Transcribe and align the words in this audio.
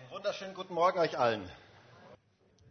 Einen 0.00 0.10
wunderschönen 0.10 0.54
guten 0.54 0.74
Morgen 0.74 0.98
euch 0.98 1.18
allen. 1.18 1.48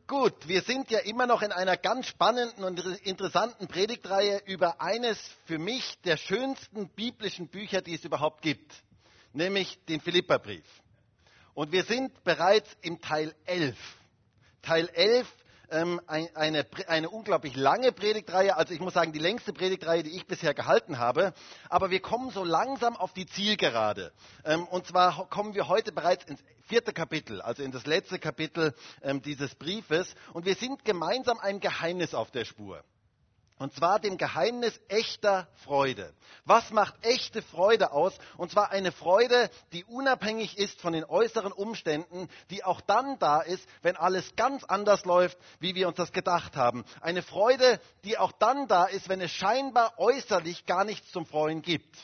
Gut, 0.08 0.48
wir 0.48 0.62
sind 0.62 0.90
ja 0.90 1.00
immer 1.00 1.28
noch 1.28 1.42
in 1.42 1.52
einer 1.52 1.78
ganz 1.78 2.08
spannenden 2.08 2.64
und 2.64 2.80
interessanten 3.04 3.68
Predigtreihe 3.68 4.42
über 4.46 4.82
eines 4.82 5.20
für 5.46 5.60
mich 5.60 6.00
der 6.02 6.18
schönsten 6.18 6.90
biblischen 6.90 7.48
Bücher, 7.48 7.82
die 7.82 7.94
es 7.94 8.04
überhaupt 8.04 8.42
gibt, 8.42 8.74
nämlich 9.34 9.78
den 9.86 10.02
Philipperbrief. 10.02 10.66
Und 11.54 11.72
wir 11.72 11.84
sind 11.84 12.24
bereits 12.24 12.76
im 12.82 13.00
Teil 13.00 13.36
11. 13.46 13.78
Teil 14.62 14.90
11 14.90 15.28
ähm, 15.72 16.02
eine, 16.08 16.66
eine 16.88 17.10
unglaublich 17.10 17.56
lange 17.56 17.92
Predigtreihe, 17.92 18.56
also 18.56 18.74
ich 18.74 18.80
muss 18.80 18.94
sagen, 18.94 19.14
die 19.14 19.20
längste 19.20 19.54
Predigtreihe, 19.54 20.04
die 20.04 20.16
ich 20.16 20.28
bisher 20.28 20.54
gehalten 20.54 21.00
habe. 21.00 21.34
Aber 21.70 21.90
wir 21.90 22.02
kommen 22.02 22.30
so 22.32 22.44
langsam 22.44 22.96
auf 22.96 23.14
die 23.14 23.26
Zielgerade. 23.26 24.12
Ähm, 24.46 24.66
und 24.68 24.88
zwar 24.88 25.28
kommen 25.30 25.54
wir 25.54 25.68
heute 25.68 25.92
bereits 25.92 26.26
ins 26.26 26.42
vierte 26.68 26.94
Kapitel, 26.94 27.42
also 27.42 27.64
in 27.64 27.72
das 27.72 27.86
letzte 27.86 28.20
Kapitel 28.20 28.74
ähm, 29.02 29.22
dieses 29.22 29.56
Briefes. 29.56 30.14
Und 30.34 30.46
wir 30.46 30.56
sind 30.56 30.86
gemeinsam 30.86 31.40
ein 31.40 31.60
Geheimnis 31.60 32.14
auf 32.14 32.32
der 32.32 32.46
Spur. 32.46 32.84
Und 33.60 33.74
zwar 33.74 34.00
dem 34.00 34.18
Geheimnis 34.18 34.80
echter 34.88 35.50
Freude. 35.66 36.14
Was 36.46 36.72
macht 36.72 36.96
echte 37.06 37.42
Freude 37.42 37.92
aus? 37.92 38.18
Und 38.38 38.52
zwar 38.52 38.72
eine 38.72 38.94
Freude, 38.94 39.50
die 39.74 39.84
unabhängig 39.84 40.58
ist 40.58 40.80
von 40.80 40.94
den 40.94 41.04
äußeren 41.04 41.52
Umständen, 41.52 42.30
die 42.50 42.64
auch 42.64 42.80
dann 42.80 43.20
da 43.20 43.42
ist, 43.42 43.68
wenn 43.82 43.98
alles 43.98 44.34
ganz 44.38 44.64
anders 44.64 45.04
läuft, 45.04 45.38
wie 45.60 45.76
wir 45.76 45.90
uns 45.90 45.98
das 45.98 46.14
gedacht 46.14 46.56
haben. 46.56 46.86
Eine 47.02 47.22
Freude, 47.22 47.82
die 48.06 48.18
auch 48.18 48.32
dann 48.32 48.70
da 48.70 48.86
ist, 48.86 49.10
wenn 49.10 49.20
es 49.20 49.32
scheinbar 49.32 50.00
äußerlich 50.00 50.66
gar 50.66 50.86
nichts 50.86 51.12
zum 51.12 51.26
Freuen 51.26 51.62
gibt. 51.62 51.98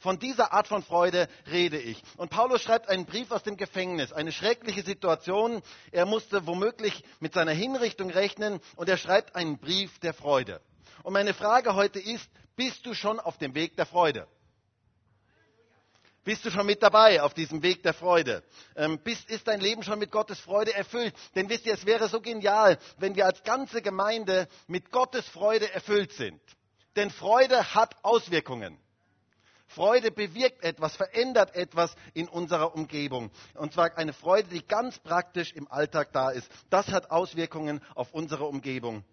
Von 0.00 0.20
dieser 0.20 0.52
Art 0.52 0.68
von 0.68 0.84
Freude 0.84 1.28
rede 1.50 1.78
ich. 1.78 2.00
Und 2.16 2.30
Paulus 2.30 2.62
schreibt 2.62 2.88
einen 2.88 3.04
Brief 3.04 3.32
aus 3.32 3.42
dem 3.42 3.56
Gefängnis, 3.56 4.12
eine 4.12 4.30
schreckliche 4.30 4.82
Situation. 4.82 5.60
Er 5.90 6.06
musste 6.06 6.46
womöglich 6.46 7.02
mit 7.18 7.34
seiner 7.34 7.52
Hinrichtung 7.52 8.10
rechnen 8.10 8.60
und 8.76 8.88
er 8.88 8.96
schreibt 8.96 9.34
einen 9.34 9.58
Brief 9.58 9.98
der 9.98 10.14
Freude. 10.14 10.60
Und 11.02 11.12
meine 11.12 11.34
Frage 11.34 11.74
heute 11.74 12.00
ist, 12.00 12.28
bist 12.56 12.84
du 12.86 12.94
schon 12.94 13.20
auf 13.20 13.38
dem 13.38 13.54
Weg 13.54 13.76
der 13.76 13.86
Freude? 13.86 14.26
Bist 16.24 16.44
du 16.44 16.50
schon 16.50 16.66
mit 16.66 16.82
dabei 16.82 17.22
auf 17.22 17.32
diesem 17.32 17.62
Weg 17.62 17.82
der 17.82 17.94
Freude? 17.94 18.42
Ähm, 18.76 18.98
bist, 19.02 19.30
ist 19.30 19.48
dein 19.48 19.60
Leben 19.60 19.82
schon 19.82 19.98
mit 19.98 20.10
Gottes 20.10 20.38
Freude 20.38 20.74
erfüllt? 20.74 21.14
Denn 21.34 21.48
wisst 21.48 21.64
ihr, 21.64 21.72
es 21.72 21.86
wäre 21.86 22.08
so 22.08 22.20
genial, 22.20 22.78
wenn 22.98 23.16
wir 23.16 23.24
als 23.24 23.42
ganze 23.44 23.80
Gemeinde 23.80 24.46
mit 24.66 24.90
Gottes 24.90 25.26
Freude 25.28 25.72
erfüllt 25.72 26.12
sind. 26.12 26.38
Denn 26.96 27.10
Freude 27.10 27.74
hat 27.74 27.96
Auswirkungen. 28.04 28.78
Freude 29.68 30.10
bewirkt 30.10 30.64
etwas, 30.64 30.96
verändert 30.96 31.54
etwas 31.54 31.94
in 32.12 32.28
unserer 32.28 32.74
Umgebung. 32.74 33.30
Und 33.54 33.72
zwar 33.72 33.96
eine 33.96 34.12
Freude, 34.12 34.48
die 34.48 34.66
ganz 34.66 34.98
praktisch 34.98 35.52
im 35.52 35.70
Alltag 35.70 36.12
da 36.12 36.30
ist. 36.30 36.50
Das 36.68 36.88
hat 36.88 37.10
Auswirkungen 37.10 37.82
auf 37.94 38.12
unsere 38.12 38.44
Umgebung. 38.44 39.04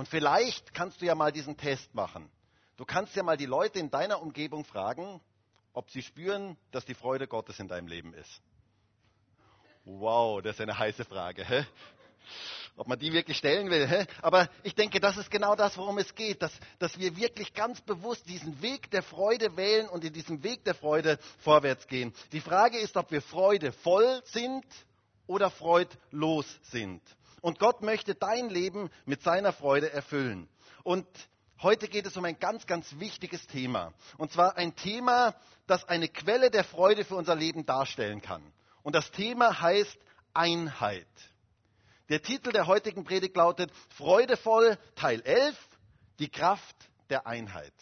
Und 0.00 0.08
vielleicht 0.08 0.72
kannst 0.72 1.02
du 1.02 1.04
ja 1.04 1.14
mal 1.14 1.30
diesen 1.30 1.58
Test 1.58 1.94
machen. 1.94 2.30
Du 2.78 2.86
kannst 2.86 3.14
ja 3.16 3.22
mal 3.22 3.36
die 3.36 3.44
Leute 3.44 3.78
in 3.78 3.90
deiner 3.90 4.22
Umgebung 4.22 4.64
fragen, 4.64 5.20
ob 5.74 5.90
sie 5.90 6.00
spüren, 6.00 6.56
dass 6.70 6.86
die 6.86 6.94
Freude 6.94 7.28
Gottes 7.28 7.60
in 7.60 7.68
deinem 7.68 7.86
Leben 7.86 8.14
ist. 8.14 8.40
Wow, 9.84 10.40
das 10.40 10.54
ist 10.54 10.62
eine 10.62 10.78
heiße 10.78 11.04
Frage. 11.04 11.44
Hä? 11.44 11.66
ob 12.76 12.86
man 12.86 12.98
die 12.98 13.12
wirklich 13.12 13.36
stellen 13.36 13.68
will. 13.68 13.86
Hä? 13.86 14.06
Aber 14.22 14.48
ich 14.62 14.74
denke, 14.74 15.00
das 15.00 15.18
ist 15.18 15.30
genau 15.30 15.54
das, 15.54 15.76
worum 15.76 15.98
es 15.98 16.14
geht, 16.14 16.40
dass, 16.40 16.52
dass 16.78 16.98
wir 16.98 17.14
wirklich 17.18 17.52
ganz 17.52 17.82
bewusst 17.82 18.26
diesen 18.26 18.62
Weg 18.62 18.90
der 18.92 19.02
Freude 19.02 19.54
wählen 19.58 19.86
und 19.86 20.02
in 20.02 20.14
diesem 20.14 20.42
Weg 20.42 20.64
der 20.64 20.74
Freude 20.74 21.18
vorwärts 21.40 21.86
gehen. 21.88 22.14
Die 22.32 22.40
Frage 22.40 22.78
ist, 22.78 22.96
ob 22.96 23.10
wir 23.10 23.20
freudevoll 23.20 24.22
sind 24.24 24.64
oder 25.26 25.50
freudlos 25.50 26.46
sind. 26.62 27.02
Und 27.40 27.58
Gott 27.58 27.82
möchte 27.82 28.14
dein 28.14 28.48
Leben 28.48 28.90
mit 29.04 29.22
seiner 29.22 29.52
Freude 29.52 29.92
erfüllen. 29.92 30.48
Und 30.82 31.06
heute 31.62 31.88
geht 31.88 32.06
es 32.06 32.16
um 32.16 32.24
ein 32.24 32.38
ganz, 32.38 32.66
ganz 32.66 32.98
wichtiges 32.98 33.46
Thema. 33.46 33.92
Und 34.18 34.32
zwar 34.32 34.56
ein 34.56 34.76
Thema, 34.76 35.34
das 35.66 35.84
eine 35.84 36.08
Quelle 36.08 36.50
der 36.50 36.64
Freude 36.64 37.04
für 37.04 37.16
unser 37.16 37.34
Leben 37.34 37.66
darstellen 37.66 38.20
kann. 38.20 38.42
Und 38.82 38.94
das 38.94 39.10
Thema 39.10 39.60
heißt 39.60 39.98
Einheit. 40.34 41.06
Der 42.08 42.22
Titel 42.22 42.50
der 42.50 42.66
heutigen 42.66 43.04
Predigt 43.04 43.36
lautet 43.36 43.70
Freudevoll 43.96 44.76
Teil 44.96 45.20
11, 45.22 45.56
die 46.18 46.28
Kraft 46.28 46.76
der 47.08 47.26
Einheit. 47.26 47.72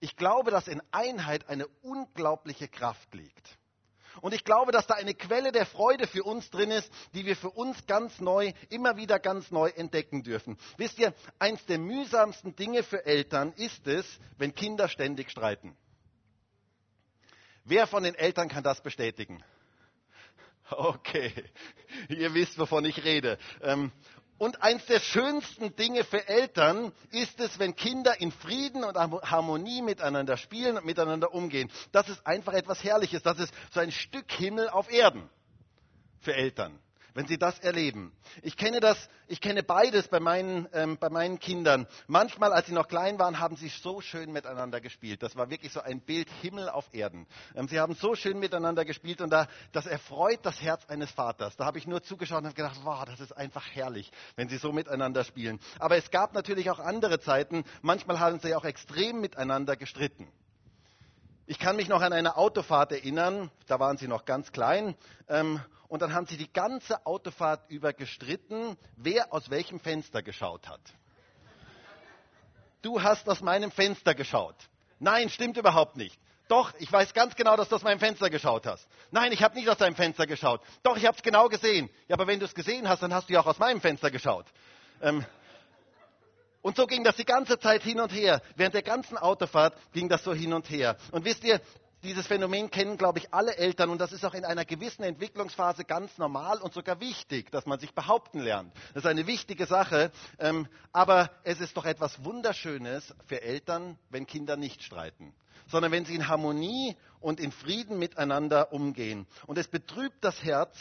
Ich 0.00 0.16
glaube, 0.16 0.50
dass 0.50 0.68
in 0.68 0.82
Einheit 0.92 1.48
eine 1.48 1.66
unglaubliche 1.82 2.68
Kraft 2.68 3.12
liegt. 3.14 3.57
Und 4.20 4.34
ich 4.34 4.44
glaube, 4.44 4.72
dass 4.72 4.86
da 4.86 4.94
eine 4.94 5.14
Quelle 5.14 5.52
der 5.52 5.66
Freude 5.66 6.06
für 6.06 6.22
uns 6.22 6.50
drin 6.50 6.70
ist, 6.70 6.90
die 7.14 7.26
wir 7.26 7.36
für 7.36 7.50
uns 7.50 7.86
ganz 7.86 8.20
neu, 8.20 8.52
immer 8.68 8.96
wieder 8.96 9.18
ganz 9.18 9.50
neu 9.50 9.68
entdecken 9.68 10.22
dürfen. 10.22 10.58
Wisst 10.76 10.98
ihr, 10.98 11.14
eins 11.38 11.64
der 11.66 11.78
mühsamsten 11.78 12.54
Dinge 12.56 12.82
für 12.82 13.04
Eltern 13.06 13.52
ist 13.56 13.86
es, 13.86 14.06
wenn 14.36 14.54
Kinder 14.54 14.88
ständig 14.88 15.30
streiten. 15.30 15.76
Wer 17.64 17.86
von 17.86 18.02
den 18.02 18.14
Eltern 18.14 18.48
kann 18.48 18.64
das 18.64 18.80
bestätigen? 18.82 19.42
Okay, 20.70 21.32
ihr 22.10 22.34
wisst, 22.34 22.58
wovon 22.58 22.84
ich 22.84 23.02
rede. 23.02 23.38
Und 24.38 24.62
eins 24.62 24.86
der 24.86 25.00
schönsten 25.00 25.74
Dinge 25.74 26.04
für 26.04 26.28
Eltern 26.28 26.92
ist 27.10 27.40
es, 27.40 27.58
wenn 27.58 27.74
Kinder 27.74 28.20
in 28.20 28.30
Frieden 28.30 28.84
und 28.84 28.96
Harmonie 28.96 29.82
miteinander 29.82 30.36
spielen 30.36 30.76
und 30.76 30.86
miteinander 30.86 31.34
umgehen. 31.34 31.70
Das 31.90 32.08
ist 32.08 32.24
einfach 32.26 32.52
etwas 32.52 32.82
Herrliches. 32.84 33.22
Das 33.22 33.38
ist 33.38 33.52
so 33.72 33.80
ein 33.80 33.90
Stück 33.90 34.30
Himmel 34.32 34.68
auf 34.68 34.90
Erden 34.92 35.28
für 36.20 36.34
Eltern 36.34 36.78
wenn 37.18 37.26
sie 37.26 37.36
das 37.36 37.58
erleben. 37.58 38.12
Ich 38.42 38.56
kenne 38.56 38.78
das, 38.78 39.08
ich 39.26 39.40
kenne 39.40 39.64
beides 39.64 40.06
bei 40.06 40.20
meinen, 40.20 40.68
ähm, 40.72 40.98
bei 41.00 41.10
meinen 41.10 41.40
Kindern. 41.40 41.88
Manchmal, 42.06 42.52
als 42.52 42.68
sie 42.68 42.72
noch 42.72 42.86
klein 42.86 43.18
waren, 43.18 43.40
haben 43.40 43.56
sie 43.56 43.66
so 43.70 44.00
schön 44.00 44.30
miteinander 44.30 44.80
gespielt. 44.80 45.20
Das 45.24 45.34
war 45.34 45.50
wirklich 45.50 45.72
so 45.72 45.80
ein 45.80 46.00
Bild 46.00 46.30
Himmel 46.42 46.68
auf 46.68 46.94
Erden. 46.94 47.26
Ähm, 47.56 47.66
sie 47.66 47.80
haben 47.80 47.96
so 47.96 48.14
schön 48.14 48.38
miteinander 48.38 48.84
gespielt 48.84 49.20
und 49.20 49.30
da, 49.30 49.48
das 49.72 49.86
erfreut 49.86 50.38
das 50.44 50.62
Herz 50.62 50.86
eines 50.86 51.10
Vaters. 51.10 51.56
Da 51.56 51.64
habe 51.64 51.78
ich 51.78 51.88
nur 51.88 52.04
zugeschaut 52.04 52.38
und 52.38 52.44
habe 52.44 52.54
gedacht, 52.54 52.78
wow, 52.84 53.04
das 53.04 53.18
ist 53.18 53.36
einfach 53.36 53.66
herrlich, 53.72 54.12
wenn 54.36 54.48
sie 54.48 54.58
so 54.58 54.70
miteinander 54.70 55.24
spielen. 55.24 55.58
Aber 55.80 55.96
es 55.96 56.12
gab 56.12 56.34
natürlich 56.34 56.70
auch 56.70 56.78
andere 56.78 57.18
Zeiten. 57.18 57.64
Manchmal 57.82 58.20
haben 58.20 58.38
sie 58.38 58.54
auch 58.54 58.64
extrem 58.64 59.20
miteinander 59.20 59.74
gestritten. 59.74 60.28
Ich 61.50 61.58
kann 61.58 61.76
mich 61.76 61.88
noch 61.88 62.02
an 62.02 62.12
eine 62.12 62.36
Autofahrt 62.36 62.92
erinnern, 62.92 63.50
da 63.68 63.80
waren 63.80 63.96
sie 63.96 64.06
noch 64.06 64.26
ganz 64.26 64.52
klein, 64.52 64.94
ähm, 65.30 65.58
und 65.88 66.02
dann 66.02 66.12
haben 66.12 66.26
sie 66.26 66.36
die 66.36 66.52
ganze 66.52 67.06
Autofahrt 67.06 67.70
über 67.70 67.94
gestritten, 67.94 68.76
wer 68.98 69.32
aus 69.32 69.48
welchem 69.48 69.80
Fenster 69.80 70.22
geschaut 70.22 70.68
hat. 70.68 70.82
Du 72.82 73.02
hast 73.02 73.30
aus 73.30 73.40
meinem 73.40 73.70
Fenster 73.70 74.14
geschaut. 74.14 74.56
Nein, 74.98 75.30
stimmt 75.30 75.56
überhaupt 75.56 75.96
nicht. 75.96 76.20
Doch, 76.48 76.74
ich 76.80 76.92
weiß 76.92 77.14
ganz 77.14 77.34
genau, 77.34 77.56
dass 77.56 77.70
du 77.70 77.76
aus 77.76 77.82
meinem 77.82 77.98
Fenster 77.98 78.28
geschaut 78.28 78.66
hast. 78.66 78.86
Nein, 79.10 79.32
ich 79.32 79.42
habe 79.42 79.54
nicht 79.54 79.70
aus 79.70 79.78
deinem 79.78 79.96
Fenster 79.96 80.26
geschaut. 80.26 80.60
Doch, 80.82 80.98
ich 80.98 81.06
habe 81.06 81.16
es 81.16 81.22
genau 81.22 81.48
gesehen. 81.48 81.88
Ja, 82.08 82.16
aber 82.16 82.26
wenn 82.26 82.40
du 82.40 82.44
es 82.44 82.54
gesehen 82.54 82.86
hast, 82.86 83.02
dann 83.02 83.14
hast 83.14 83.30
du 83.30 83.32
ja 83.32 83.40
auch 83.40 83.46
aus 83.46 83.58
meinem 83.58 83.80
Fenster 83.80 84.10
geschaut. 84.10 84.44
Ähm, 85.00 85.24
und 86.60 86.76
so 86.76 86.86
ging 86.86 87.04
das 87.04 87.16
die 87.16 87.24
ganze 87.24 87.58
Zeit 87.58 87.82
hin 87.82 88.00
und 88.00 88.12
her. 88.12 88.42
Während 88.56 88.74
der 88.74 88.82
ganzen 88.82 89.16
Autofahrt 89.16 89.74
ging 89.92 90.08
das 90.08 90.24
so 90.24 90.34
hin 90.34 90.52
und 90.52 90.68
her. 90.70 90.96
Und 91.12 91.24
wisst 91.24 91.44
ihr, 91.44 91.60
dieses 92.02 92.26
Phänomen 92.26 92.70
kennen, 92.70 92.96
glaube 92.96 93.18
ich, 93.18 93.34
alle 93.34 93.56
Eltern 93.56 93.90
und 93.90 94.00
das 94.00 94.12
ist 94.12 94.24
auch 94.24 94.34
in 94.34 94.44
einer 94.44 94.64
gewissen 94.64 95.02
Entwicklungsphase 95.02 95.84
ganz 95.84 96.16
normal 96.18 96.58
und 96.58 96.72
sogar 96.72 97.00
wichtig, 97.00 97.50
dass 97.50 97.66
man 97.66 97.80
sich 97.80 97.92
behaupten 97.92 98.38
lernt. 98.38 98.72
Das 98.94 99.04
ist 99.04 99.10
eine 99.10 99.26
wichtige 99.26 99.66
Sache, 99.66 100.12
ähm, 100.38 100.68
aber 100.92 101.30
es 101.42 101.60
ist 101.60 101.76
doch 101.76 101.84
etwas 101.84 102.24
Wunderschönes 102.24 103.14
für 103.26 103.42
Eltern, 103.42 103.98
wenn 104.10 104.26
Kinder 104.26 104.56
nicht 104.56 104.82
streiten, 104.82 105.34
sondern 105.66 105.90
wenn 105.90 106.04
sie 106.04 106.14
in 106.14 106.28
Harmonie 106.28 106.96
und 107.20 107.40
in 107.40 107.50
Frieden 107.50 107.98
miteinander 107.98 108.72
umgehen. 108.72 109.26
Und 109.46 109.58
es 109.58 109.66
betrübt 109.66 110.22
das 110.22 110.42
Herz, 110.44 110.76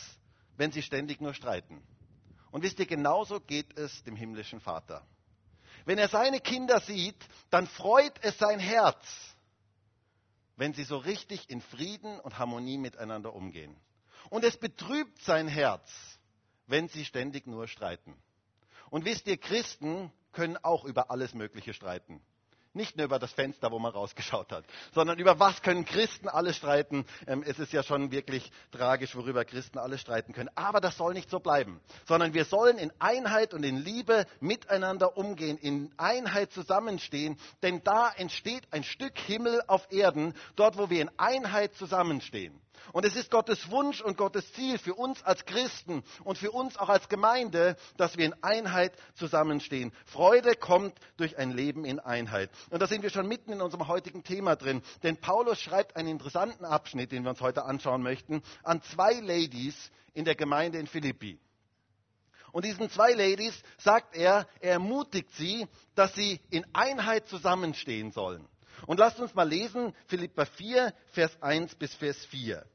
wenn 0.55 0.71
sie 0.71 0.83
ständig 0.83 1.19
nur 1.19 1.33
streiten. 1.33 1.81
Und 2.51 2.61
wisst 2.61 2.79
ihr, 2.79 2.85
genauso 2.85 3.39
geht 3.39 3.77
es 3.77 4.03
dem 4.03 4.15
himmlischen 4.15 4.59
Vater. 4.59 5.03
Wenn 5.87 5.99
er 5.99 6.09
seine 6.09 6.41
Kinder 6.41 6.81
sieht, 6.81 7.15
dann 7.49 7.65
freut 7.65 8.21
es 8.21 8.37
sein 8.37 8.59
Herz, 8.59 9.05
wenn 10.57 10.73
sie 10.73 10.83
so 10.83 10.97
richtig 10.97 11.49
in 11.49 11.61
Frieden 11.61 12.19
und 12.19 12.37
Harmonie 12.37 12.77
miteinander 12.77 13.33
umgehen. 13.33 13.73
Und 14.29 14.43
es 14.43 14.57
betrübt 14.57 15.21
sein 15.21 15.47
Herz, 15.47 15.89
wenn 16.65 16.89
sie 16.89 17.05
ständig 17.05 17.47
nur 17.47 17.69
streiten. 17.69 18.13
Und 18.89 19.05
wisst 19.05 19.27
ihr, 19.27 19.37
Christen 19.37 20.11
können 20.33 20.57
auch 20.57 20.83
über 20.83 21.09
alles 21.09 21.33
Mögliche 21.33 21.73
streiten. 21.73 22.21
Nicht 22.77 22.95
nur 22.95 23.05
über 23.05 23.17
das 23.17 23.33
Fenster, 23.33 23.71
wo 23.71 23.79
man 23.79 23.91
rausgeschaut 23.91 24.51
hat, 24.51 24.63
sondern 24.93 25.17
über 25.17 25.39
was 25.39 25.63
können 25.63 25.83
Christen 25.83 26.27
alle 26.27 26.53
streiten. 26.53 27.05
Ähm, 27.25 27.43
es 27.45 27.57
ist 27.57 27.73
ja 27.73 27.81
schon 27.81 28.11
wirklich 28.11 28.51
tragisch, 28.71 29.15
worüber 29.15 29.43
Christen 29.45 29.79
alle 29.79 29.97
streiten 29.97 30.31
können. 30.31 30.49
Aber 30.53 30.79
das 30.79 30.95
soll 30.95 31.15
nicht 31.15 31.29
so 31.29 31.39
bleiben, 31.39 31.81
sondern 32.05 32.35
wir 32.35 32.45
sollen 32.45 32.77
in 32.77 32.93
Einheit 32.99 33.55
und 33.55 33.63
in 33.63 33.77
Liebe 33.77 34.27
miteinander 34.39 35.17
umgehen, 35.17 35.57
in 35.57 35.91
Einheit 35.97 36.51
zusammenstehen, 36.51 37.39
denn 37.63 37.83
da 37.83 38.11
entsteht 38.15 38.67
ein 38.71 38.83
Stück 38.83 39.17
Himmel 39.17 39.63
auf 39.65 39.91
Erden, 39.91 40.35
dort 40.55 40.77
wo 40.77 40.91
wir 40.91 41.01
in 41.01 41.09
Einheit 41.17 41.73
zusammenstehen. 41.73 42.61
Und 42.93 43.05
es 43.05 43.15
ist 43.15 43.31
Gottes 43.31 43.69
Wunsch 43.71 44.01
und 44.01 44.17
Gottes 44.17 44.51
Ziel 44.53 44.77
für 44.77 44.93
uns 44.93 45.23
als 45.23 45.45
Christen 45.45 46.03
und 46.23 46.37
für 46.37 46.51
uns 46.51 46.77
auch 46.77 46.89
als 46.89 47.09
Gemeinde, 47.09 47.75
dass 47.97 48.17
wir 48.17 48.25
in 48.25 48.35
Einheit 48.43 48.93
zusammenstehen. 49.15 49.91
Freude 50.05 50.55
kommt 50.55 50.93
durch 51.17 51.37
ein 51.37 51.51
Leben 51.51 51.85
in 51.85 51.99
Einheit. 51.99 52.49
Und 52.69 52.81
da 52.81 52.87
sind 52.87 53.03
wir 53.03 53.09
schon 53.09 53.27
mitten 53.27 53.51
in 53.51 53.61
unserem 53.61 53.87
heutigen 53.87 54.23
Thema 54.23 54.55
drin. 54.55 54.81
Denn 55.03 55.17
Paulus 55.17 55.59
schreibt 55.59 55.95
einen 55.95 56.09
interessanten 56.09 56.65
Abschnitt, 56.65 57.11
den 57.11 57.23
wir 57.23 57.29
uns 57.31 57.41
heute 57.41 57.65
anschauen 57.65 58.01
möchten, 58.01 58.41
an 58.63 58.81
zwei 58.81 59.13
Ladies 59.13 59.91
in 60.13 60.25
der 60.25 60.35
Gemeinde 60.35 60.79
in 60.79 60.87
Philippi. 60.87 61.39
Und 62.51 62.65
diesen 62.65 62.89
zwei 62.89 63.11
Ladies 63.13 63.53
sagt 63.77 64.15
er, 64.15 64.47
er 64.61 64.73
ermutigt 64.73 65.29
sie, 65.35 65.67
dass 65.95 66.13
sie 66.15 66.39
in 66.49 66.65
Einheit 66.73 67.27
zusammenstehen 67.27 68.11
sollen. 68.11 68.47
Und 68.85 68.99
lasst 68.99 69.19
uns 69.19 69.33
mal 69.33 69.47
lesen, 69.47 69.93
Philippa 70.07 70.45
4, 70.45 70.93
Vers 71.11 71.41
1 71.41 71.75
bis 71.75 71.93
Vers 71.95 72.17
4. 72.25 72.65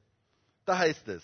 Da 0.64 0.78
heißt 0.78 1.08
es, 1.08 1.22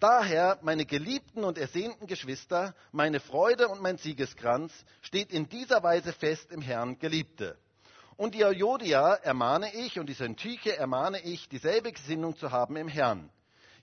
Daher, 0.00 0.58
meine 0.62 0.86
geliebten 0.86 1.44
und 1.44 1.58
ersehnten 1.58 2.06
Geschwister, 2.06 2.74
meine 2.90 3.20
Freude 3.20 3.68
und 3.68 3.82
mein 3.82 3.98
Siegeskranz 3.98 4.72
steht 5.02 5.30
in 5.30 5.46
dieser 5.50 5.82
Weise 5.82 6.14
fest 6.14 6.50
im 6.50 6.62
Herrn, 6.62 6.98
Geliebte. 6.98 7.58
Und 8.16 8.34
die 8.34 8.38
Jodia 8.38 9.14
ermahne 9.14 9.74
ich 9.74 9.98
und 9.98 10.06
die 10.06 10.14
Syntyche 10.14 10.74
ermahne 10.74 11.20
ich, 11.20 11.50
dieselbe 11.50 11.92
Gesinnung 11.92 12.34
zu 12.36 12.50
haben 12.50 12.76
im 12.76 12.88
Herrn. 12.88 13.30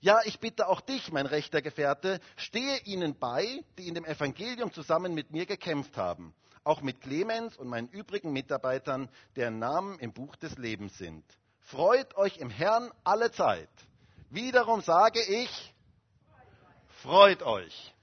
Ja, 0.00 0.20
ich 0.24 0.40
bitte 0.40 0.66
auch 0.68 0.80
dich, 0.80 1.12
mein 1.12 1.26
rechter 1.26 1.62
Gefährte, 1.62 2.20
stehe 2.36 2.78
ihnen 2.80 3.16
bei, 3.16 3.64
die 3.78 3.86
in 3.86 3.94
dem 3.94 4.04
Evangelium 4.04 4.72
zusammen 4.72 5.14
mit 5.14 5.30
mir 5.30 5.46
gekämpft 5.46 5.96
haben, 5.96 6.34
auch 6.64 6.82
mit 6.82 7.00
Clemens 7.00 7.56
und 7.56 7.68
meinen 7.68 7.88
übrigen 7.88 8.32
Mitarbeitern, 8.32 9.08
deren 9.36 9.58
Namen 9.58 9.98
im 9.98 10.12
Buch 10.12 10.36
des 10.36 10.56
Lebens 10.58 10.96
sind. 10.98 11.24
Freut 11.60 12.16
euch 12.16 12.38
im 12.38 12.50
Herrn 12.50 12.90
alle 13.04 13.30
Zeit. 13.30 13.68
Wiederum 14.30 14.80
sage 14.80 15.20
ich, 15.22 15.74
freut 17.02 17.42
euch. 17.42 17.94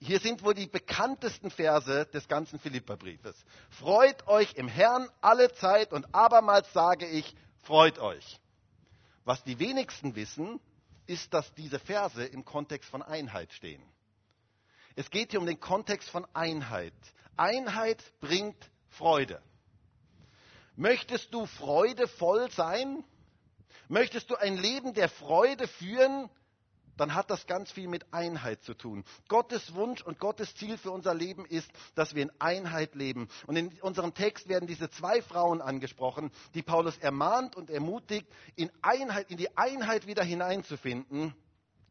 Hier 0.00 0.20
sind 0.20 0.44
wohl 0.44 0.54
die 0.54 0.66
bekanntesten 0.66 1.50
Verse 1.50 2.06
des 2.06 2.28
ganzen 2.28 2.58
Philipperbriefes. 2.58 3.34
Freut 3.70 4.26
euch 4.28 4.54
im 4.54 4.68
Herrn 4.68 5.08
alle 5.20 5.52
Zeit 5.54 5.92
und 5.92 6.14
abermals 6.14 6.72
sage 6.72 7.06
ich, 7.06 7.34
freut 7.62 7.98
euch. 7.98 8.40
Was 9.24 9.42
die 9.42 9.58
wenigsten 9.58 10.14
wissen, 10.14 10.60
ist, 11.06 11.34
dass 11.34 11.52
diese 11.54 11.78
Verse 11.78 12.24
im 12.24 12.44
Kontext 12.44 12.88
von 12.88 13.02
Einheit 13.02 13.52
stehen. 13.52 13.82
Es 14.98 15.10
geht 15.12 15.30
hier 15.30 15.38
um 15.38 15.46
den 15.46 15.60
Kontext 15.60 16.10
von 16.10 16.26
Einheit. 16.34 16.92
Einheit 17.36 18.02
bringt 18.18 18.56
Freude. 18.88 19.40
Möchtest 20.74 21.32
du 21.32 21.46
freudevoll 21.46 22.50
sein? 22.50 23.04
Möchtest 23.86 24.28
du 24.28 24.34
ein 24.34 24.56
Leben 24.56 24.94
der 24.94 25.08
Freude 25.08 25.68
führen, 25.68 26.28
dann 26.96 27.14
hat 27.14 27.30
das 27.30 27.46
ganz 27.46 27.70
viel 27.70 27.86
mit 27.86 28.12
Einheit 28.12 28.64
zu 28.64 28.74
tun. 28.74 29.04
Gottes 29.28 29.72
Wunsch 29.76 30.02
und 30.02 30.18
Gottes 30.18 30.56
Ziel 30.56 30.76
für 30.76 30.90
unser 30.90 31.14
Leben 31.14 31.46
ist, 31.46 31.70
dass 31.94 32.16
wir 32.16 32.24
in 32.24 32.32
Einheit 32.40 32.96
leben. 32.96 33.28
Und 33.46 33.54
in 33.54 33.80
unserem 33.82 34.14
Text 34.14 34.48
werden 34.48 34.66
diese 34.66 34.90
zwei 34.90 35.22
Frauen 35.22 35.62
angesprochen, 35.62 36.32
die 36.54 36.64
Paulus 36.64 36.98
ermahnt 36.98 37.54
und 37.54 37.70
ermutigt, 37.70 38.26
in, 38.56 38.68
Einheit, 38.82 39.30
in 39.30 39.36
die 39.36 39.56
Einheit 39.56 40.08
wieder 40.08 40.24
hineinzufinden 40.24 41.36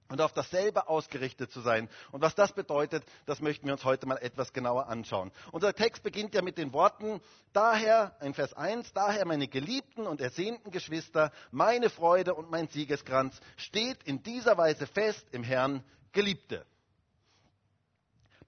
und 0.10 0.22
auf 0.22 0.34
dasselbe 0.34 0.88
ausgerichtet 0.88 1.52
zu 1.52 1.62
sein. 1.62 1.90
Und 2.12 2.22
was 2.22 2.36
das 2.36 2.54
bedeutet, 2.54 3.04
das 3.26 3.42
möchten 3.42 3.66
wir 3.66 3.74
uns 3.74 3.84
heute 3.84 4.06
mal 4.06 4.18
etwas 4.18 4.54
genauer 4.54 4.88
anschauen. 4.88 5.32
Unser 5.52 5.74
Text 5.74 6.04
beginnt 6.04 6.34
ja 6.34 6.42
mit 6.42 6.58
den 6.58 6.74
Worten, 6.74 7.22
daher, 7.54 8.16
in 8.22 8.34
Vers 8.34 8.54
1, 8.54 8.94
daher 8.94 9.26
meine 9.26 9.48
geliebten 9.48 10.08
und 10.08 10.22
ersehnten 10.22 10.72
Geschwister, 10.72 11.32
meine 11.52 11.90
Freude 11.90 12.34
und 12.34 12.50
mein 12.50 12.68
Siegeskranz 12.68 13.40
steht 13.58 14.04
in 14.04 14.24
dieser 14.24 14.58
Weise 14.58 14.88
fest 14.88 15.26
im 15.32 15.44
Herrn, 15.44 15.84
Geliebte. 16.14 16.66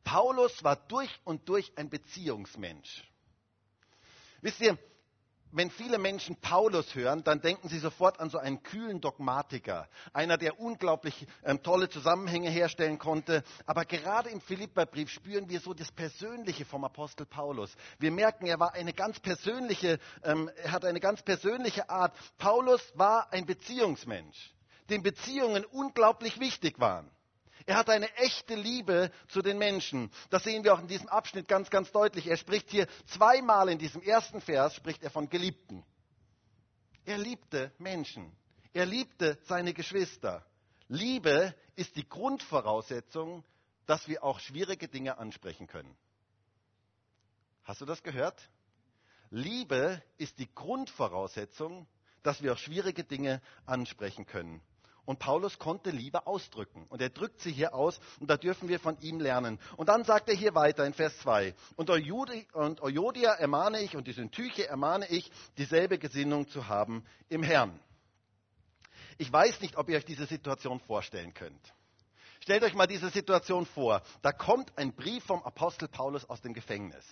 Paulus 0.03 0.63
war 0.63 0.75
durch 0.75 1.19
und 1.23 1.47
durch 1.49 1.71
ein 1.75 1.89
Beziehungsmensch. 1.89 3.03
Wisst 4.41 4.61
ihr, 4.61 4.77
wenn 5.51 5.71
viele 5.71 5.97
Menschen 5.97 6.35
Paulus 6.35 6.93
hören, 6.95 7.23
dann 7.23 7.41
denken 7.41 7.69
sie 7.69 7.79
sofort 7.79 8.19
an 8.19 8.29
so 8.29 8.37
einen 8.37 8.61
kühlen 8.61 9.01
Dogmatiker, 9.01 9.87
einer, 10.13 10.37
der 10.37 10.59
unglaublich 10.59 11.27
ähm, 11.43 11.63
tolle 11.63 11.89
Zusammenhänge 11.89 12.49
herstellen 12.49 12.99
konnte. 12.99 13.43
Aber 13.65 13.85
gerade 13.85 14.29
im 14.29 14.41
Philipperbrief 14.41 15.09
spüren 15.09 15.49
wir 15.49 15.59
so 15.59 15.73
das 15.73 15.91
Persönliche 15.91 16.65
vom 16.65 16.83
Apostel 16.83 17.25
Paulus. 17.25 17.75
Wir 17.97 18.11
merken, 18.11 18.45
er 18.45 18.59
war 18.59 18.73
eine 18.73 18.93
ganz 18.93 19.19
persönliche, 19.19 19.99
ähm, 20.23 20.49
er 20.63 20.71
hat 20.71 20.85
eine 20.85 20.99
ganz 20.99 21.21
persönliche 21.23 21.89
Art. 21.89 22.15
Paulus 22.37 22.81
war 22.95 23.31
ein 23.33 23.45
Beziehungsmensch, 23.45 24.53
dem 24.89 25.01
Beziehungen 25.03 25.65
unglaublich 25.65 26.39
wichtig 26.39 26.79
waren. 26.79 27.09
Er 27.69 27.75
hat 27.75 27.91
eine 27.91 28.11
echte 28.15 28.55
Liebe 28.55 29.11
zu 29.27 29.43
den 29.43 29.59
Menschen. 29.59 30.09
Das 30.31 30.43
sehen 30.43 30.63
wir 30.63 30.73
auch 30.73 30.79
in 30.79 30.87
diesem 30.87 31.07
Abschnitt 31.07 31.47
ganz, 31.47 31.69
ganz 31.69 31.91
deutlich. 31.91 32.25
Er 32.25 32.35
spricht 32.35 32.71
hier 32.71 32.87
zweimal 33.05 33.69
in 33.69 33.77
diesem 33.77 34.01
ersten 34.01 34.41
Vers, 34.41 34.73
spricht 34.73 35.03
er 35.03 35.11
von 35.11 35.29
Geliebten. 35.29 35.85
Er 37.05 37.19
liebte 37.19 37.71
Menschen. 37.77 38.35
Er 38.73 38.87
liebte 38.87 39.37
seine 39.43 39.75
Geschwister. 39.75 40.43
Liebe 40.87 41.53
ist 41.75 41.95
die 41.95 42.09
Grundvoraussetzung, 42.09 43.45
dass 43.85 44.07
wir 44.07 44.23
auch 44.23 44.39
schwierige 44.39 44.87
Dinge 44.87 45.19
ansprechen 45.19 45.67
können. 45.67 45.95
Hast 47.65 47.81
du 47.81 47.85
das 47.85 48.01
gehört? 48.01 48.49
Liebe 49.29 50.01
ist 50.17 50.39
die 50.39 50.51
Grundvoraussetzung, 50.55 51.85
dass 52.23 52.41
wir 52.41 52.53
auch 52.53 52.57
schwierige 52.57 53.03
Dinge 53.03 53.43
ansprechen 53.67 54.25
können. 54.25 54.59
Und 55.09 55.17
Paulus 55.17 55.57
konnte 55.57 55.89
Liebe 55.89 56.27
ausdrücken. 56.27 56.85
Und 56.87 57.01
er 57.01 57.09
drückt 57.09 57.41
sie 57.41 57.51
hier 57.51 57.73
aus 57.73 57.99
und 58.19 58.29
da 58.29 58.37
dürfen 58.37 58.69
wir 58.69 58.79
von 58.79 58.95
ihm 59.01 59.19
lernen. 59.19 59.59
Und 59.75 59.89
dann 59.89 60.03
sagt 60.03 60.29
er 60.29 60.35
hier 60.35 60.53
weiter 60.53 60.85
in 60.85 60.93
Vers 60.93 61.17
2. 61.21 61.55
Und 61.75 61.89
Euodia 61.89 63.31
ermahne 63.31 63.81
ich 63.81 63.95
und 63.95 64.05
die 64.05 64.11
Syntyche 64.11 64.67
ermahne 64.67 65.07
ich, 65.09 65.31
dieselbe 65.57 65.97
Gesinnung 65.97 66.47
zu 66.47 66.67
haben 66.67 67.03
im 67.27 67.41
Herrn. 67.41 67.79
Ich 69.17 69.33
weiß 69.33 69.61
nicht, 69.61 69.77
ob 69.77 69.89
ihr 69.89 69.97
euch 69.97 70.05
diese 70.05 70.27
Situation 70.27 70.79
vorstellen 70.79 71.33
könnt. 71.33 71.73
Stellt 72.41 72.61
euch 72.61 72.75
mal 72.75 72.85
diese 72.85 73.09
Situation 73.09 73.65
vor. 73.65 74.03
Da 74.21 74.31
kommt 74.31 74.77
ein 74.77 74.93
Brief 74.93 75.23
vom 75.23 75.41
Apostel 75.41 75.87
Paulus 75.87 76.29
aus 76.29 76.41
dem 76.41 76.53
Gefängnis. 76.53 77.03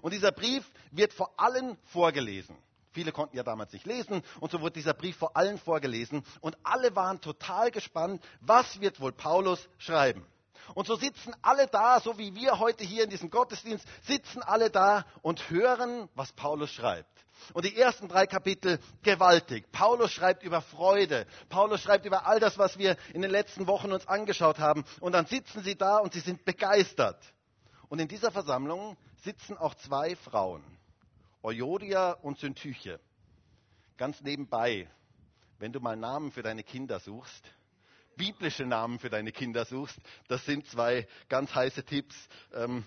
Und 0.00 0.14
dieser 0.14 0.32
Brief 0.32 0.64
wird 0.90 1.12
vor 1.12 1.38
allen 1.38 1.76
vorgelesen. 1.84 2.56
Viele 2.96 3.12
konnten 3.12 3.36
ja 3.36 3.42
damals 3.42 3.74
nicht 3.74 3.84
lesen 3.84 4.22
und 4.40 4.50
so 4.50 4.62
wurde 4.62 4.72
dieser 4.72 4.94
Brief 4.94 5.18
vor 5.18 5.36
allen 5.36 5.58
vorgelesen 5.58 6.24
und 6.40 6.56
alle 6.62 6.96
waren 6.96 7.20
total 7.20 7.70
gespannt, 7.70 8.24
was 8.40 8.80
wird 8.80 9.00
wohl 9.02 9.12
Paulus 9.12 9.68
schreiben. 9.76 10.26
Und 10.74 10.86
so 10.86 10.96
sitzen 10.96 11.34
alle 11.42 11.66
da, 11.66 12.00
so 12.00 12.16
wie 12.16 12.34
wir 12.34 12.58
heute 12.58 12.84
hier 12.84 13.04
in 13.04 13.10
diesem 13.10 13.28
Gottesdienst, 13.28 13.86
sitzen 14.06 14.42
alle 14.42 14.70
da 14.70 15.04
und 15.20 15.50
hören, 15.50 16.08
was 16.14 16.32
Paulus 16.32 16.70
schreibt. 16.72 17.10
Und 17.52 17.66
die 17.66 17.76
ersten 17.76 18.08
drei 18.08 18.26
Kapitel 18.26 18.80
gewaltig. 19.02 19.70
Paulus 19.72 20.10
schreibt 20.10 20.42
über 20.42 20.62
Freude. 20.62 21.26
Paulus 21.50 21.82
schreibt 21.82 22.06
über 22.06 22.26
all 22.26 22.40
das, 22.40 22.56
was 22.56 22.78
wir 22.78 22.96
in 23.12 23.20
den 23.20 23.30
letzten 23.30 23.66
Wochen 23.66 23.92
uns 23.92 24.08
angeschaut 24.08 24.58
haben. 24.58 24.86
Und 25.00 25.12
dann 25.12 25.26
sitzen 25.26 25.62
sie 25.62 25.76
da 25.76 25.98
und 25.98 26.14
sie 26.14 26.20
sind 26.20 26.46
begeistert. 26.46 27.22
Und 27.90 27.98
in 27.98 28.08
dieser 28.08 28.30
Versammlung 28.30 28.96
sitzen 29.22 29.58
auch 29.58 29.74
zwei 29.74 30.16
Frauen. 30.16 30.64
Euodia 31.46 32.10
und 32.10 32.40
Syntyche. 32.40 32.98
Ganz 33.96 34.20
nebenbei, 34.20 34.90
wenn 35.60 35.72
du 35.72 35.78
mal 35.78 35.96
Namen 35.96 36.32
für 36.32 36.42
deine 36.42 36.64
Kinder 36.64 36.98
suchst, 36.98 37.44
biblische 38.16 38.66
Namen 38.66 38.98
für 38.98 39.10
deine 39.10 39.30
Kinder 39.30 39.64
suchst, 39.64 39.96
das 40.26 40.44
sind 40.44 40.66
zwei 40.66 41.06
ganz 41.28 41.54
heiße 41.54 41.84
Tipps. 41.84 42.16
Ähm, 42.52 42.84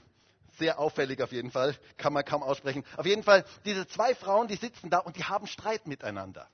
sehr 0.57 0.77
auffällig 0.77 1.21
auf 1.21 1.31
jeden 1.31 1.51
Fall, 1.51 1.73
kann 1.95 2.11
man 2.11 2.25
kaum 2.25 2.43
aussprechen. 2.43 2.83
Auf 2.97 3.05
jeden 3.05 3.23
Fall, 3.23 3.45
diese 3.63 3.87
zwei 3.87 4.13
Frauen, 4.13 4.49
die 4.49 4.57
sitzen 4.57 4.89
da 4.89 4.97
und 4.97 5.15
die 5.15 5.23
haben 5.23 5.47
Streit 5.47 5.87
miteinander. 5.87 6.49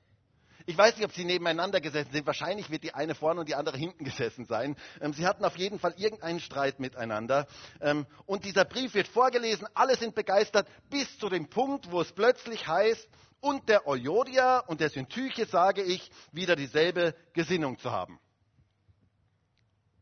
Ich 0.68 0.78
weiß 0.78 0.96
nicht, 0.98 1.06
ob 1.06 1.12
sie 1.12 1.26
nebeneinander 1.26 1.80
gesessen 1.80 2.12
sind. 2.12 2.26
Wahrscheinlich 2.26 2.72
wird 2.72 2.84
die 2.84 2.94
eine 2.94 3.14
vorne 3.14 3.42
und 3.42 3.50
die 3.50 3.56
andere 3.56 3.78
hinten 3.78 4.04
gesessen 4.04 4.46
sein. 4.46 4.76
Ähm, 5.00 5.14
sie 5.14 5.28
hatten 5.28 5.46
auf 5.46 5.58
jeden 5.58 5.80
Fall 5.80 5.94
irgendeinen 5.98 6.40
Streit 6.40 6.80
miteinander. 6.80 7.48
Ähm, 7.82 8.08
und 8.26 8.46
dieser 8.46 8.66
Brief 8.66 8.96
wird 8.96 9.08
vorgelesen. 9.08 9.68
Alle 9.76 9.96
sind 9.96 10.16
begeistert 10.16 10.68
bis 10.90 11.20
zu 11.20 11.30
dem 11.30 11.50
Punkt, 11.50 11.92
wo 11.92 12.02
es 12.02 12.12
plötzlich 12.12 12.68
heißt, 12.68 13.08
und 13.42 13.70
der 13.70 13.86
Euodia 13.88 14.60
und 14.60 14.82
der 14.82 14.90
Syntyche 14.90 15.46
sage 15.46 15.84
ich, 15.84 16.10
wieder 16.32 16.56
dieselbe 16.56 17.14
Gesinnung 17.34 17.78
zu 17.78 17.92
haben. 17.92 18.20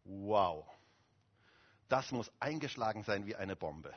Wow. 0.06 0.66
Das 1.90 2.12
muss 2.12 2.32
eingeschlagen 2.40 3.04
sein 3.04 3.26
wie 3.26 3.36
eine 3.36 3.58
Bombe. 3.58 3.94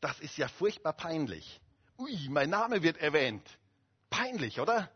Das 0.00 0.20
ist 0.20 0.38
ja 0.38 0.46
furchtbar 0.46 0.92
peinlich. 0.92 1.60
Ui, 1.98 2.28
mein 2.28 2.50
Name 2.50 2.82
wird 2.82 2.98
erwähnt. 2.98 3.46
Peinlich, 4.10 4.60
oder? 4.60 4.88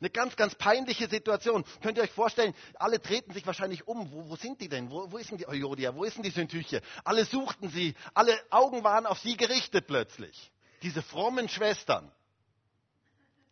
Eine 0.00 0.10
ganz, 0.10 0.36
ganz 0.36 0.54
peinliche 0.54 1.08
Situation. 1.08 1.64
Könnt 1.82 1.96
ihr 1.98 2.04
euch 2.04 2.12
vorstellen, 2.12 2.54
alle 2.74 3.00
treten 3.00 3.32
sich 3.32 3.46
wahrscheinlich 3.46 3.86
um. 3.88 4.10
Wo, 4.12 4.28
wo 4.28 4.36
sind 4.36 4.60
die 4.60 4.68
denn? 4.68 4.90
Wo, 4.90 5.10
wo 5.10 5.18
ist 5.18 5.30
denn 5.30 5.38
die 5.38 5.48
Euodia? 5.48 5.94
Wo 5.94 6.04
ist 6.04 6.16
denn 6.16 6.22
die 6.22 6.30
Syntyche? 6.30 6.82
Alle 7.04 7.24
suchten 7.24 7.70
sie. 7.70 7.94
Alle 8.14 8.38
Augen 8.50 8.84
waren 8.84 9.06
auf 9.06 9.18
sie 9.20 9.36
gerichtet 9.36 9.86
plötzlich. 9.86 10.52
Diese 10.82 11.02
frommen 11.02 11.48
Schwestern. 11.48 12.12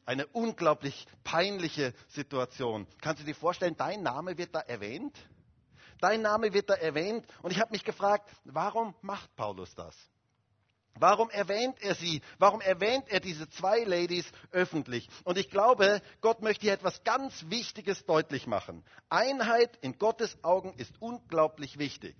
Eine 0.07 0.27
unglaublich 0.27 1.07
peinliche 1.23 1.95
Situation. 2.09 2.87
Kannst 3.01 3.23
du 3.23 3.27
dir 3.27 3.35
vorstellen, 3.35 3.75
dein 3.77 4.03
Name 4.03 4.37
wird 4.37 4.55
da 4.55 4.61
erwähnt? 4.61 5.17
Dein 6.01 6.21
Name 6.21 6.53
wird 6.53 6.69
da 6.69 6.75
erwähnt. 6.75 7.27
Und 7.41 7.53
ich 7.53 7.61
habe 7.61 7.73
mich 7.73 7.85
gefragt, 7.85 8.29
warum 8.45 8.95
macht 9.01 9.35
Paulus 9.37 9.75
das? 9.75 9.97
Warum 10.99 11.29
erwähnt 11.31 11.83
er 11.83 11.95
sie? 11.95 12.23
Warum 12.39 12.61
erwähnt 12.61 13.09
er 13.09 13.21
diese 13.21 13.49
zwei 13.49 13.81
Ladies 13.81 14.31
öffentlich? 14.53 15.09
Und 15.25 15.39
ich 15.39 15.51
glaube, 15.51 16.01
Gott 16.21 16.41
möchte 16.41 16.63
hier 16.63 16.73
etwas 16.73 17.03
ganz 17.03 17.47
Wichtiges 17.49 18.05
deutlich 18.05 18.47
machen. 18.47 18.85
Einheit 19.09 19.77
in 19.81 19.99
Gottes 19.99 20.43
Augen 20.45 20.75
ist 20.75 20.93
unglaublich 21.01 21.79
wichtig. 21.79 22.17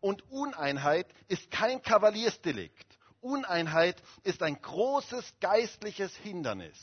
Und 0.00 0.30
Uneinheit 0.30 1.06
ist 1.28 1.50
kein 1.50 1.80
Kavaliersdelikt. 1.80 2.98
Uneinheit 3.20 4.02
ist 4.24 4.42
ein 4.42 4.60
großes 4.60 5.34
geistliches 5.40 6.14
Hindernis 6.16 6.78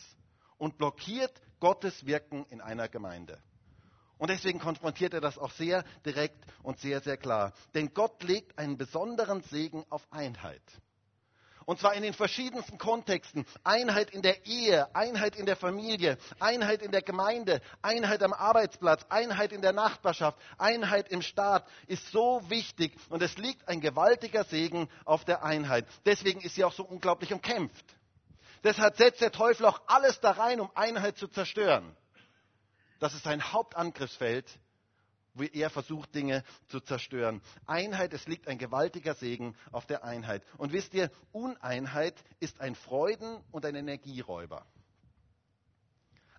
und 0.58 0.78
blockiert 0.78 1.42
Gottes 1.60 2.06
Wirken 2.06 2.46
in 2.50 2.60
einer 2.60 2.90
Gemeinde. 2.90 3.42
Und 4.18 4.30
deswegen 4.30 4.60
konfrontiert 4.60 5.14
er 5.14 5.22
das 5.22 5.38
auch 5.38 5.52
sehr 5.52 5.84
direkt 6.06 6.44
und 6.64 6.80
sehr, 6.80 7.02
sehr 7.02 7.18
klar. 7.18 7.54
Denn 7.74 7.94
Gott 7.94 8.24
legt 8.24 8.58
einen 8.58 8.78
besonderen 8.78 9.42
Segen 9.44 9.86
auf 9.90 10.06
Einheit. 10.12 10.64
Und 11.66 11.80
zwar 11.80 11.94
in 11.94 12.04
den 12.04 12.14
verschiedensten 12.14 12.78
Kontexten. 12.78 13.46
Einheit 13.64 14.12
in 14.12 14.22
der 14.22 14.46
Ehe, 14.46 14.94
Einheit 14.96 15.36
in 15.36 15.46
der 15.46 15.56
Familie, 15.56 16.18
Einheit 16.40 16.82
in 16.82 16.92
der 16.92 17.02
Gemeinde, 17.02 17.62
Einheit 17.82 18.24
am 18.24 18.34
Arbeitsplatz, 18.34 19.06
Einheit 19.10 19.52
in 19.52 19.62
der 19.62 19.74
Nachbarschaft, 19.74 20.38
Einheit 20.58 21.10
im 21.10 21.22
Staat 21.22 21.68
ist 21.88 22.12
so 22.12 22.42
wichtig. 22.50 22.94
Und 23.10 23.22
es 23.22 23.38
liegt 23.38 23.68
ein 23.68 23.82
gewaltiger 23.82 24.44
Segen 24.44 24.90
auf 25.06 25.26
der 25.26 25.44
Einheit. 25.44 25.86
Deswegen 26.06 26.42
ist 26.42 26.56
sie 26.56 26.64
auch 26.64 26.74
so 26.74 26.84
unglaublich 26.84 27.34
umkämpft. 27.34 27.86
Deshalb 28.64 28.96
setzt 28.96 29.22
der 29.22 29.32
Teufel 29.32 29.66
auch 29.66 29.82
alles 29.88 30.20
da 30.22 30.32
rein, 30.32 30.60
um 30.62 30.70
Einheit 30.76 31.18
zu 31.18 31.28
zerstören. 31.28 31.96
Das 33.00 33.14
ist 33.14 33.24
sein 33.24 33.52
Hauptangriffsfeld 33.52 34.48
wie 35.34 35.50
er 35.54 35.70
versucht, 35.70 36.14
Dinge 36.14 36.44
zu 36.68 36.80
zerstören. 36.80 37.42
Einheit, 37.66 38.14
es 38.14 38.28
liegt 38.28 38.48
ein 38.48 38.58
gewaltiger 38.58 39.16
Segen 39.16 39.56
auf 39.72 39.86
der 39.86 40.04
Einheit. 40.04 40.44
Und 40.58 40.74
wisst 40.74 40.94
ihr, 40.94 41.12
Uneinheit 41.32 42.16
ist 42.40 42.62
ein 42.62 42.76
Freuden- 42.76 43.44
und 43.52 43.66
ein 43.66 43.76
Energieräuber. 43.76 44.66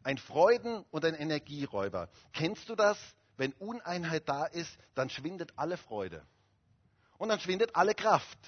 Ein 0.03 0.19
Freuden- 0.19 0.85
und 0.91 1.05
ein 1.05 1.15
Energieräuber. 1.15 2.09
Kennst 2.33 2.69
du 2.69 2.75
das? 2.75 2.99
Wenn 3.37 3.53
Uneinheit 3.55 4.29
da 4.29 4.45
ist, 4.45 4.77
dann 4.95 5.11
schwindet 5.11 5.53
alle 5.57 5.77
Freude. 5.77 6.25
Und 7.19 7.31
dann 7.31 7.41
schwindet 7.41 7.75
alle 7.75 7.95
Kraft. 7.95 8.39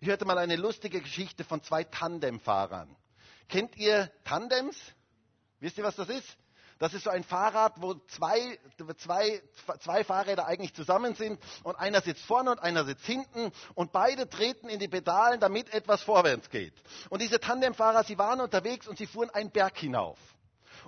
Ich 0.00 0.08
hörte 0.08 0.24
mal 0.24 0.36
eine 0.38 0.56
lustige 0.56 1.00
Geschichte 1.00 1.44
von 1.44 1.62
zwei 1.62 1.84
Tandemfahrern. 1.84 2.94
Kennt 3.48 3.76
ihr 3.76 4.10
Tandems? 4.24 4.76
Wisst 5.60 5.78
ihr, 5.78 5.84
was 5.84 5.96
das 5.96 6.08
ist? 6.08 6.36
Das 6.78 6.92
ist 6.92 7.04
so 7.04 7.10
ein 7.10 7.24
Fahrrad, 7.24 7.80
wo 7.80 7.94
zwei, 8.08 8.58
zwei, 8.98 9.42
zwei 9.80 10.04
Fahrräder 10.04 10.46
eigentlich 10.46 10.74
zusammen 10.74 11.14
sind 11.14 11.40
und 11.62 11.76
einer 11.76 12.00
sitzt 12.00 12.24
vorne 12.24 12.50
und 12.50 12.58
einer 12.58 12.84
sitzt 12.84 13.06
hinten 13.06 13.52
und 13.74 13.92
beide 13.92 14.28
treten 14.28 14.68
in 14.68 14.80
die 14.80 14.88
Pedalen, 14.88 15.40
damit 15.40 15.72
etwas 15.72 16.02
vorwärts 16.02 16.50
geht. 16.50 16.74
Und 17.10 17.22
diese 17.22 17.38
Tandemfahrer, 17.38 18.04
sie 18.04 18.18
waren 18.18 18.40
unterwegs 18.40 18.88
und 18.88 18.98
sie 18.98 19.06
fuhren 19.06 19.30
einen 19.30 19.50
Berg 19.50 19.78
hinauf. 19.78 20.18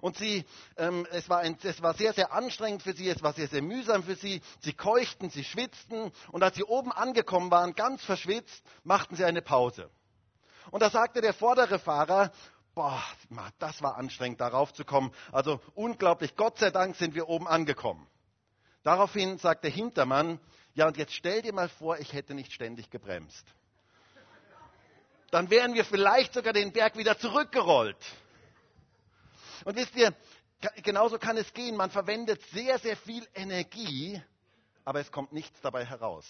Und 0.01 0.17
sie, 0.19 0.45
ähm, 0.77 1.07
es, 1.11 1.29
war 1.29 1.39
ein, 1.39 1.57
es 1.63 1.81
war 1.83 1.95
sehr, 1.95 2.13
sehr 2.13 2.33
anstrengend 2.33 2.83
für 2.83 2.93
sie, 2.93 3.09
es 3.09 3.23
war 3.23 3.33
sehr, 3.33 3.49
sehr 3.49 3.63
mühsam 3.63 4.03
für 4.03 4.17
sie. 4.17 4.43
Sie 4.61 4.73
keuchten, 4.73 5.31
sie 5.31 5.45
schwitzten 5.45 6.13
und 6.33 6.43
als 6.43 6.57
sie 6.57 6.65
oben 6.65 6.93
angekommen 6.93 7.51
waren, 7.51 7.75
ganz 7.75 8.05
verschwitzt, 8.05 8.63
machten 8.85 9.17
sie 9.17 9.25
eine 9.25 9.43
Pause. 9.43 9.89
Und 10.71 10.83
da 10.83 10.91
sagte 10.91 11.21
der 11.21 11.33
vordere 11.33 11.79
Fahrer, 11.79 12.33
boah, 12.77 13.03
das 13.59 13.83
war 13.83 13.97
anstrengend, 13.97 14.41
darauf 14.41 14.73
zu 14.75 14.85
kommen. 14.85 15.11
Also 15.33 15.61
unglaublich, 15.75 16.37
Gott 16.37 16.59
sei 16.59 16.71
Dank 16.71 16.95
sind 16.97 17.15
wir 17.15 17.29
oben 17.29 17.49
angekommen. 17.49 18.07
Daraufhin 18.85 19.39
sagt 19.39 19.65
der 19.65 19.71
Hintermann, 19.71 20.39
ja 20.75 20.87
und 20.87 20.97
jetzt 20.99 21.15
stell 21.15 21.43
dir 21.43 21.55
mal 21.55 21.71
vor, 21.71 21.99
ich 21.99 22.13
hätte 22.13 22.35
nicht 22.35 22.53
ständig 22.53 22.91
gebremst. 22.91 23.45
Dann 25.31 25.51
wären 25.51 25.75
wir 25.75 25.85
vielleicht 25.85 26.35
sogar 26.35 26.53
den 26.53 26.73
Berg 26.73 26.97
wieder 26.97 27.19
zurückgerollt. 27.19 27.97
Und 29.65 29.75
wisst 29.75 29.97
ihr, 29.97 30.15
genauso 30.83 31.19
kann 31.19 31.37
es 31.39 31.53
gehen. 31.55 31.77
Man 31.77 31.91
verwendet 31.91 32.41
sehr, 32.53 32.79
sehr 32.79 32.97
viel 32.97 33.27
Energie, 33.35 34.23
aber 34.85 35.01
es 35.01 35.11
kommt 35.11 35.33
nichts 35.33 35.59
dabei 35.63 35.85
heraus. 35.85 36.27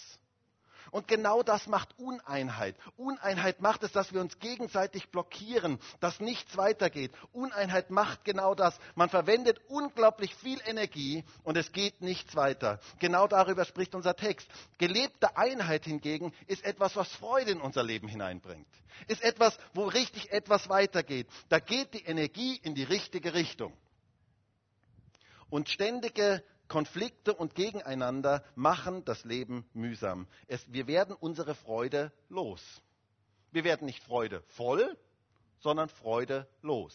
Und 0.91 1.07
genau 1.07 1.43
das 1.43 1.67
macht 1.67 1.97
Uneinheit. 1.97 2.75
Uneinheit 2.95 3.61
macht 3.61 3.83
es, 3.83 3.91
dass 3.91 4.13
wir 4.13 4.21
uns 4.21 4.39
gegenseitig 4.39 5.09
blockieren, 5.09 5.79
dass 5.99 6.19
nichts 6.19 6.57
weitergeht. 6.57 7.11
Uneinheit 7.33 7.89
macht 7.89 8.23
genau 8.23 8.55
das. 8.55 8.77
Man 8.95 9.09
verwendet 9.09 9.59
unglaublich 9.67 10.35
viel 10.35 10.59
Energie 10.65 11.23
und 11.43 11.57
es 11.57 11.71
geht 11.71 12.01
nichts 12.01 12.35
weiter. 12.35 12.79
Genau 12.99 13.27
darüber 13.27 13.65
spricht 13.65 13.95
unser 13.95 14.15
Text. 14.15 14.47
Gelebte 14.77 15.37
Einheit 15.37 15.85
hingegen 15.85 16.33
ist 16.47 16.63
etwas, 16.63 16.95
was 16.95 17.11
Freude 17.13 17.51
in 17.51 17.61
unser 17.61 17.83
Leben 17.83 18.07
hineinbringt. 18.07 18.67
Ist 19.07 19.23
etwas, 19.23 19.57
wo 19.73 19.85
richtig 19.85 20.31
etwas 20.31 20.69
weitergeht. 20.69 21.27
Da 21.49 21.59
geht 21.59 21.93
die 21.93 22.03
Energie 22.05 22.59
in 22.63 22.75
die 22.75 22.83
richtige 22.83 23.33
Richtung. 23.33 23.73
Und 25.49 25.69
ständige 25.69 26.43
Konflikte 26.67 27.33
und 27.33 27.55
Gegeneinander 27.55 28.43
machen 28.55 29.05
das 29.05 29.23
Leben 29.23 29.65
mühsam. 29.73 30.27
Es, 30.47 30.71
wir 30.71 30.87
werden 30.87 31.15
unsere 31.15 31.55
Freude 31.55 32.11
los. 32.29 32.61
Wir 33.51 33.63
werden 33.63 33.85
nicht 33.85 34.03
Freude 34.03 34.41
voll, 34.47 34.97
sondern 35.59 35.89
Freude 35.89 36.47
los. 36.61 36.93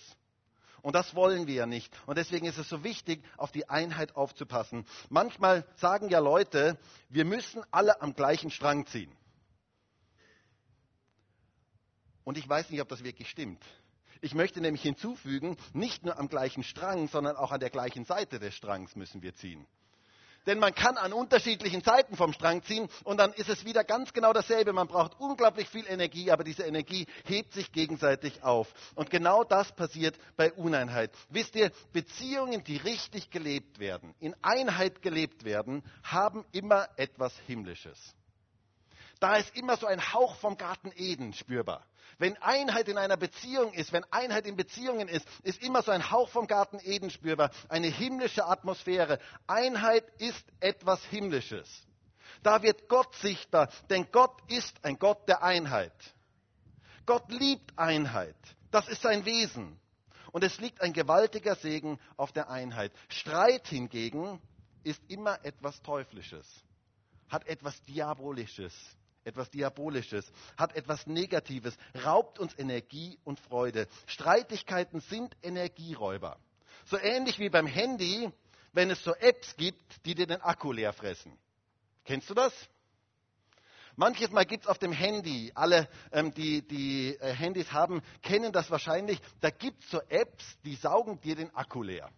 Und 0.82 0.94
das 0.96 1.14
wollen 1.14 1.46
wir 1.46 1.54
ja 1.54 1.66
nicht. 1.66 1.94
Und 2.06 2.18
deswegen 2.18 2.46
ist 2.46 2.58
es 2.58 2.68
so 2.68 2.82
wichtig, 2.82 3.24
auf 3.36 3.52
die 3.52 3.68
Einheit 3.70 4.16
aufzupassen. 4.16 4.84
Manchmal 5.08 5.66
sagen 5.76 6.08
ja 6.08 6.18
Leute, 6.18 6.78
wir 7.08 7.24
müssen 7.24 7.62
alle 7.70 8.02
am 8.02 8.14
gleichen 8.14 8.50
Strang 8.50 8.86
ziehen. 8.86 9.14
Und 12.24 12.36
ich 12.36 12.48
weiß 12.48 12.70
nicht, 12.70 12.80
ob 12.80 12.88
das 12.88 13.04
wirklich 13.04 13.28
stimmt. 13.28 13.64
Ich 14.24 14.34
möchte 14.34 14.60
nämlich 14.60 14.82
hinzufügen, 14.82 15.56
nicht 15.72 16.04
nur 16.04 16.16
am 16.16 16.28
gleichen 16.28 16.62
Strang, 16.62 17.08
sondern 17.08 17.34
auch 17.34 17.50
an 17.50 17.58
der 17.58 17.70
gleichen 17.70 18.04
Seite 18.04 18.38
des 18.38 18.54
Strangs 18.54 18.94
müssen 18.94 19.20
wir 19.20 19.34
ziehen. 19.34 19.66
Denn 20.46 20.60
man 20.60 20.74
kann 20.74 20.96
an 20.96 21.12
unterschiedlichen 21.12 21.82
Seiten 21.82 22.16
vom 22.16 22.32
Strang 22.32 22.62
ziehen 22.62 22.88
und 23.02 23.18
dann 23.18 23.32
ist 23.32 23.48
es 23.48 23.64
wieder 23.64 23.82
ganz 23.82 24.12
genau 24.12 24.32
dasselbe. 24.32 24.72
Man 24.72 24.86
braucht 24.86 25.18
unglaublich 25.18 25.68
viel 25.68 25.86
Energie, 25.88 26.30
aber 26.30 26.44
diese 26.44 26.62
Energie 26.62 27.06
hebt 27.24 27.52
sich 27.52 27.72
gegenseitig 27.72 28.44
auf. 28.44 28.72
Und 28.94 29.10
genau 29.10 29.42
das 29.42 29.72
passiert 29.72 30.16
bei 30.36 30.52
Uneinheit. 30.52 31.10
Wisst 31.28 31.56
ihr, 31.56 31.72
Beziehungen, 31.92 32.62
die 32.62 32.76
richtig 32.76 33.30
gelebt 33.30 33.80
werden, 33.80 34.14
in 34.20 34.36
Einheit 34.40 35.02
gelebt 35.02 35.44
werden, 35.44 35.82
haben 36.04 36.44
immer 36.52 36.88
etwas 36.96 37.36
Himmlisches. 37.48 37.98
Da 39.22 39.36
ist 39.36 39.54
immer 39.54 39.76
so 39.76 39.86
ein 39.86 40.12
Hauch 40.12 40.34
vom 40.34 40.56
Garten 40.56 40.90
Eden 40.96 41.32
spürbar. 41.32 41.86
Wenn 42.18 42.36
Einheit 42.38 42.88
in 42.88 42.98
einer 42.98 43.16
Beziehung 43.16 43.72
ist, 43.72 43.92
wenn 43.92 44.02
Einheit 44.10 44.46
in 44.46 44.56
Beziehungen 44.56 45.06
ist, 45.06 45.24
ist 45.44 45.62
immer 45.62 45.80
so 45.82 45.92
ein 45.92 46.10
Hauch 46.10 46.28
vom 46.28 46.48
Garten 46.48 46.80
Eden 46.82 47.08
spürbar, 47.08 47.52
eine 47.68 47.86
himmlische 47.86 48.44
Atmosphäre. 48.44 49.20
Einheit 49.46 50.04
ist 50.18 50.44
etwas 50.58 51.04
Himmlisches. 51.04 51.68
Da 52.42 52.64
wird 52.64 52.88
Gott 52.88 53.14
sichtbar, 53.14 53.68
denn 53.90 54.08
Gott 54.10 54.34
ist 54.50 54.84
ein 54.84 54.98
Gott 54.98 55.28
der 55.28 55.44
Einheit. 55.44 55.94
Gott 57.06 57.30
liebt 57.30 57.78
Einheit. 57.78 58.34
Das 58.72 58.88
ist 58.88 59.02
sein 59.02 59.24
Wesen. 59.24 59.78
Und 60.32 60.42
es 60.42 60.58
liegt 60.58 60.80
ein 60.80 60.92
gewaltiger 60.92 61.54
Segen 61.54 62.00
auf 62.16 62.32
der 62.32 62.50
Einheit. 62.50 62.90
Streit 63.08 63.68
hingegen 63.68 64.42
ist 64.82 65.00
immer 65.06 65.38
etwas 65.44 65.80
Teuflisches, 65.80 66.48
hat 67.28 67.46
etwas 67.46 67.80
Diabolisches 67.84 68.74
etwas 69.24 69.50
Diabolisches, 69.50 70.30
hat 70.56 70.74
etwas 70.74 71.06
Negatives, 71.06 71.76
raubt 72.04 72.38
uns 72.38 72.58
Energie 72.58 73.18
und 73.24 73.40
Freude. 73.40 73.88
Streitigkeiten 74.06 75.00
sind 75.00 75.36
Energieräuber. 75.42 76.38
So 76.86 76.98
ähnlich 76.98 77.38
wie 77.38 77.48
beim 77.48 77.66
Handy, 77.66 78.30
wenn 78.72 78.90
es 78.90 79.02
so 79.04 79.14
Apps 79.14 79.56
gibt, 79.56 80.04
die 80.04 80.14
dir 80.14 80.26
den 80.26 80.40
Akku 80.40 80.72
leer 80.72 80.92
fressen. 80.92 81.38
Kennst 82.04 82.28
du 82.30 82.34
das? 82.34 82.52
Manches 83.94 84.30
Mal 84.30 84.46
gibt 84.46 84.64
es 84.64 84.70
auf 84.70 84.78
dem 84.78 84.92
Handy, 84.92 85.52
alle, 85.54 85.88
ähm, 86.12 86.32
die, 86.32 86.66
die 86.66 87.14
äh, 87.16 87.34
Handys 87.34 87.72
haben, 87.72 88.02
kennen 88.22 88.50
das 88.50 88.70
wahrscheinlich, 88.70 89.20
da 89.40 89.50
gibt 89.50 89.84
es 89.84 89.90
so 89.90 90.00
Apps, 90.08 90.44
die 90.64 90.76
saugen 90.76 91.20
dir 91.20 91.36
den 91.36 91.54
Akku 91.54 91.82
leer. 91.82 92.10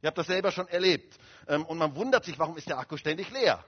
Ihr 0.00 0.06
habt 0.06 0.18
das 0.18 0.26
selber 0.26 0.52
schon 0.52 0.68
erlebt. 0.68 1.18
Ähm, 1.46 1.66
und 1.66 1.76
man 1.76 1.94
wundert 1.96 2.24
sich, 2.24 2.38
warum 2.38 2.56
ist 2.56 2.68
der 2.68 2.78
Akku 2.78 2.96
ständig 2.96 3.30
leer? 3.30 3.62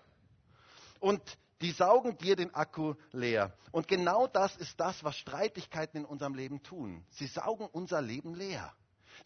Und 1.01 1.21
die 1.61 1.73
saugen 1.73 2.17
dir 2.19 2.37
den 2.37 2.55
Akku 2.55 2.95
leer. 3.13 3.53
Und 3.71 3.89
genau 3.89 4.27
das 4.27 4.57
ist 4.57 4.79
das, 4.81 5.05
was 5.05 5.17
Streitigkeiten 5.17 5.99
in 5.99 6.05
unserem 6.05 6.35
Leben 6.35 6.63
tun. 6.63 7.05
Sie 7.11 7.27
saugen 7.27 7.69
unser 7.71 8.01
Leben 8.01 8.35
leer. 8.35 8.73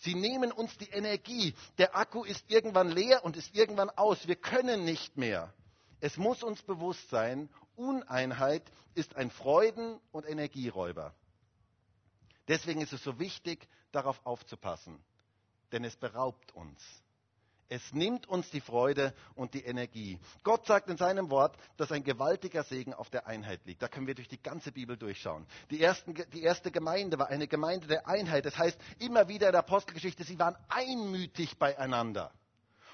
Sie 0.00 0.14
nehmen 0.14 0.50
uns 0.50 0.76
die 0.78 0.90
Energie. 0.90 1.54
Der 1.78 1.96
Akku 1.96 2.24
ist 2.24 2.44
irgendwann 2.50 2.90
leer 2.90 3.24
und 3.24 3.36
ist 3.36 3.54
irgendwann 3.54 3.90
aus. 3.90 4.26
Wir 4.26 4.36
können 4.36 4.84
nicht 4.84 5.16
mehr. 5.16 5.52
Es 6.00 6.16
muss 6.16 6.42
uns 6.42 6.62
bewusst 6.62 7.08
sein, 7.10 7.48
Uneinheit 7.76 8.62
ist 8.94 9.16
ein 9.16 9.30
Freuden- 9.30 10.00
und 10.12 10.26
Energieräuber. 10.26 11.14
Deswegen 12.48 12.80
ist 12.80 12.92
es 12.92 13.02
so 13.02 13.18
wichtig, 13.18 13.66
darauf 13.90 14.20
aufzupassen, 14.26 15.02
denn 15.72 15.84
es 15.84 15.96
beraubt 15.96 16.52
uns. 16.52 16.82
Es 17.68 17.92
nimmt 17.92 18.26
uns 18.28 18.50
die 18.50 18.60
Freude 18.60 19.14
und 19.34 19.54
die 19.54 19.64
Energie. 19.64 20.18
Gott 20.42 20.66
sagt 20.66 20.88
in 20.88 20.96
seinem 20.96 21.30
Wort, 21.30 21.56
dass 21.76 21.90
ein 21.92 22.04
gewaltiger 22.04 22.62
Segen 22.62 22.92
auf 22.92 23.10
der 23.10 23.26
Einheit 23.26 23.60
liegt. 23.64 23.82
Da 23.82 23.88
können 23.88 24.06
wir 24.06 24.14
durch 24.14 24.28
die 24.28 24.42
ganze 24.42 24.70
Bibel 24.70 24.96
durchschauen. 24.96 25.46
Die, 25.70 25.82
ersten, 25.82 26.14
die 26.32 26.42
erste 26.42 26.70
Gemeinde 26.70 27.18
war 27.18 27.28
eine 27.28 27.48
Gemeinde 27.48 27.86
der 27.86 28.06
Einheit. 28.06 28.44
Das 28.44 28.58
heißt, 28.58 28.78
immer 28.98 29.28
wieder 29.28 29.46
in 29.46 29.52
der 29.52 29.60
Apostelgeschichte, 29.60 30.24
sie 30.24 30.38
waren 30.38 30.56
einmütig 30.68 31.58
beieinander. 31.58 32.32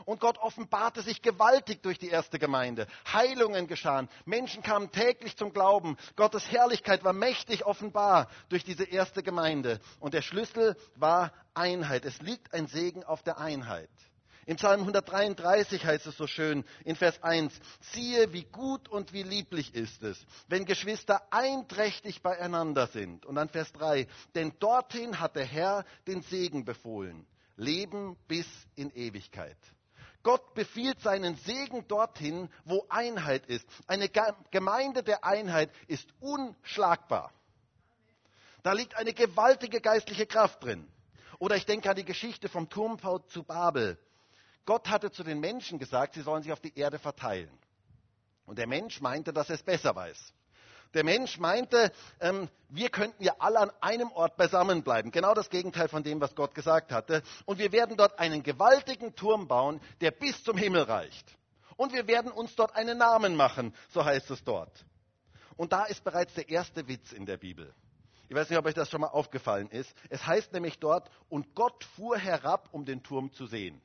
Und 0.05 0.21
Gott 0.21 0.39
offenbarte 0.39 1.03
sich 1.03 1.21
gewaltig 1.23 1.83
durch 1.83 1.99
die 1.99 2.09
erste 2.09 2.39
Gemeinde. 2.39 2.87
Heilungen 3.13 3.67
geschahen. 3.67 4.09
Menschen 4.25 4.63
kamen 4.63 4.91
täglich 4.91 5.37
zum 5.37 5.53
Glauben. 5.53 5.97
Gottes 6.17 6.51
Herrlichkeit 6.51 7.05
war 7.05 7.13
mächtig 7.13 7.67
offenbar 7.67 8.29
durch 8.49 8.65
diese 8.65 8.85
erste 8.85 9.23
Gemeinde. 9.23 9.81
Und 9.99 10.15
der 10.15 10.23
Schlüssel 10.23 10.77
war 10.97 11.33
Einheit. 11.55 12.05
Es 12.05 12.21
liegt 12.23 12.55
ein 12.55 12.67
Segen 12.67 13.05
auf 13.05 13.23
der 13.23 13.39
Einheit. 13.39 13.91
Im 14.51 14.57
Psalm 14.57 14.81
133 14.81 15.87
heißt 15.87 16.09
es 16.09 16.17
so 16.17 16.27
schön 16.27 16.65
in 16.85 16.97
Vers 16.97 17.23
1, 17.23 17.53
siehe, 17.93 18.33
wie 18.33 18.43
gut 18.43 18.89
und 18.89 19.13
wie 19.13 19.23
lieblich 19.23 19.77
ist 19.77 20.03
es, 20.03 20.27
wenn 20.49 20.65
Geschwister 20.65 21.23
einträchtig 21.33 22.21
beieinander 22.21 22.89
sind. 22.89 23.25
Und 23.27 23.37
dann 23.37 23.49
Vers 23.49 23.73
3, 23.75 24.09
denn 24.35 24.53
dorthin 24.59 25.21
hat 25.21 25.37
der 25.37 25.45
Herr 25.45 25.85
den 26.09 26.23
Segen 26.23 26.65
befohlen, 26.65 27.29
Leben 27.55 28.17
bis 28.27 28.49
in 28.75 28.91
Ewigkeit. 28.91 29.57
Gott 30.25 30.53
befiehlt 30.55 31.01
seinen 31.01 31.37
Segen 31.37 31.87
dorthin, 31.87 32.49
wo 32.65 32.85
Einheit 32.89 33.47
ist. 33.47 33.65
Eine 33.87 34.09
Gemeinde 34.51 35.05
der 35.05 35.25
Einheit 35.25 35.71
ist 35.87 36.09
unschlagbar. 36.19 37.33
Da 38.65 38.73
liegt 38.73 38.97
eine 38.97 39.15
gewaltige 39.15 39.81
geistliche 39.81 40.27
Kraft 40.27 40.65
drin. 40.65 40.91
Oder 41.39 41.55
ich 41.55 41.67
denke 41.67 41.89
an 41.89 41.95
die 41.95 42.05
Geschichte 42.05 42.49
vom 42.49 42.69
Turmbau 42.69 43.21
zu 43.21 43.45
Babel. 43.45 43.97
Gott 44.67 44.89
hatte 44.89 45.11
zu 45.11 45.23
den 45.25 45.41
Menschen 45.41 45.79
gesagt, 45.79 46.15
sie 46.15 46.23
sollen 46.23 46.43
sich 46.43 46.53
auf 46.53 46.61
die 46.61 46.77
Erde 46.79 46.99
verteilen. 46.99 47.51
Und 48.47 48.59
der 48.59 48.67
Mensch 48.67 49.01
meinte, 49.01 49.33
dass 49.33 49.49
er 49.49 49.55
es 49.57 49.63
besser 49.63 49.95
weiß. 49.95 50.33
Der 50.95 51.05
Mensch 51.05 51.39
meinte, 51.39 51.93
ähm, 52.19 52.49
wir 52.69 52.91
könnten 52.91 53.23
ja 53.23 53.35
alle 53.39 53.61
an 53.61 53.71
einem 53.81 54.11
Ort 54.11 54.37
beisammen 54.37 54.83
bleiben. 54.83 55.13
Genau 55.13 55.35
das 55.35 55.49
Gegenteil 55.49 55.89
von 55.89 56.03
dem, 56.03 56.21
was 56.21 56.35
Gott 56.35 56.55
gesagt 56.55 56.91
hatte. 56.91 57.23
Und 57.47 57.59
wir 57.59 57.71
werden 57.71 57.97
dort 57.97 58.19
einen 58.19 58.43
gewaltigen 58.43 59.15
Turm 59.15 59.47
bauen, 59.47 59.81
der 60.01 60.11
bis 60.11 60.43
zum 60.43 60.57
Himmel 60.57 60.83
reicht. 60.83 61.37
Und 61.77 61.93
wir 61.93 62.09
werden 62.09 62.33
uns 62.33 62.57
dort 62.57 62.75
einen 62.75 62.99
Namen 62.99 63.37
machen, 63.37 63.75
so 63.91 64.05
heißt 64.05 64.31
es 64.33 64.43
dort. 64.43 64.85
Und 65.57 65.73
da 65.73 65.85
ist 65.85 66.03
bereits 66.03 66.35
der 66.35 66.49
erste 66.49 66.89
Witz 66.89 67.13
in 67.13 67.27
der 67.27 67.37
Bibel. 67.37 67.73
Ich 68.29 68.35
weiß 68.35 68.51
nicht, 68.51 68.59
ob 68.59 68.67
euch 68.67 68.75
das 68.75 68.91
schon 68.91 69.01
mal 69.01 69.09
aufgefallen 69.09 69.69
ist. 69.71 69.93
Es 70.09 70.27
heißt 70.27 70.53
nämlich 70.53 70.79
dort, 70.79 71.11
und 71.29 71.55
Gott 71.55 71.85
fuhr 71.97 72.19
herab, 72.19 72.69
um 72.73 72.85
den 72.85 73.03
Turm 73.03 73.33
zu 73.33 73.47
sehen. 73.47 73.81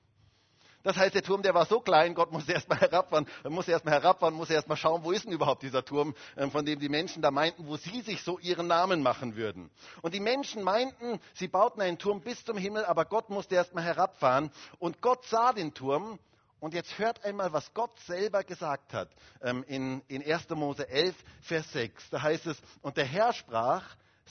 Das 0.85 0.97
heißt, 0.97 1.15
der 1.15 1.23
Turm, 1.23 1.41
der 1.41 1.55
war 1.55 1.65
so 1.65 1.79
klein, 1.79 2.13
Gott 2.13 2.31
musste 2.31 2.53
erstmal 2.53 2.77
herabfahren, 2.79 3.25
musste 3.49 3.71
erstmal 3.71 3.95
herabfahren, 3.95 4.35
musste 4.35 4.53
erstmal 4.53 4.77
schauen, 4.77 5.03
wo 5.03 5.11
ist 5.11 5.25
denn 5.25 5.33
überhaupt 5.33 5.63
dieser 5.63 5.83
Turm, 5.83 6.13
ähm, 6.37 6.51
von 6.51 6.63
dem 6.63 6.79
die 6.79 6.89
Menschen 6.89 7.23
da 7.23 7.31
meinten, 7.31 7.65
wo 7.65 7.75
sie 7.75 8.01
sich 8.01 8.21
so 8.21 8.37
ihren 8.37 8.67
Namen 8.67 9.01
machen 9.01 9.35
würden. 9.35 9.71
Und 10.03 10.13
die 10.13 10.19
Menschen 10.19 10.61
meinten, 10.61 11.19
sie 11.33 11.47
bauten 11.47 11.81
einen 11.81 11.97
Turm 11.97 12.21
bis 12.21 12.45
zum 12.45 12.55
Himmel, 12.55 12.85
aber 12.85 13.05
Gott 13.05 13.31
musste 13.31 13.55
erstmal 13.55 13.83
herabfahren. 13.83 14.51
Und 14.77 15.01
Gott 15.01 15.25
sah 15.25 15.53
den 15.53 15.73
Turm 15.73 16.19
und 16.59 16.75
jetzt 16.75 16.99
hört 16.99 17.25
einmal, 17.25 17.51
was 17.51 17.73
Gott 17.73 17.99
selber 18.01 18.43
gesagt 18.43 18.93
hat 18.93 19.09
ähm, 19.41 19.65
in, 19.67 20.03
in 20.07 20.23
1. 20.23 20.49
Mose 20.51 20.87
11, 20.87 21.15
Vers 21.41 21.71
6. 21.71 22.11
Da 22.11 22.21
heißt 22.21 22.45
es, 22.45 22.61
und 22.83 22.95
der 22.97 23.05
Herr 23.05 23.33
sprach, 23.33 23.83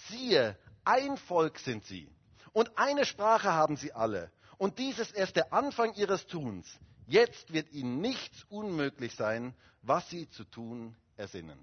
siehe, 0.09 0.57
ein 0.85 1.17
Volk 1.17 1.59
sind 1.59 1.85
sie 1.85 2.09
und 2.53 2.79
eine 2.79 3.05
Sprache 3.05 3.53
haben 3.53 3.77
sie 3.77 3.93
alle. 3.93 4.31
Und 4.59 4.79
dies 4.79 4.99
ist 4.99 5.37
der 5.37 5.53
Anfang 5.53 5.95
ihres 5.95 6.27
Tuns. 6.27 6.67
Jetzt 7.07 7.53
wird 7.53 7.73
ihnen 7.73 8.01
nichts 8.01 8.45
unmöglich 8.49 9.15
sein, 9.15 9.55
was 9.83 10.09
sie 10.09 10.29
zu 10.31 10.45
tun 10.45 10.97
ersinnen. 11.17 11.59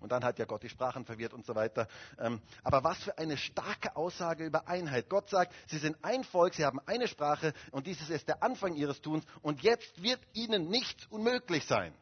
Und 0.00 0.12
dann 0.12 0.24
hat 0.24 0.38
ja 0.38 0.44
Gott 0.44 0.62
die 0.62 0.68
Sprachen 0.68 1.04
verwirrt 1.04 1.32
und 1.32 1.46
so 1.46 1.54
weiter. 1.54 1.88
Ähm, 2.18 2.40
aber 2.62 2.84
was 2.84 2.98
für 2.98 3.16
eine 3.16 3.36
starke 3.36 3.96
Aussage 3.96 4.44
über 4.44 4.68
Einheit. 4.68 5.08
Gott 5.08 5.30
sagt, 5.30 5.54
sie 5.66 5.78
sind 5.78 5.96
ein 6.02 6.22
Volk, 6.22 6.54
sie 6.54 6.64
haben 6.64 6.80
eine 6.86 7.08
Sprache 7.08 7.54
und 7.70 7.86
dies 7.86 8.08
ist 8.08 8.28
der 8.28 8.42
Anfang 8.42 8.74
ihres 8.74 9.00
Tuns 9.00 9.24
und 9.42 9.62
jetzt 9.62 10.02
wird 10.02 10.20
ihnen 10.34 10.68
nichts 10.68 11.06
unmöglich 11.06 11.64
sein. 11.66 11.94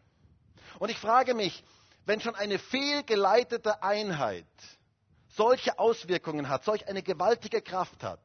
Und 0.80 0.90
ich 0.90 0.98
frage 0.98 1.34
mich, 1.34 1.62
wenn 2.04 2.20
schon 2.20 2.34
eine 2.34 2.58
fehlgeleitete 2.58 3.82
Einheit 3.82 4.46
solche 5.28 5.78
Auswirkungen 5.78 6.48
hat, 6.48 6.64
solch 6.64 6.86
eine 6.88 7.02
gewaltige 7.02 7.62
Kraft 7.62 8.02
hat, 8.02 8.20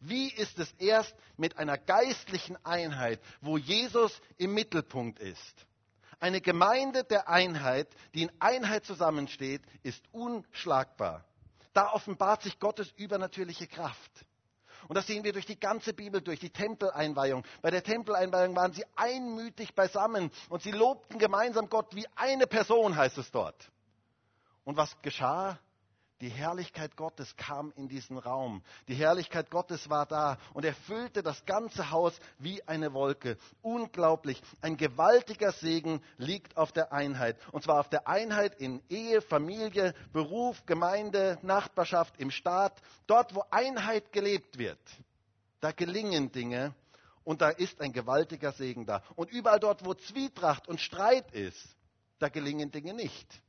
wie 0.00 0.30
ist 0.30 0.58
es 0.58 0.72
erst 0.78 1.14
mit 1.36 1.58
einer 1.58 1.78
geistlichen 1.78 2.56
Einheit, 2.64 3.20
wo 3.40 3.56
Jesus 3.56 4.20
im 4.36 4.54
Mittelpunkt 4.54 5.18
ist? 5.18 5.66
Eine 6.18 6.40
Gemeinde 6.40 7.04
der 7.04 7.28
Einheit, 7.28 7.88
die 8.14 8.22
in 8.22 8.32
Einheit 8.40 8.84
zusammensteht, 8.86 9.62
ist 9.82 10.02
unschlagbar. 10.12 11.24
Da 11.74 11.92
offenbart 11.92 12.42
sich 12.42 12.58
Gottes 12.58 12.90
übernatürliche 12.96 13.66
Kraft. 13.66 14.24
Und 14.88 14.94
das 14.94 15.06
sehen 15.06 15.24
wir 15.24 15.32
durch 15.32 15.46
die 15.46 15.58
ganze 15.58 15.92
Bibel, 15.92 16.20
durch 16.20 16.40
die 16.40 16.50
Tempeleinweihung. 16.50 17.44
Bei 17.60 17.70
der 17.70 17.82
Tempeleinweihung 17.82 18.54
waren 18.54 18.72
sie 18.72 18.84
einmütig 18.94 19.74
beisammen 19.74 20.30
und 20.48 20.62
sie 20.62 20.70
lobten 20.70 21.18
gemeinsam 21.18 21.68
Gott 21.68 21.94
wie 21.94 22.06
eine 22.14 22.46
Person, 22.46 22.96
heißt 22.96 23.18
es 23.18 23.30
dort. 23.30 23.70
Und 24.64 24.76
was 24.76 24.96
geschah? 25.02 25.58
Die 26.22 26.30
Herrlichkeit 26.30 26.96
Gottes 26.96 27.36
kam 27.36 27.72
in 27.76 27.88
diesen 27.88 28.16
Raum. 28.16 28.62
Die 28.88 28.94
Herrlichkeit 28.94 29.50
Gottes 29.50 29.90
war 29.90 30.06
da 30.06 30.38
und 30.54 30.64
erfüllte 30.64 31.22
das 31.22 31.44
ganze 31.44 31.90
Haus 31.90 32.18
wie 32.38 32.66
eine 32.66 32.94
Wolke. 32.94 33.36
Unglaublich. 33.60 34.40
Ein 34.62 34.78
gewaltiger 34.78 35.52
Segen 35.52 36.00
liegt 36.16 36.56
auf 36.56 36.72
der 36.72 36.90
Einheit. 36.90 37.36
Und 37.52 37.64
zwar 37.64 37.80
auf 37.80 37.90
der 37.90 38.08
Einheit 38.08 38.54
in 38.58 38.82
Ehe, 38.88 39.20
Familie, 39.20 39.94
Beruf, 40.14 40.64
Gemeinde, 40.64 41.38
Nachbarschaft, 41.42 42.18
im 42.18 42.30
Staat. 42.30 42.80
Dort, 43.06 43.34
wo 43.34 43.44
Einheit 43.50 44.10
gelebt 44.12 44.56
wird. 44.56 44.80
Da 45.60 45.72
gelingen 45.72 46.32
Dinge 46.32 46.74
und 47.24 47.42
da 47.42 47.50
ist 47.50 47.80
ein 47.82 47.92
gewaltiger 47.92 48.52
Segen 48.52 48.86
da. 48.86 49.02
Und 49.16 49.30
überall 49.30 49.60
dort, 49.60 49.84
wo 49.84 49.92
Zwietracht 49.92 50.66
und 50.66 50.80
Streit 50.80 51.30
ist, 51.32 51.76
da 52.18 52.30
gelingen 52.30 52.70
Dinge 52.70 52.94
nicht. 52.94 53.42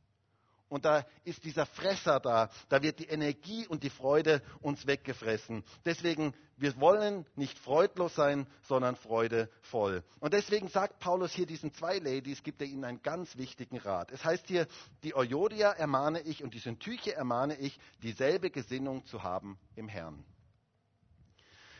Und 0.70 0.86
da 0.86 1.06
ist 1.24 1.44
dieser 1.44 1.66
Fresser 1.66 2.20
da. 2.20 2.50
Da 2.70 2.82
wird 2.82 3.00
die 3.00 3.08
Energie 3.08 3.66
und 3.68 3.84
die 3.84 3.90
Freude 3.90 4.42
uns 4.62 4.86
weggefressen. 4.86 5.64
Deswegen, 5.86 6.34
wir 6.58 6.78
wollen 6.80 7.26
nicht 7.36 7.58
freudlos 7.58 8.16
sein, 8.16 8.48
sondern 8.64 8.96
freudevoll. 8.96 10.04
Und 10.20 10.34
deswegen 10.34 10.68
sagt 10.68 11.00
Paulus 11.00 11.32
hier 11.32 11.46
diesen 11.46 11.74
zwei 11.74 12.00
Ladies, 12.00 12.44
gibt 12.44 12.62
er 12.62 12.68
ihnen 12.68 12.84
einen 12.84 13.02
ganz 13.02 13.38
wichtigen 13.38 13.78
Rat. 13.78 14.12
Es 14.12 14.26
heißt 14.26 14.48
hier, 14.48 14.68
die 15.04 15.16
Euodia 15.16 15.72
ermahne 15.72 16.20
ich 16.22 16.44
und 16.44 16.54
die 16.54 16.60
Syntyche 16.60 17.16
ermahne 17.16 17.56
ich, 17.58 17.80
dieselbe 18.04 18.50
Gesinnung 18.50 19.06
zu 19.06 19.24
haben 19.24 19.58
im 19.76 19.88
Herrn. 19.88 20.26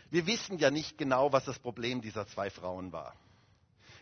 Wir 0.10 0.26
wissen 0.26 0.58
ja 0.58 0.72
nicht 0.72 0.98
genau, 0.98 1.34
was 1.34 1.44
das 1.44 1.60
Problem 1.60 2.02
dieser 2.02 2.26
zwei 2.28 2.50
Frauen 2.50 2.94
war. 2.94 3.14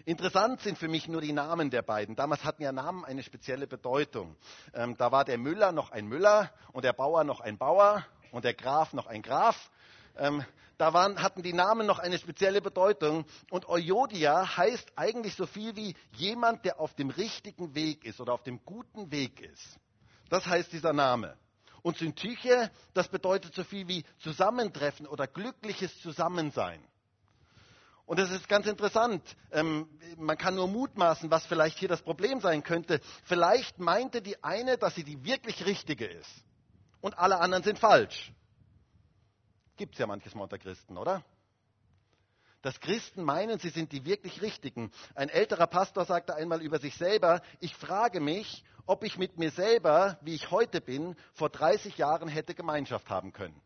Interessant 0.07 0.61
sind 0.61 0.77
für 0.77 0.87
mich 0.87 1.07
nur 1.07 1.21
die 1.21 1.33
Namen 1.33 1.71
der 1.71 1.81
beiden. 1.81 2.15
Damals 2.15 2.43
hatten 2.43 2.61
ja 2.61 2.71
Namen 2.71 3.03
eine 3.03 3.23
spezielle 3.23 3.65
Bedeutung. 3.65 4.35
Ähm, 4.75 4.95
da 4.97 5.11
war 5.11 5.25
der 5.25 5.39
Müller 5.39 5.71
noch 5.71 5.91
ein 5.91 6.05
Müller 6.05 6.51
und 6.73 6.85
der 6.85 6.93
Bauer 6.93 7.23
noch 7.23 7.39
ein 7.41 7.57
Bauer 7.57 8.05
und 8.31 8.45
der 8.45 8.53
Graf 8.53 8.93
noch 8.93 9.07
ein 9.07 9.23
Graf. 9.23 9.71
Ähm, 10.15 10.45
da 10.77 10.93
waren, 10.93 11.21
hatten 11.23 11.41
die 11.41 11.53
Namen 11.53 11.87
noch 11.87 11.97
eine 11.97 12.19
spezielle 12.19 12.61
Bedeutung. 12.61 13.25
Und 13.49 13.67
Euodia 13.67 14.57
heißt 14.57 14.91
eigentlich 14.95 15.33
so 15.35 15.47
viel 15.47 15.75
wie 15.75 15.95
jemand, 16.11 16.65
der 16.65 16.79
auf 16.79 16.93
dem 16.93 17.09
richtigen 17.09 17.73
Weg 17.73 18.05
ist 18.05 18.21
oder 18.21 18.33
auf 18.33 18.43
dem 18.43 18.63
guten 18.63 19.09
Weg 19.09 19.41
ist. 19.41 19.79
Das 20.29 20.45
heißt 20.45 20.71
dieser 20.71 20.93
Name. 20.93 21.35
Und 21.81 21.97
Syntyche, 21.97 22.69
das 22.93 23.07
bedeutet 23.07 23.55
so 23.55 23.63
viel 23.63 23.87
wie 23.87 24.03
Zusammentreffen 24.19 25.07
oder 25.07 25.25
glückliches 25.25 25.99
Zusammensein. 26.01 26.83
Und 28.05 28.19
es 28.19 28.29
ist 28.31 28.47
ganz 28.47 28.67
interessant. 28.67 29.23
Ähm, 29.51 29.87
man 30.17 30.37
kann 30.37 30.55
nur 30.55 30.67
mutmaßen, 30.67 31.31
was 31.31 31.45
vielleicht 31.45 31.79
hier 31.79 31.89
das 31.89 32.01
Problem 32.01 32.39
sein 32.39 32.61
könnte. 32.63 33.01
Vielleicht 33.23 33.79
meinte 33.79 34.21
die 34.21 34.43
eine, 34.43 34.77
dass 34.77 34.95
sie 34.95 35.03
die 35.03 35.23
wirklich 35.23 35.65
richtige 35.65 36.05
ist. 36.05 36.43
Und 37.01 37.17
alle 37.17 37.39
anderen 37.39 37.63
sind 37.63 37.79
falsch. 37.79 38.31
Gibt 39.77 39.93
es 39.93 39.99
ja 39.99 40.07
manches 40.07 40.35
Mal 40.35 40.43
unter 40.43 40.57
Christen, 40.57 40.97
oder? 40.97 41.23
Dass 42.61 42.79
Christen 42.79 43.23
meinen, 43.23 43.59
sie 43.59 43.69
sind 43.69 43.91
die 43.91 44.05
wirklich 44.05 44.41
Richtigen. 44.41 44.91
Ein 45.15 45.29
älterer 45.29 45.67
Pastor 45.67 46.05
sagte 46.05 46.35
einmal 46.35 46.61
über 46.61 46.79
sich 46.79 46.95
selber, 46.95 47.41
ich 47.59 47.75
frage 47.75 48.19
mich, 48.19 48.63
ob 48.85 49.03
ich 49.03 49.17
mit 49.17 49.37
mir 49.37 49.51
selber, 49.51 50.17
wie 50.21 50.35
ich 50.35 50.51
heute 50.51 50.79
bin, 50.79 51.15
vor 51.33 51.49
30 51.49 51.97
Jahren 51.97 52.27
hätte 52.27 52.53
Gemeinschaft 52.53 53.09
haben 53.09 53.33
können. 53.33 53.59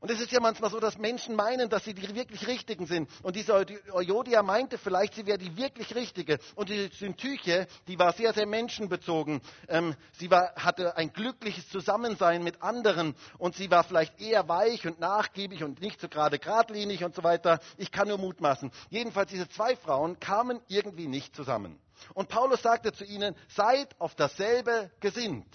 Und 0.00 0.12
es 0.12 0.20
ist 0.20 0.30
ja 0.30 0.38
manchmal 0.38 0.70
so, 0.70 0.78
dass 0.78 0.96
Menschen 0.96 1.34
meinen, 1.34 1.68
dass 1.68 1.84
sie 1.84 1.92
die 1.92 2.14
wirklich 2.14 2.46
Richtigen 2.46 2.86
sind. 2.86 3.10
Und 3.24 3.34
diese 3.34 3.52
Euodia 3.92 4.44
meinte 4.44 4.78
vielleicht, 4.78 5.14
sie 5.14 5.26
wäre 5.26 5.38
die 5.38 5.56
wirklich 5.56 5.92
Richtige. 5.96 6.38
Und 6.54 6.68
die 6.68 6.88
Syntyche, 6.92 7.66
die 7.88 7.98
war 7.98 8.12
sehr, 8.12 8.32
sehr 8.32 8.46
menschenbezogen. 8.46 9.40
Ähm, 9.66 9.96
sie 10.12 10.30
war, 10.30 10.54
hatte 10.54 10.96
ein 10.96 11.12
glückliches 11.12 11.68
Zusammensein 11.68 12.44
mit 12.44 12.62
anderen. 12.62 13.16
Und 13.38 13.56
sie 13.56 13.72
war 13.72 13.82
vielleicht 13.82 14.20
eher 14.20 14.48
weich 14.48 14.86
und 14.86 15.00
nachgiebig 15.00 15.64
und 15.64 15.80
nicht 15.80 16.00
so 16.00 16.08
gerade 16.08 16.38
geradlinig 16.38 17.02
und 17.02 17.16
so 17.16 17.24
weiter. 17.24 17.58
Ich 17.76 17.90
kann 17.90 18.06
nur 18.06 18.18
mutmaßen. 18.18 18.70
Jedenfalls, 18.90 19.32
diese 19.32 19.48
zwei 19.48 19.74
Frauen 19.74 20.20
kamen 20.20 20.60
irgendwie 20.68 21.08
nicht 21.08 21.34
zusammen. 21.34 21.76
Und 22.14 22.28
Paulus 22.28 22.62
sagte 22.62 22.92
zu 22.92 23.04
ihnen, 23.04 23.34
seid 23.48 24.00
auf 24.00 24.14
dasselbe 24.14 24.92
gesinnt. 25.00 25.48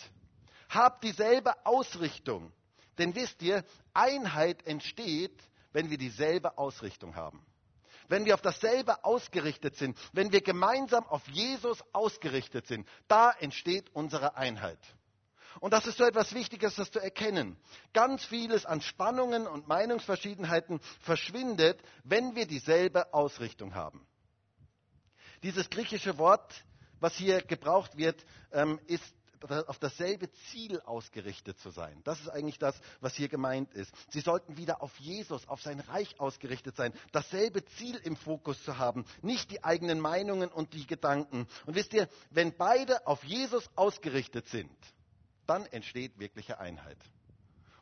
Habt 0.67 1.05
dieselbe 1.05 1.65
Ausrichtung. 1.65 2.51
Denn 2.97 3.15
wisst 3.15 3.41
ihr, 3.41 3.63
Einheit 3.93 4.65
entsteht, 4.65 5.37
wenn 5.71 5.89
wir 5.89 5.97
dieselbe 5.97 6.57
Ausrichtung 6.57 7.15
haben. 7.15 7.45
Wenn 8.07 8.25
wir 8.25 8.33
auf 8.35 8.41
dasselbe 8.41 9.03
ausgerichtet 9.03 9.75
sind, 9.75 9.97
wenn 10.11 10.31
wir 10.31 10.41
gemeinsam 10.41 11.05
auf 11.07 11.27
Jesus 11.29 11.83
ausgerichtet 11.93 12.67
sind, 12.67 12.87
da 13.07 13.31
entsteht 13.31 13.89
unsere 13.93 14.35
Einheit. 14.35 14.79
Und 15.59 15.71
das 15.71 15.85
ist 15.85 15.97
so 15.97 16.03
etwas 16.03 16.33
Wichtiges, 16.33 16.75
das 16.75 16.91
zu 16.91 16.99
erkennen. 16.99 17.57
Ganz 17.93 18.25
vieles 18.25 18.65
an 18.65 18.81
Spannungen 18.81 19.47
und 19.47 19.67
Meinungsverschiedenheiten 19.67 20.79
verschwindet, 21.01 21.79
wenn 22.03 22.35
wir 22.35 22.47
dieselbe 22.47 23.13
Ausrichtung 23.13 23.75
haben. 23.75 24.05
Dieses 25.43 25.69
griechische 25.69 26.17
Wort, 26.17 26.53
was 26.99 27.15
hier 27.15 27.41
gebraucht 27.41 27.97
wird, 27.97 28.25
ähm, 28.51 28.79
ist 28.87 29.13
auf 29.67 29.79
dasselbe 29.79 30.31
Ziel 30.31 30.79
ausgerichtet 30.81 31.59
zu 31.59 31.69
sein. 31.69 32.01
Das 32.03 32.19
ist 32.19 32.29
eigentlich 32.29 32.59
das, 32.59 32.79
was 33.01 33.15
hier 33.15 33.27
gemeint 33.27 33.73
ist. 33.73 33.91
Sie 34.09 34.21
sollten 34.21 34.57
wieder 34.57 34.81
auf 34.81 34.97
Jesus, 34.99 35.47
auf 35.47 35.61
sein 35.61 35.79
Reich 35.79 36.19
ausgerichtet 36.19 36.75
sein, 36.75 36.93
dasselbe 37.11 37.65
Ziel 37.65 37.95
im 38.03 38.15
Fokus 38.15 38.63
zu 38.63 38.77
haben, 38.77 39.05
nicht 39.21 39.51
die 39.51 39.63
eigenen 39.63 39.99
Meinungen 39.99 40.49
und 40.49 40.73
die 40.73 40.87
Gedanken. 40.87 41.47
Und 41.65 41.75
wisst 41.75 41.93
ihr, 41.93 42.07
wenn 42.31 42.55
beide 42.55 43.05
auf 43.07 43.23
Jesus 43.23 43.69
ausgerichtet 43.75 44.47
sind, 44.47 44.71
dann 45.45 45.65
entsteht 45.67 46.19
wirkliche 46.19 46.59
Einheit. 46.59 46.97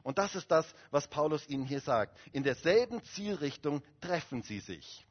Und 0.04 0.17
das 0.17 0.36
ist 0.36 0.50
das, 0.50 0.65
was 0.89 1.08
Paulus 1.08 1.47
ihnen 1.47 1.65
hier 1.65 1.82
sagt. 1.82 2.17
In 2.32 2.43
derselben 2.43 3.04
Zielrichtung 3.04 3.84
treffen 4.00 4.41
sie 4.41 4.60
sich. 4.60 5.06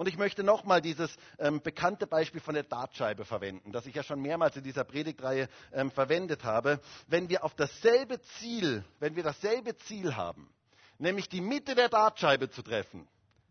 Und 0.00 0.06
ich 0.06 0.16
möchte 0.16 0.42
nochmal 0.42 0.80
dieses 0.80 1.14
ähm, 1.38 1.60
bekannte 1.60 2.06
Beispiel 2.06 2.40
von 2.40 2.54
der 2.54 2.62
Dartscheibe 2.62 3.26
verwenden, 3.26 3.70
das 3.70 3.84
ich 3.84 3.94
ja 3.94 4.02
schon 4.02 4.22
mehrmals 4.22 4.56
in 4.56 4.64
dieser 4.64 4.82
Predigtreihe 4.82 5.46
ähm, 5.74 5.90
verwendet 5.90 6.42
habe. 6.42 6.80
Wenn 7.08 7.28
wir 7.28 7.44
auf 7.44 7.54
dasselbe 7.54 8.18
Ziel, 8.38 8.82
wenn 8.98 9.14
wir 9.14 9.22
dasselbe 9.22 9.76
Ziel 9.76 10.16
haben, 10.16 10.50
nämlich 10.96 11.28
die 11.28 11.42
Mitte 11.42 11.74
der 11.74 11.90
Dartscheibe 11.90 12.48
zu 12.48 12.62
treffen, 12.62 13.06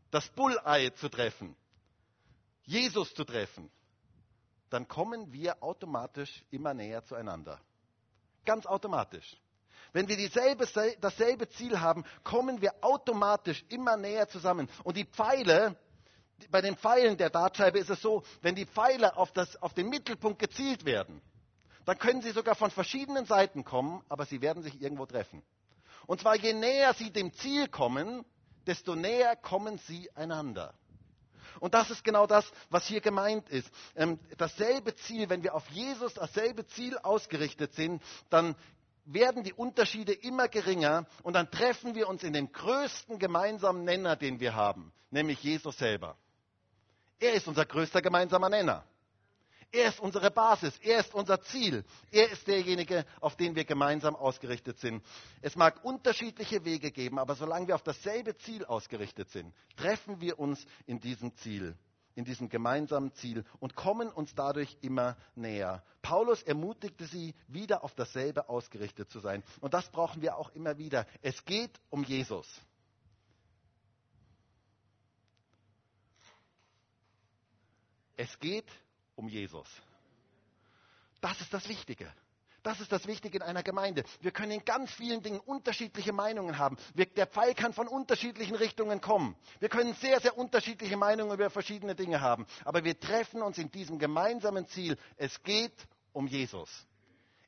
das 0.09 0.27
Bullei 0.29 0.89
zu 0.89 1.07
treffen, 1.09 1.55
Jesus 2.63 3.13
zu 3.13 3.25
treffen, 3.25 3.69
dann 4.71 4.87
kommen 4.87 5.31
wir 5.31 5.61
automatisch 5.61 6.43
immer 6.49 6.73
näher 6.73 7.05
zueinander. 7.05 7.61
Ganz 8.43 8.65
automatisch. 8.65 9.37
Wenn 9.93 10.07
wir 10.07 10.17
dieselbe, 10.17 10.67
dasselbe 10.99 11.47
Ziel 11.49 11.79
haben, 11.79 12.03
kommen 12.23 12.59
wir 12.59 12.73
automatisch 12.81 13.63
immer 13.69 13.97
näher 13.97 14.27
zusammen. 14.27 14.67
Und 14.83 14.97
die 14.97 15.05
Pfeile, 15.05 15.77
bei 16.51 16.61
den 16.61 16.75
Pfeilen 16.75 17.17
der 17.17 17.29
Dartscheibe 17.29 17.79
ist 17.79 17.89
es 17.89 18.01
so, 18.01 18.23
wenn 18.41 18.55
die 18.55 18.65
Pfeile 18.65 19.17
auf, 19.17 19.31
das, 19.31 19.61
auf 19.61 19.73
den 19.73 19.89
Mittelpunkt 19.89 20.39
gezielt 20.39 20.85
werden, 20.85 21.21
dann 21.85 21.97
können 21.97 22.21
sie 22.21 22.31
sogar 22.31 22.55
von 22.55 22.71
verschiedenen 22.71 23.25
Seiten 23.25 23.63
kommen, 23.63 24.03
aber 24.09 24.25
sie 24.25 24.41
werden 24.41 24.63
sich 24.63 24.81
irgendwo 24.81 25.05
treffen. 25.05 25.43
Und 26.05 26.21
zwar 26.21 26.35
je 26.35 26.53
näher 26.53 26.93
sie 26.93 27.11
dem 27.11 27.33
Ziel 27.33 27.67
kommen, 27.67 28.25
desto 28.67 28.95
näher 28.95 29.35
kommen 29.35 29.77
sie 29.79 30.09
einander. 30.15 30.73
Und 31.59 31.73
das 31.73 31.89
ist 31.89 32.03
genau 32.03 32.27
das, 32.27 32.49
was 32.69 32.85
hier 32.85 33.01
gemeint 33.01 33.49
ist. 33.49 33.69
Ähm, 33.95 34.19
dasselbe 34.37 34.95
Ziel, 34.95 35.29
wenn 35.29 35.43
wir 35.43 35.55
auf 35.55 35.67
Jesus 35.69 36.13
dasselbe 36.13 36.65
Ziel 36.67 36.97
ausgerichtet 36.97 37.73
sind, 37.73 38.01
dann 38.29 38.55
werden 39.05 39.43
die 39.43 39.53
Unterschiede 39.53 40.13
immer 40.13 40.47
geringer 40.47 41.05
und 41.23 41.33
dann 41.33 41.49
treffen 41.49 41.95
wir 41.95 42.07
uns 42.07 42.23
in 42.23 42.33
den 42.33 42.51
größten 42.51 43.17
gemeinsamen 43.17 43.83
Nenner, 43.83 44.15
den 44.15 44.39
wir 44.39 44.55
haben, 44.55 44.93
nämlich 45.09 45.41
Jesus 45.41 45.77
selber. 45.77 46.15
Er 47.19 47.33
ist 47.33 47.47
unser 47.47 47.65
größter 47.65 48.01
gemeinsamer 48.01 48.49
Nenner. 48.49 48.83
Er 49.71 49.89
ist 49.89 49.99
unsere 49.99 50.31
Basis, 50.31 50.75
er 50.79 50.99
ist 50.99 51.13
unser 51.13 51.39
Ziel, 51.41 51.85
er 52.09 52.31
ist 52.31 52.47
derjenige, 52.47 53.05
auf 53.21 53.35
den 53.35 53.55
wir 53.55 53.65
gemeinsam 53.65 54.15
ausgerichtet 54.15 54.79
sind. 54.79 55.03
Es 55.41 55.55
mag 55.55 55.85
unterschiedliche 55.85 56.65
Wege 56.65 56.89
geben, 56.89 57.19
aber 57.19 57.35
solange 57.35 57.67
wir 57.67 57.75
auf 57.75 57.83
dasselbe 57.83 58.35
Ziel 58.37 58.65
ausgerichtet 58.65 59.29
sind, 59.29 59.53
treffen 59.77 60.21
wir 60.21 60.39
uns 60.39 60.65
in 60.87 60.99
diesem 60.99 61.35
Ziel, 61.35 61.77
in 62.15 62.25
diesem 62.25 62.49
gemeinsamen 62.49 63.13
Ziel 63.13 63.45
und 63.59 63.75
kommen 63.75 64.09
uns 64.09 64.33
dadurch 64.33 64.75
immer 64.81 65.15
näher. 65.35 65.83
Paulus 66.01 66.41
ermutigte 66.41 67.05
sie, 67.05 67.35
wieder 67.47 67.83
auf 67.83 67.93
dasselbe 67.93 68.49
ausgerichtet 68.49 69.11
zu 69.11 69.19
sein. 69.19 69.43
Und 69.61 69.75
das 69.75 69.87
brauchen 69.91 70.23
wir 70.23 70.35
auch 70.35 70.49
immer 70.55 70.79
wieder. 70.79 71.05
Es 71.21 71.45
geht 71.45 71.79
um 71.91 72.03
Jesus. 72.03 72.47
Es 78.19 78.37
geht 78.37 78.67
um 79.15 79.29
Jesus. 79.29 79.65
Das 81.21 81.39
ist 81.39 81.53
das 81.53 81.69
Wichtige. 81.69 82.11
Das 82.63 82.81
ist 82.81 82.91
das 82.91 83.07
Wichtige 83.07 83.37
in 83.37 83.41
einer 83.41 83.63
Gemeinde. 83.63 84.03
Wir 84.19 84.31
können 84.31 84.51
in 84.51 84.65
ganz 84.65 84.91
vielen 84.91 85.23
Dingen 85.23 85.39
unterschiedliche 85.39 86.11
Meinungen 86.11 86.57
haben. 86.57 86.75
Wir, 86.93 87.05
der 87.05 87.27
Pfeil 87.27 87.55
kann 87.55 87.71
von 87.71 87.87
unterschiedlichen 87.87 88.57
Richtungen 88.57 88.99
kommen. 88.99 89.37
Wir 89.61 89.69
können 89.69 89.93
sehr, 89.93 90.19
sehr 90.19 90.37
unterschiedliche 90.37 90.97
Meinungen 90.97 91.31
über 91.31 91.49
verschiedene 91.49 91.95
Dinge 91.95 92.19
haben. 92.19 92.45
Aber 92.65 92.83
wir 92.83 92.99
treffen 92.99 93.41
uns 93.41 93.57
in 93.57 93.71
diesem 93.71 93.99
gemeinsamen 93.99 94.67
Ziel. 94.67 94.97
Es 95.15 95.41
geht 95.43 95.87
um 96.11 96.27
Jesus. 96.27 96.69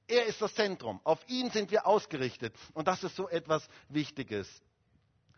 Er 0.07 0.25
ist 0.25 0.41
das 0.41 0.55
Zentrum. 0.55 1.01
Auf 1.03 1.19
ihn 1.27 1.51
sind 1.51 1.69
wir 1.71 1.85
ausgerichtet. 1.85 2.55
Und 2.73 2.87
das 2.87 3.03
ist 3.03 3.17
so 3.17 3.27
etwas 3.27 3.67
Wichtiges. 3.89 4.47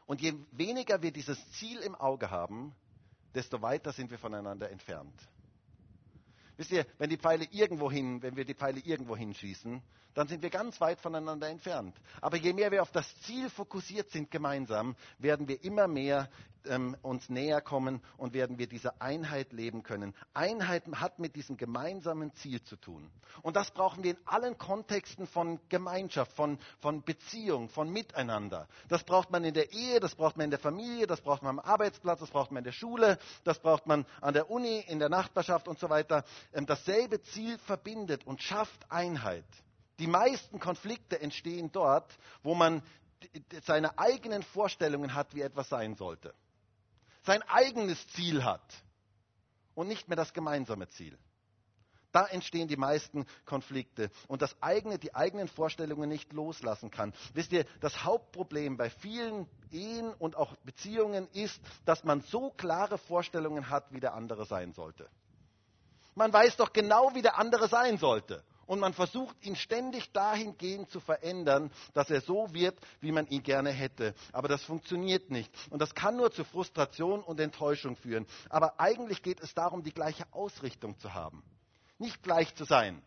Und 0.05 0.21
je 0.21 0.35
weniger 0.51 1.01
wir 1.01 1.11
dieses 1.11 1.39
Ziel 1.53 1.79
im 1.79 1.95
Auge 1.95 2.29
haben, 2.29 2.75
desto 3.33 3.61
weiter 3.61 3.91
sind 3.91 4.11
wir 4.11 4.17
voneinander 4.17 4.69
entfernt. 4.69 5.13
Wisst 6.57 6.71
ihr, 6.71 6.85
wenn 6.99 7.09
die 7.09 7.17
Pfeile 7.17 7.45
irgendwo 7.51 7.91
wenn 8.21 8.35
wir 8.35 8.45
die 8.45 8.53
Pfeile 8.53 8.79
irgendwo 8.79 9.17
hinschießen, 9.17 9.81
dann 10.13 10.27
sind 10.27 10.41
wir 10.41 10.49
ganz 10.49 10.79
weit 10.81 10.99
voneinander 10.99 11.49
entfernt. 11.49 11.95
Aber 12.21 12.37
je 12.37 12.53
mehr 12.53 12.71
wir 12.71 12.81
auf 12.81 12.91
das 12.91 13.07
Ziel 13.21 13.49
fokussiert 13.49 14.09
sind 14.11 14.31
gemeinsam, 14.31 14.95
werden 15.19 15.47
wir 15.47 15.63
immer 15.63 15.87
mehr 15.87 16.29
ähm, 16.65 16.95
uns 17.01 17.29
näher 17.29 17.61
kommen 17.61 18.01
und 18.17 18.33
werden 18.33 18.57
wir 18.57 18.67
diese 18.67 19.01
Einheit 19.01 19.53
leben 19.53 19.83
können. 19.83 20.13
Einheit 20.33 20.83
hat 20.95 21.19
mit 21.19 21.35
diesem 21.35 21.57
gemeinsamen 21.57 22.33
Ziel 22.35 22.63
zu 22.63 22.75
tun. 22.75 23.09
Und 23.41 23.55
das 23.55 23.71
brauchen 23.71 24.03
wir 24.03 24.11
in 24.11 24.17
allen 24.25 24.57
Kontexten 24.57 25.27
von 25.27 25.59
Gemeinschaft, 25.69 26.33
von, 26.33 26.59
von 26.79 27.03
Beziehung, 27.03 27.69
von 27.69 27.89
Miteinander. 27.89 28.67
Das 28.87 29.03
braucht 29.03 29.31
man 29.31 29.43
in 29.43 29.53
der 29.53 29.71
Ehe, 29.73 29.99
das 29.99 30.15
braucht 30.15 30.37
man 30.37 30.45
in 30.45 30.51
der 30.51 30.59
Familie, 30.59 31.07
das 31.07 31.21
braucht 31.21 31.41
man 31.43 31.59
am 31.59 31.65
Arbeitsplatz, 31.65 32.19
das 32.19 32.29
braucht 32.29 32.51
man 32.51 32.59
in 32.59 32.65
der 32.65 32.71
Schule, 32.71 33.17
das 33.43 33.59
braucht 33.59 33.87
man 33.87 34.05
an 34.21 34.33
der 34.33 34.49
Uni, 34.49 34.79
in 34.87 34.99
der 34.99 35.09
Nachbarschaft 35.09 35.67
und 35.67 35.79
so 35.79 35.89
weiter. 35.89 36.23
Ähm, 36.53 36.65
dasselbe 36.65 37.21
Ziel 37.21 37.57
verbindet 37.59 38.25
und 38.25 38.41
schafft 38.41 38.91
Einheit. 38.91 39.45
Die 39.99 40.07
meisten 40.07 40.59
Konflikte 40.59 41.19
entstehen 41.21 41.71
dort, 41.71 42.17
wo 42.41 42.55
man 42.55 42.81
seine 43.63 43.97
eigenen 43.97 44.43
Vorstellungen 44.43 45.13
hat, 45.13 45.33
wie 45.33 45.41
etwas 45.41 45.69
sein 45.69 45.95
sollte 45.95 46.33
sein 47.23 47.41
eigenes 47.43 48.05
Ziel 48.09 48.43
hat 48.43 48.61
und 49.75 49.87
nicht 49.87 50.07
mehr 50.07 50.17
das 50.17 50.33
gemeinsame 50.33 50.87
Ziel. 50.89 51.17
Da 52.11 52.27
entstehen 52.27 52.67
die 52.67 52.77
meisten 52.77 53.25
Konflikte 53.45 54.11
und 54.27 54.43
das 54.43 54.55
eigene, 54.61 54.99
die 54.99 55.15
eigenen 55.15 55.47
Vorstellungen 55.47 56.09
nicht 56.09 56.31
loslassen 56.31 56.91
kann. 56.91 57.11
Wisst 57.33 57.51
ihr, 57.53 57.65
das 57.79 58.03
Hauptproblem 58.03 58.77
bei 58.77 58.91
vielen 58.91 59.47
Ehen 59.71 60.13
und 60.13 60.35
auch 60.35 60.55
Beziehungen 60.57 61.27
ist, 61.33 61.59
dass 61.85 62.03
man 62.03 62.21
so 62.21 62.51
klare 62.51 62.99
Vorstellungen 62.99 63.69
hat, 63.71 63.91
wie 63.91 63.99
der 63.99 64.13
andere 64.13 64.45
sein 64.45 64.73
sollte. 64.73 65.09
Man 66.13 66.31
weiß 66.31 66.57
doch 66.57 66.71
genau, 66.71 67.15
wie 67.15 67.23
der 67.23 67.39
andere 67.39 67.67
sein 67.67 67.97
sollte 67.97 68.43
und 68.65 68.79
man 68.79 68.93
versucht 68.93 69.35
ihn 69.45 69.55
ständig 69.55 70.11
dahingehend 70.11 70.89
zu 70.89 70.99
verändern, 70.99 71.71
dass 71.93 72.09
er 72.09 72.21
so 72.21 72.53
wird, 72.53 72.77
wie 73.01 73.11
man 73.11 73.27
ihn 73.27 73.43
gerne 73.43 73.71
hätte. 73.71 74.13
Aber 74.31 74.47
das 74.47 74.63
funktioniert 74.63 75.29
nicht. 75.29 75.51
Und 75.69 75.81
das 75.81 75.93
kann 75.93 76.15
nur 76.15 76.31
zu 76.31 76.43
Frustration 76.43 77.21
und 77.21 77.39
Enttäuschung 77.39 77.95
führen. 77.95 78.25
Aber 78.49 78.79
eigentlich 78.79 79.21
geht 79.21 79.41
es 79.41 79.53
darum, 79.53 79.83
die 79.83 79.93
gleiche 79.93 80.25
Ausrichtung 80.31 80.97
zu 80.99 81.13
haben. 81.13 81.43
Nicht 81.97 82.23
gleich 82.23 82.53
zu 82.55 82.65
sein, 82.65 83.01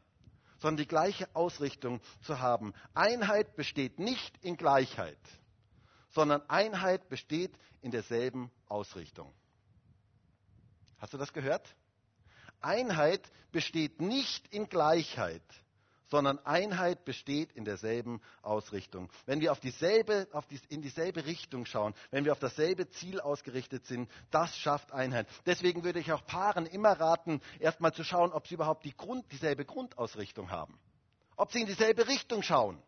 sondern 0.58 0.78
die 0.78 0.88
gleiche 0.88 1.28
Ausrichtung 1.34 2.00
zu 2.22 2.40
haben. 2.40 2.72
Einheit 2.94 3.56
besteht 3.56 3.98
nicht 3.98 4.36
in 4.42 4.56
Gleichheit, 4.56 5.18
sondern 6.10 6.42
Einheit 6.48 7.08
besteht 7.08 7.52
in 7.82 7.90
derselben 7.90 8.50
Ausrichtung. 8.68 9.32
Hast 10.98 11.12
du 11.12 11.18
das 11.18 11.32
gehört? 11.32 11.74
Einheit 12.66 13.22
besteht 13.52 14.00
nicht 14.00 14.52
in 14.52 14.68
Gleichheit, 14.68 15.42
sondern 16.08 16.38
Einheit 16.44 17.04
besteht 17.04 17.52
in 17.52 17.64
derselben 17.64 18.20
Ausrichtung. 18.42 19.08
Wenn 19.24 19.40
wir 19.40 19.52
auf 19.52 19.60
dieselbe, 19.60 20.26
auf 20.32 20.46
die, 20.46 20.60
in 20.68 20.82
dieselbe 20.82 21.26
Richtung 21.26 21.64
schauen, 21.64 21.94
wenn 22.10 22.24
wir 22.24 22.32
auf 22.32 22.38
dasselbe 22.40 22.88
Ziel 22.90 23.20
ausgerichtet 23.20 23.86
sind, 23.86 24.10
das 24.30 24.56
schafft 24.58 24.92
Einheit. 24.92 25.28
Deswegen 25.46 25.84
würde 25.84 26.00
ich 26.00 26.12
auch 26.12 26.26
Paaren 26.26 26.66
immer 26.66 26.92
raten, 26.92 27.40
erstmal 27.60 27.92
zu 27.94 28.04
schauen, 28.04 28.32
ob 28.32 28.46
sie 28.46 28.54
überhaupt 28.54 28.84
die 28.84 28.96
Grund, 28.96 29.30
dieselbe 29.32 29.64
Grundausrichtung 29.64 30.50
haben. 30.50 30.78
Ob 31.36 31.52
sie 31.52 31.60
in 31.60 31.66
dieselbe 31.66 32.08
Richtung 32.08 32.42
schauen. 32.42 32.82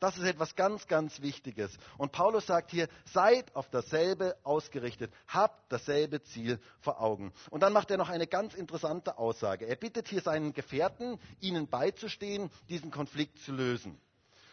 Das 0.00 0.16
ist 0.16 0.24
etwas 0.24 0.54
ganz, 0.54 0.86
ganz 0.86 1.20
Wichtiges. 1.22 1.76
Und 1.96 2.12
Paulus 2.12 2.46
sagt 2.46 2.70
hier, 2.70 2.88
seid 3.04 3.54
auf 3.56 3.68
dasselbe 3.70 4.36
ausgerichtet, 4.44 5.12
habt 5.26 5.72
dasselbe 5.72 6.22
Ziel 6.22 6.60
vor 6.80 7.00
Augen. 7.00 7.32
Und 7.50 7.62
dann 7.62 7.72
macht 7.72 7.90
er 7.90 7.96
noch 7.96 8.08
eine 8.08 8.26
ganz 8.26 8.54
interessante 8.54 9.18
Aussage. 9.18 9.66
Er 9.66 9.76
bittet 9.76 10.08
hier 10.08 10.20
seinen 10.20 10.52
Gefährten, 10.52 11.18
ihnen 11.40 11.68
beizustehen, 11.68 12.50
diesen 12.68 12.90
Konflikt 12.90 13.38
zu 13.40 13.52
lösen. 13.52 14.00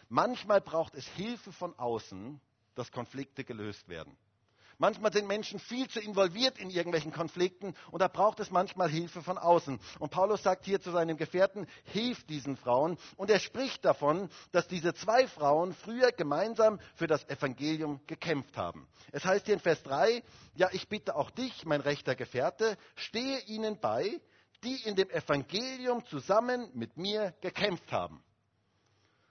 Manchmal 0.08 0.60
braucht 0.60 0.94
es 0.94 1.06
Hilfe 1.06 1.52
von 1.52 1.78
außen, 1.78 2.40
dass 2.74 2.92
Konflikte 2.92 3.44
gelöst 3.44 3.88
werden. 3.88 4.16
Manchmal 4.78 5.12
sind 5.12 5.26
Menschen 5.26 5.58
viel 5.58 5.88
zu 5.88 6.00
involviert 6.00 6.58
in 6.58 6.68
irgendwelchen 6.68 7.12
Konflikten 7.12 7.74
und 7.90 8.00
da 8.00 8.08
braucht 8.08 8.40
es 8.40 8.50
manchmal 8.50 8.90
Hilfe 8.90 9.22
von 9.22 9.38
außen. 9.38 9.80
Und 9.98 10.10
Paulus 10.10 10.42
sagt 10.42 10.66
hier 10.66 10.80
zu 10.80 10.90
seinem 10.90 11.16
Gefährten, 11.16 11.66
hilf 11.84 12.24
diesen 12.24 12.56
Frauen. 12.56 12.98
Und 13.16 13.30
er 13.30 13.38
spricht 13.38 13.84
davon, 13.84 14.28
dass 14.52 14.68
diese 14.68 14.92
zwei 14.92 15.26
Frauen 15.28 15.72
früher 15.72 16.12
gemeinsam 16.12 16.78
für 16.94 17.06
das 17.06 17.26
Evangelium 17.28 18.00
gekämpft 18.06 18.56
haben. 18.58 18.86
Es 19.12 19.24
heißt 19.24 19.46
hier 19.46 19.54
in 19.54 19.60
Vers 19.60 19.82
3, 19.84 20.22
ja, 20.54 20.68
ich 20.72 20.88
bitte 20.88 21.16
auch 21.16 21.30
dich, 21.30 21.64
mein 21.64 21.80
rechter 21.80 22.14
Gefährte, 22.14 22.76
stehe 22.96 23.40
ihnen 23.46 23.80
bei, 23.80 24.20
die 24.62 24.76
in 24.84 24.94
dem 24.94 25.08
Evangelium 25.10 26.04
zusammen 26.06 26.70
mit 26.74 26.96
mir 26.96 27.34
gekämpft 27.40 27.92
haben. 27.92 28.22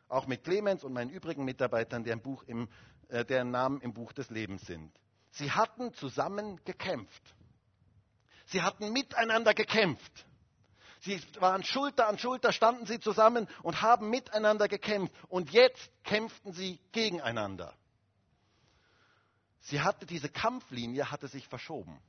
Auch 0.08 0.28
mit 0.28 0.44
Clemens 0.44 0.84
und 0.84 0.94
meinen 0.94 1.10
übrigen 1.10 1.46
Mitarbeitern, 1.46 2.04
deren, 2.04 2.22
Buch 2.22 2.44
im, 2.44 2.68
äh, 3.10 3.26
deren 3.26 3.52
Namen 3.52 3.82
im 3.82 3.94
Buch 3.94 4.14
des 4.14 4.30
Lebens 4.30 4.66
sind. 4.66 4.92
Sie 5.36 5.52
hatten 5.52 5.94
zusammen 5.96 6.64
gekämpft. 6.64 7.22
Sie 8.46 8.62
hatten 8.62 8.94
miteinander 8.94 9.54
gekämpft. 9.54 10.26
Sie 11.02 11.22
waren 11.40 11.64
Schulter 11.64 12.08
an 12.08 12.18
Schulter, 12.18 12.54
standen 12.54 12.86
sie 12.86 13.00
zusammen 13.02 13.48
und 13.62 13.82
haben 13.82 14.10
miteinander 14.10 14.68
gekämpft. 14.70 15.14
Und 15.28 15.52
jetzt 15.52 15.92
kämpften 16.04 16.54
sie 16.54 16.80
gegeneinander. 16.94 17.74
Sie 19.60 19.82
hatte 19.82 20.06
diese 20.06 20.30
Kampflinie 20.30 21.12
hatte 21.12 21.28
sich 21.28 21.48
verschoben. 21.48 22.00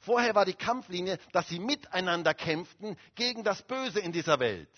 Vorher 0.00 0.34
war 0.34 0.44
die 0.44 0.54
Kampflinie, 0.54 1.18
dass 1.32 1.48
sie 1.48 1.58
miteinander 1.58 2.34
kämpften 2.34 2.98
gegen 3.14 3.42
das 3.42 3.62
Böse 3.62 4.00
in 4.00 4.12
dieser 4.12 4.38
Welt, 4.38 4.68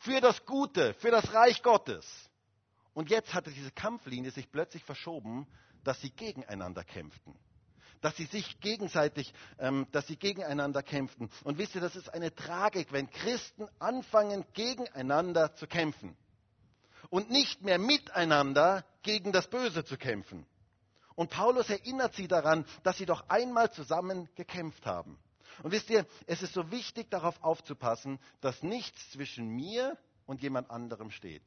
für 0.00 0.20
das 0.20 0.44
Gute, 0.44 0.92
für 0.94 1.10
das 1.10 1.32
Reich 1.32 1.62
Gottes. 1.62 2.06
Und 2.92 3.08
jetzt 3.08 3.32
hatte 3.32 3.50
diese 3.50 3.70
Kampflinie 3.70 4.30
sich 4.32 4.50
plötzlich 4.52 4.84
verschoben 4.84 5.46
dass 5.86 6.00
sie 6.00 6.10
gegeneinander 6.10 6.82
kämpften. 6.82 7.34
Dass 8.00 8.16
sie 8.16 8.26
sich 8.26 8.60
gegenseitig, 8.60 9.32
ähm, 9.58 9.86
dass 9.92 10.06
sie 10.06 10.16
gegeneinander 10.16 10.82
kämpften. 10.82 11.30
Und 11.44 11.58
wisst 11.58 11.74
ihr, 11.74 11.80
das 11.80 11.96
ist 11.96 12.12
eine 12.12 12.34
Tragik, 12.34 12.92
wenn 12.92 13.08
Christen 13.10 13.68
anfangen, 13.78 14.44
gegeneinander 14.52 15.54
zu 15.54 15.66
kämpfen. 15.66 16.16
Und 17.08 17.30
nicht 17.30 17.62
mehr 17.62 17.78
miteinander 17.78 18.84
gegen 19.02 19.32
das 19.32 19.48
Böse 19.48 19.84
zu 19.84 19.96
kämpfen. 19.96 20.44
Und 21.14 21.30
Paulus 21.30 21.70
erinnert 21.70 22.14
sie 22.14 22.28
daran, 22.28 22.66
dass 22.82 22.98
sie 22.98 23.06
doch 23.06 23.28
einmal 23.28 23.72
zusammen 23.72 24.28
gekämpft 24.34 24.84
haben. 24.84 25.18
Und 25.62 25.70
wisst 25.70 25.88
ihr, 25.88 26.04
es 26.26 26.42
ist 26.42 26.52
so 26.52 26.70
wichtig, 26.70 27.10
darauf 27.10 27.42
aufzupassen, 27.42 28.18
dass 28.40 28.62
nichts 28.62 29.10
zwischen 29.12 29.48
mir 29.48 29.96
und 30.26 30.42
jemand 30.42 30.70
anderem 30.70 31.10
steht. 31.10 31.44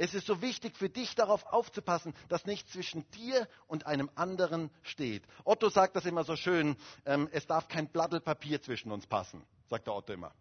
Es 0.00 0.14
ist 0.14 0.26
so 0.26 0.40
wichtig 0.40 0.78
für 0.78 0.88
dich 0.88 1.14
darauf 1.14 1.44
aufzupassen, 1.44 2.14
dass 2.30 2.46
nichts 2.46 2.72
zwischen 2.72 3.04
dir 3.10 3.46
und 3.66 3.84
einem 3.84 4.08
anderen 4.14 4.70
steht. 4.82 5.22
Otto 5.44 5.68
sagt 5.68 5.94
das 5.94 6.06
immer 6.06 6.24
so 6.24 6.36
schön, 6.36 6.78
ähm, 7.04 7.28
es 7.32 7.46
darf 7.46 7.68
kein 7.68 7.86
Blattelpapier 7.86 8.62
zwischen 8.62 8.92
uns 8.92 9.06
passen, 9.06 9.44
sagt 9.68 9.86
der 9.86 9.94
Otto 9.94 10.14
immer. 10.14 10.32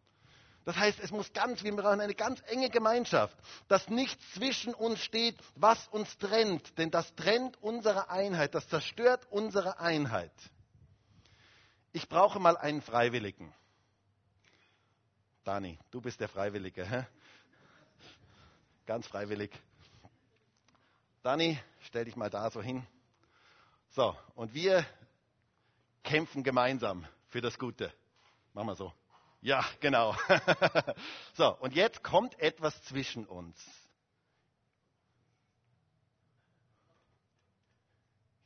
Das 0.63 0.77
heißt, 0.77 1.01
es 1.01 1.11
muss 1.11 1.33
ganz, 1.33 1.61
wir 1.61 1.75
brauchen 1.75 1.99
eine 1.99 2.15
ganz 2.15 2.41
enge 2.45 2.69
Gemeinschaft, 2.69 3.37
dass 3.67 3.89
nichts 3.89 4.23
zwischen 4.33 4.73
uns 4.73 5.01
steht, 5.01 5.35
was 5.55 5.89
uns 5.89 6.17
trennt. 6.17 6.77
Denn 6.77 6.89
das 6.89 7.13
trennt 7.15 7.61
unsere 7.61 8.09
Einheit, 8.09 8.55
das 8.55 8.69
zerstört 8.69 9.27
unsere 9.29 9.77
Einheit. 9.81 10.31
Ich 11.91 12.07
brauche 12.07 12.39
mal 12.39 12.55
einen 12.55 12.81
Freiwilligen. 12.81 13.53
Dani, 15.43 15.77
du 15.91 15.99
bist 15.99 16.21
der 16.21 16.29
Freiwillige. 16.29 16.85
Hä? 16.89 17.07
Ganz 18.89 19.05
freiwillig. 19.05 19.51
Dani, 21.21 21.59
stell 21.81 22.05
dich 22.05 22.15
mal 22.15 22.31
da 22.31 22.49
so 22.49 22.59
hin. 22.59 22.87
So, 23.89 24.17
und 24.33 24.55
wir 24.55 24.83
kämpfen 26.01 26.43
gemeinsam 26.43 27.05
für 27.27 27.39
das 27.39 27.59
Gute. 27.59 27.93
Machen 28.53 28.69
wir 28.69 28.75
so. 28.75 28.91
Ja, 29.41 29.63
genau. 29.79 30.17
so, 31.35 31.55
und 31.57 31.75
jetzt 31.75 32.03
kommt 32.03 32.39
etwas 32.39 32.81
zwischen 32.85 33.27
uns. 33.27 33.63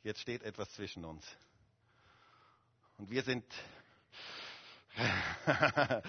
Jetzt 0.02 0.20
steht 0.20 0.42
etwas 0.42 0.68
zwischen 0.74 1.06
uns. 1.06 1.26
Und 2.98 3.08
wir 3.08 3.22
sind 3.22 3.46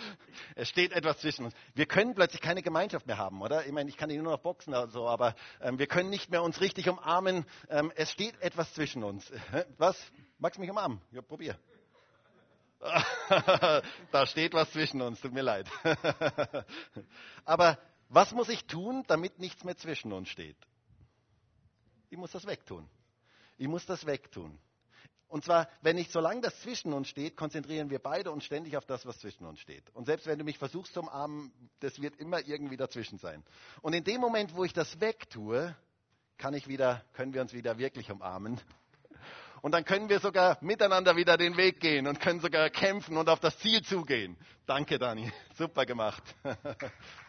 es 0.55 0.69
steht 0.69 0.91
etwas 0.91 1.19
zwischen 1.19 1.45
uns. 1.45 1.55
Wir 1.73 1.85
können 1.85 2.13
plötzlich 2.13 2.41
keine 2.41 2.61
Gemeinschaft 2.61 3.07
mehr 3.07 3.17
haben, 3.17 3.41
oder? 3.41 3.65
Ich 3.65 3.71
meine, 3.71 3.89
ich 3.89 3.97
kann 3.97 4.09
nur 4.09 4.31
noch 4.31 4.39
boxen 4.39 4.73
oder 4.73 4.87
so, 4.87 5.07
aber 5.07 5.35
ähm, 5.61 5.79
wir 5.79 5.87
können 5.87 6.09
nicht 6.09 6.29
mehr 6.29 6.43
uns 6.43 6.61
richtig 6.61 6.87
umarmen. 6.89 7.45
Ähm, 7.69 7.91
es 7.95 8.11
steht 8.11 8.39
etwas 8.41 8.73
zwischen 8.73 9.03
uns. 9.03 9.31
Was? 9.77 9.97
Magst 10.37 10.57
du 10.57 10.61
mich 10.61 10.69
umarmen? 10.69 11.01
Ja, 11.11 11.21
probier. 11.21 11.57
da 14.11 14.25
steht 14.27 14.53
was 14.53 14.69
zwischen 14.71 15.01
uns, 15.01 15.19
tut 15.19 15.33
mir 15.33 15.41
leid. 15.41 15.67
aber 17.45 17.79
was 18.09 18.31
muss 18.31 18.49
ich 18.49 18.65
tun, 18.65 19.03
damit 19.07 19.39
nichts 19.39 19.63
mehr 19.63 19.75
zwischen 19.75 20.13
uns 20.13 20.29
steht? 20.29 20.57
Ich 22.09 22.17
muss 22.17 22.31
das 22.31 22.45
wegtun. 22.45 22.87
Ich 23.57 23.67
muss 23.67 23.85
das 23.85 24.05
wegtun. 24.05 24.59
Und 25.27 25.43
zwar, 25.43 25.67
wenn 25.81 25.95
nicht 25.95 26.11
solange 26.11 26.41
das 26.41 26.59
zwischen 26.61 26.93
uns 26.93 27.07
steht, 27.07 27.35
konzentrieren 27.35 27.89
wir 27.89 27.99
beide 27.99 28.31
uns 28.31 28.45
ständig 28.45 28.77
auf 28.77 28.85
das, 28.85 29.05
was 29.05 29.19
zwischen 29.19 29.45
uns 29.45 29.59
steht. 29.59 29.89
Und 29.93 30.05
selbst 30.05 30.27
wenn 30.27 30.37
du 30.37 30.45
mich 30.45 30.57
versuchst 30.57 30.93
zu 30.93 31.01
umarmen, 31.01 31.51
das 31.79 32.01
wird 32.01 32.15
immer 32.17 32.45
irgendwie 32.45 32.77
dazwischen 32.77 33.17
sein. 33.17 33.43
Und 33.81 33.93
in 33.93 34.03
dem 34.03 34.21
Moment, 34.21 34.55
wo 34.55 34.63
ich 34.63 34.73
das 34.73 34.99
wegtue, 35.01 35.75
kann 36.37 36.53
ich 36.53 36.67
wieder, 36.67 37.03
können 37.13 37.33
wir 37.33 37.41
uns 37.41 37.53
wieder 37.53 37.77
wirklich 37.77 38.11
umarmen. 38.11 38.61
Und 39.61 39.71
dann 39.71 39.83
können 39.83 40.09
wir 40.09 40.19
sogar 40.19 40.59
miteinander 40.61 41.15
wieder 41.15 41.37
den 41.37 41.57
Weg 41.57 41.79
gehen 41.79 42.05
und 42.05 42.19
können 42.19 42.39
sogar 42.39 42.69
kämpfen 42.69 43.17
und 43.17 43.29
auf 43.29 43.39
das 43.39 43.57
Ziel 43.57 43.81
zugehen. 43.81 44.37
Danke, 44.67 44.99
Dani. 44.99 45.31
Super 45.57 45.87
gemacht. 45.87 46.23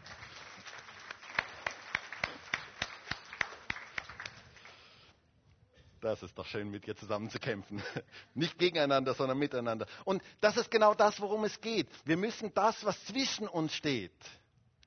Das 6.00 6.22
ist 6.22 6.37
doch 6.37 6.46
schön, 6.46 6.70
mit 6.70 6.87
dir 6.87 6.94
zusammen 6.94 7.30
zu 7.30 7.38
kämpfen. 7.38 7.82
Nicht 8.35 8.59
gegeneinander, 8.59 9.14
sondern 9.14 9.38
miteinander. 9.38 9.87
Und 10.04 10.22
das 10.40 10.56
ist 10.56 10.70
genau 10.70 10.94
das, 10.94 11.20
worum 11.20 11.44
es 11.44 11.61
geht. 11.61 11.88
Wir 12.04 12.16
müssen 12.16 12.52
das, 12.54 12.85
was 12.85 13.02
zwischen 13.06 13.48
uns 13.48 13.74
steht, 13.74 14.12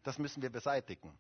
das 0.04 0.18
müssen 0.20 0.42
wir 0.42 0.50
beseitigen. 0.50 1.18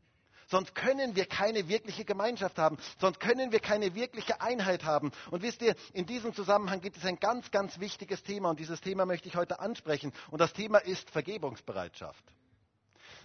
Sonst 0.48 0.74
können 0.74 1.16
wir 1.16 1.28
keine 1.28 1.68
wirkliche 1.68 2.06
Gemeinschaft 2.06 2.58
haben. 2.58 2.78
Sonst 3.00 3.20
können 3.20 3.52
wir 3.52 3.60
keine 3.60 3.94
wirkliche 3.94 4.42
Einheit 4.42 4.84
haben. 4.84 5.12
Und 5.30 5.44
wisst 5.44 5.62
ihr, 5.62 5.76
in 5.94 6.08
diesem 6.08 6.34
Zusammenhang 6.34 6.82
gibt 6.82 6.98
es 6.98 7.06
ein 7.06 7.20
ganz, 7.20 7.52
ganz 7.52 7.80
wichtiges 7.80 8.24
Thema. 8.24 8.50
Und 8.50 8.60
dieses 8.60 8.82
Thema 8.82 9.06
möchte 9.06 9.28
ich 9.28 9.36
heute 9.36 9.60
ansprechen. 9.60 10.12
Und 10.32 10.42
das 10.42 10.54
Thema 10.54 10.80
ist 10.80 11.10
Vergebungsbereitschaft. 11.12 12.24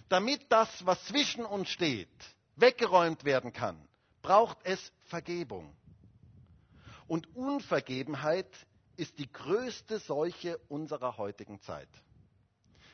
Damit 0.07 0.45
das, 0.49 0.85
was 0.85 1.03
zwischen 1.05 1.45
uns 1.45 1.69
steht, 1.69 2.09
weggeräumt 2.57 3.23
werden 3.23 3.51
kann, 3.51 3.87
braucht 4.21 4.59
es 4.63 4.91
Vergebung. 5.05 5.75
Und 7.07 7.35
Unvergebenheit 7.35 8.49
ist 8.97 9.17
die 9.19 9.31
größte 9.31 9.99
Seuche 9.99 10.57
unserer 10.69 11.17
heutigen 11.17 11.59
Zeit. 11.61 11.89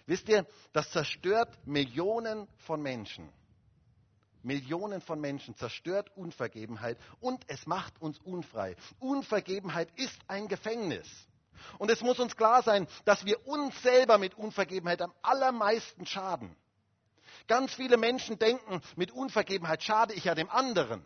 Wisst 0.05 0.27
ihr, 0.29 0.45
das 0.73 0.89
zerstört 0.91 1.57
Millionen 1.65 2.47
von 2.57 2.81
Menschen. 2.81 3.29
Millionen 4.43 5.01
von 5.01 5.21
Menschen 5.21 5.55
zerstört 5.55 6.09
Unvergebenheit 6.17 6.97
und 7.19 7.43
es 7.47 7.67
macht 7.67 8.01
uns 8.01 8.17
unfrei. 8.19 8.75
Unvergebenheit 8.99 9.89
ist 9.97 10.19
ein 10.27 10.47
Gefängnis. 10.47 11.07
Und 11.77 11.91
es 11.91 12.01
muss 12.01 12.19
uns 12.19 12.35
klar 12.35 12.63
sein, 12.63 12.87
dass 13.05 13.23
wir 13.23 13.47
uns 13.47 13.79
selber 13.83 14.17
mit 14.17 14.33
Unvergebenheit 14.33 15.01
am 15.01 15.13
allermeisten 15.21 16.07
schaden. 16.07 16.55
Ganz 17.47 17.73
viele 17.75 17.97
Menschen 17.97 18.39
denken, 18.39 18.81
mit 18.95 19.11
Unvergebenheit 19.11 19.83
schade 19.83 20.13
ich 20.15 20.23
ja 20.23 20.33
dem 20.33 20.49
anderen 20.49 21.05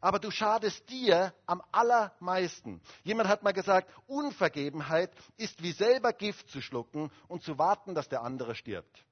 aber 0.00 0.18
du 0.18 0.30
schadest 0.30 0.88
dir 0.88 1.34
am 1.46 1.62
allermeisten. 1.72 2.80
Jemand 3.02 3.28
hat 3.28 3.42
mal 3.42 3.52
gesagt, 3.52 3.90
Unvergebenheit 4.06 5.12
ist 5.36 5.62
wie 5.62 5.72
selber 5.72 6.12
Gift 6.12 6.48
zu 6.48 6.60
schlucken 6.60 7.10
und 7.28 7.42
zu 7.42 7.58
warten, 7.58 7.94
dass 7.94 8.08
der 8.08 8.22
andere 8.22 8.54
stirbt. 8.54 9.04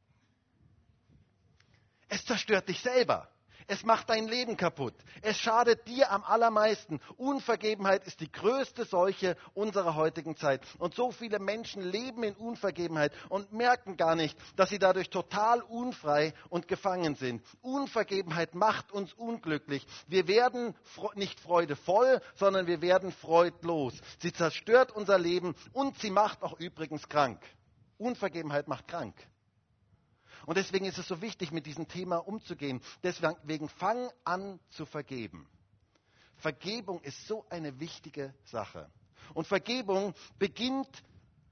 Es 2.08 2.24
zerstört 2.24 2.68
dich 2.68 2.80
selber. 2.80 3.28
Es 3.70 3.84
macht 3.84 4.08
dein 4.08 4.26
Leben 4.26 4.56
kaputt. 4.56 4.94
Es 5.20 5.36
schadet 5.36 5.86
dir 5.86 6.10
am 6.10 6.24
allermeisten. 6.24 7.00
Unvergebenheit 7.18 8.06
ist 8.06 8.20
die 8.20 8.32
größte 8.32 8.86
Seuche 8.86 9.36
unserer 9.52 9.94
heutigen 9.94 10.36
Zeit. 10.36 10.62
Und 10.78 10.94
so 10.94 11.10
viele 11.10 11.38
Menschen 11.38 11.82
leben 11.82 12.22
in 12.22 12.34
Unvergebenheit 12.34 13.12
und 13.28 13.52
merken 13.52 13.98
gar 13.98 14.14
nicht, 14.14 14.38
dass 14.56 14.70
sie 14.70 14.78
dadurch 14.78 15.10
total 15.10 15.60
unfrei 15.60 16.32
und 16.48 16.66
gefangen 16.66 17.14
sind. 17.14 17.42
Unvergebenheit 17.60 18.54
macht 18.54 18.90
uns 18.90 19.12
unglücklich. 19.12 19.86
Wir 20.06 20.26
werden 20.28 20.74
nicht 21.14 21.38
freudevoll, 21.38 22.22
sondern 22.36 22.66
wir 22.66 22.80
werden 22.80 23.12
freudlos. 23.12 24.00
Sie 24.18 24.32
zerstört 24.32 24.92
unser 24.92 25.18
Leben 25.18 25.54
und 25.74 25.98
sie 25.98 26.10
macht 26.10 26.42
auch 26.42 26.58
übrigens 26.58 27.06
krank. 27.06 27.38
Unvergebenheit 27.98 28.66
macht 28.66 28.88
krank. 28.88 29.14
Und 30.48 30.56
deswegen 30.56 30.86
ist 30.86 30.96
es 30.96 31.06
so 31.06 31.20
wichtig, 31.20 31.52
mit 31.52 31.66
diesem 31.66 31.88
Thema 31.88 32.26
umzugehen. 32.26 32.80
Deswegen 33.02 33.68
fang 33.68 34.10
an 34.24 34.58
zu 34.70 34.86
vergeben. 34.86 35.46
Vergebung 36.36 37.02
ist 37.02 37.26
so 37.26 37.44
eine 37.50 37.78
wichtige 37.80 38.32
Sache. 38.44 38.90
Und 39.34 39.46
Vergebung 39.46 40.14
beginnt, 40.38 40.88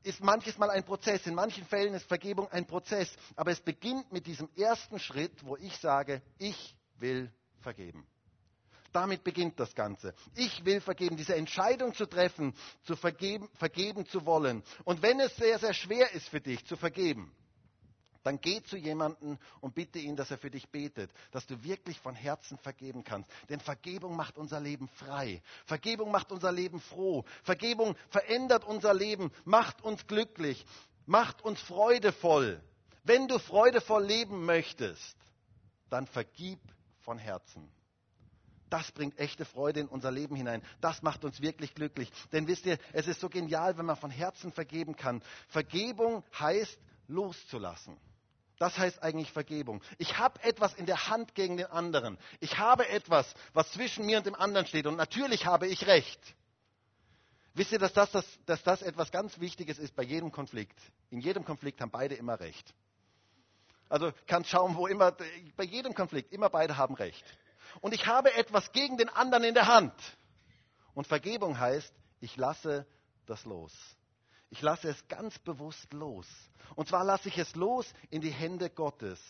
ist 0.03 0.23
manches 0.23 0.57
Mal 0.57 0.71
ein 0.71 0.83
Prozess. 0.83 1.27
In 1.27 1.35
manchen 1.35 1.67
Fällen 1.67 1.93
ist 1.93 2.07
Vergebung 2.07 2.51
ein 2.51 2.67
Prozess. 2.67 3.15
Aber 3.35 3.51
es 3.51 3.61
beginnt 3.61 4.11
mit 4.13 4.27
diesem 4.27 4.49
ersten 4.57 4.99
Schritt, 4.99 5.45
wo 5.45 5.59
ich 5.59 5.77
sage, 5.77 6.23
ich 6.39 6.75
will 6.99 7.31
vergeben. 7.61 8.07
Damit 8.93 9.25
beginnt 9.25 9.61
das 9.61 9.75
Ganze. 9.75 10.15
Ich 10.37 10.65
will 10.65 10.81
vergeben, 10.81 11.19
diese 11.19 11.37
Entscheidung 11.37 11.93
zu 11.93 12.07
treffen, 12.07 12.55
zu 12.85 12.97
vergeben, 12.97 13.51
vergeben 13.57 14.07
zu 14.07 14.25
wollen. 14.25 14.63
Und 14.85 15.03
wenn 15.03 15.21
es 15.21 15.37
sehr, 15.37 15.59
sehr 15.59 15.75
schwer 15.75 16.13
ist 16.13 16.31
für 16.31 16.41
dich 16.41 16.65
zu 16.65 16.79
vergeben, 16.79 17.31
dann 18.27 18.41
geh 18.41 18.61
zu 18.61 18.77
jemandem 18.77 19.39
und 19.61 19.77
bitte 19.77 20.01
ihn, 20.01 20.17
dass 20.17 20.33
er 20.33 20.39
für 20.39 20.51
dich 20.51 20.69
betet, 20.69 21.13
dass 21.31 21.47
du 21.47 21.63
wirklich 21.63 22.01
von 22.01 22.17
Herzen 22.17 22.59
vergeben 22.59 23.05
kannst. 23.05 23.31
Denn 23.49 23.61
Vergebung 23.61 24.17
macht 24.17 24.37
unser 24.37 24.59
Leben 24.59 24.89
frei. 24.89 25.41
Vergebung 25.65 26.11
macht 26.11 26.33
unser 26.33 26.51
Leben 26.51 26.81
froh. 26.81 27.25
Vergebung 27.45 27.95
verändert 28.09 28.65
unser 28.65 28.95
Leben, 28.95 29.31
macht 29.45 29.81
uns 29.81 30.09
glücklich, 30.09 30.67
macht 31.07 31.41
uns 31.43 31.61
freudevoll. 31.61 32.61
Wenn 33.05 33.29
du 33.29 33.39
freudevoll 33.39 34.05
leben 34.05 34.45
möchtest, 34.45 35.17
dann 35.89 36.09
vergib 36.09 36.59
von 37.03 37.19
Herzen. 37.19 37.71
Das 38.71 38.91
bringt 38.91 39.21
echte 39.21 39.45
Freude 39.45 39.79
in 39.79 39.87
unser 39.87 40.11
Leben 40.11 40.35
hinein. 40.35 40.63
Das 40.81 41.01
macht 41.01 41.25
uns 41.25 41.41
wirklich 41.41 41.77
glücklich. 41.77 42.11
Denn 42.33 42.49
wisst 42.49 42.67
ihr, 42.67 42.77
es 42.93 43.07
ist 43.07 43.21
so 43.21 43.29
genial, 43.29 43.79
wenn 43.79 43.87
man 43.87 43.95
von 43.95 44.11
Herzen 44.11 44.51
vergeben 44.51 44.97
kann. 44.97 45.23
Vergebung 45.47 46.25
heißt 46.37 46.77
loszulassen. 47.07 47.97
Das 48.59 48.79
heißt 48.79 49.03
eigentlich 49.03 49.31
Vergebung. 49.33 49.83
Ich 49.99 50.17
habe 50.19 50.43
etwas 50.43 50.75
in 50.75 50.87
der 50.87 51.09
Hand 51.09 51.35
gegen 51.35 51.59
den 51.59 51.67
anderen. 51.67 52.19
Ich 52.41 52.59
habe 52.59 52.89
etwas, 52.89 53.35
was 53.53 53.71
zwischen 53.73 54.07
mir 54.07 54.19
und 54.19 54.27
dem 54.27 54.35
anderen 54.35 54.67
steht. 54.67 54.87
Und 54.87 54.97
natürlich 54.97 55.45
habe 55.45 55.67
ich 55.67 55.87
Recht. 55.87 56.21
Wisst 57.53 57.73
ihr, 57.73 57.79
dass 57.79 57.93
das, 57.93 58.11
dass, 58.11 58.27
dass 58.47 58.63
das 58.63 58.83
etwas 58.83 59.11
ganz 59.11 59.39
Wichtiges 59.41 59.79
ist 59.79 59.95
bei 59.95 60.03
jedem 60.03 60.33
Konflikt? 60.33 60.79
In 61.11 61.21
jedem 61.21 61.45
Konflikt 61.45 61.81
haben 61.81 61.91
beide 61.91 62.15
immer 62.15 62.39
Recht. 62.41 62.75
Also 63.89 64.13
kannst 64.27 64.51
schauen, 64.51 64.77
wo 64.77 64.87
immer, 64.87 65.13
bei 65.57 65.65
jedem 65.65 65.95
Konflikt, 65.95 66.33
immer 66.33 66.51
beide 66.51 66.77
haben 66.77 66.95
Recht. 66.95 67.25
Und 67.81 67.95
ich 67.95 68.07
habe 68.07 68.33
etwas 68.35 68.73
gegen 68.73 68.97
den 68.97 69.09
anderen 69.09 69.45
in 69.45 69.55
der 69.55 69.67
Hand. 69.67 69.95
Und 70.95 71.07
Vergebung 71.07 71.59
heißt, 71.59 71.93
ich 72.21 72.37
lasse 72.37 72.87
das 73.27 73.45
los. 73.45 73.73
Ich 74.57 74.63
lasse 74.63 74.89
es 74.89 75.07
ganz 75.09 75.39
bewusst 75.39 75.93
los. 75.93 76.27
Und 76.77 76.89
zwar 76.89 77.05
lasse 77.05 77.29
ich 77.29 77.37
es 77.37 77.55
los 77.57 77.93
in 78.09 78.23
die 78.23 78.31
Hände 78.31 78.71
Gottes. 78.71 79.21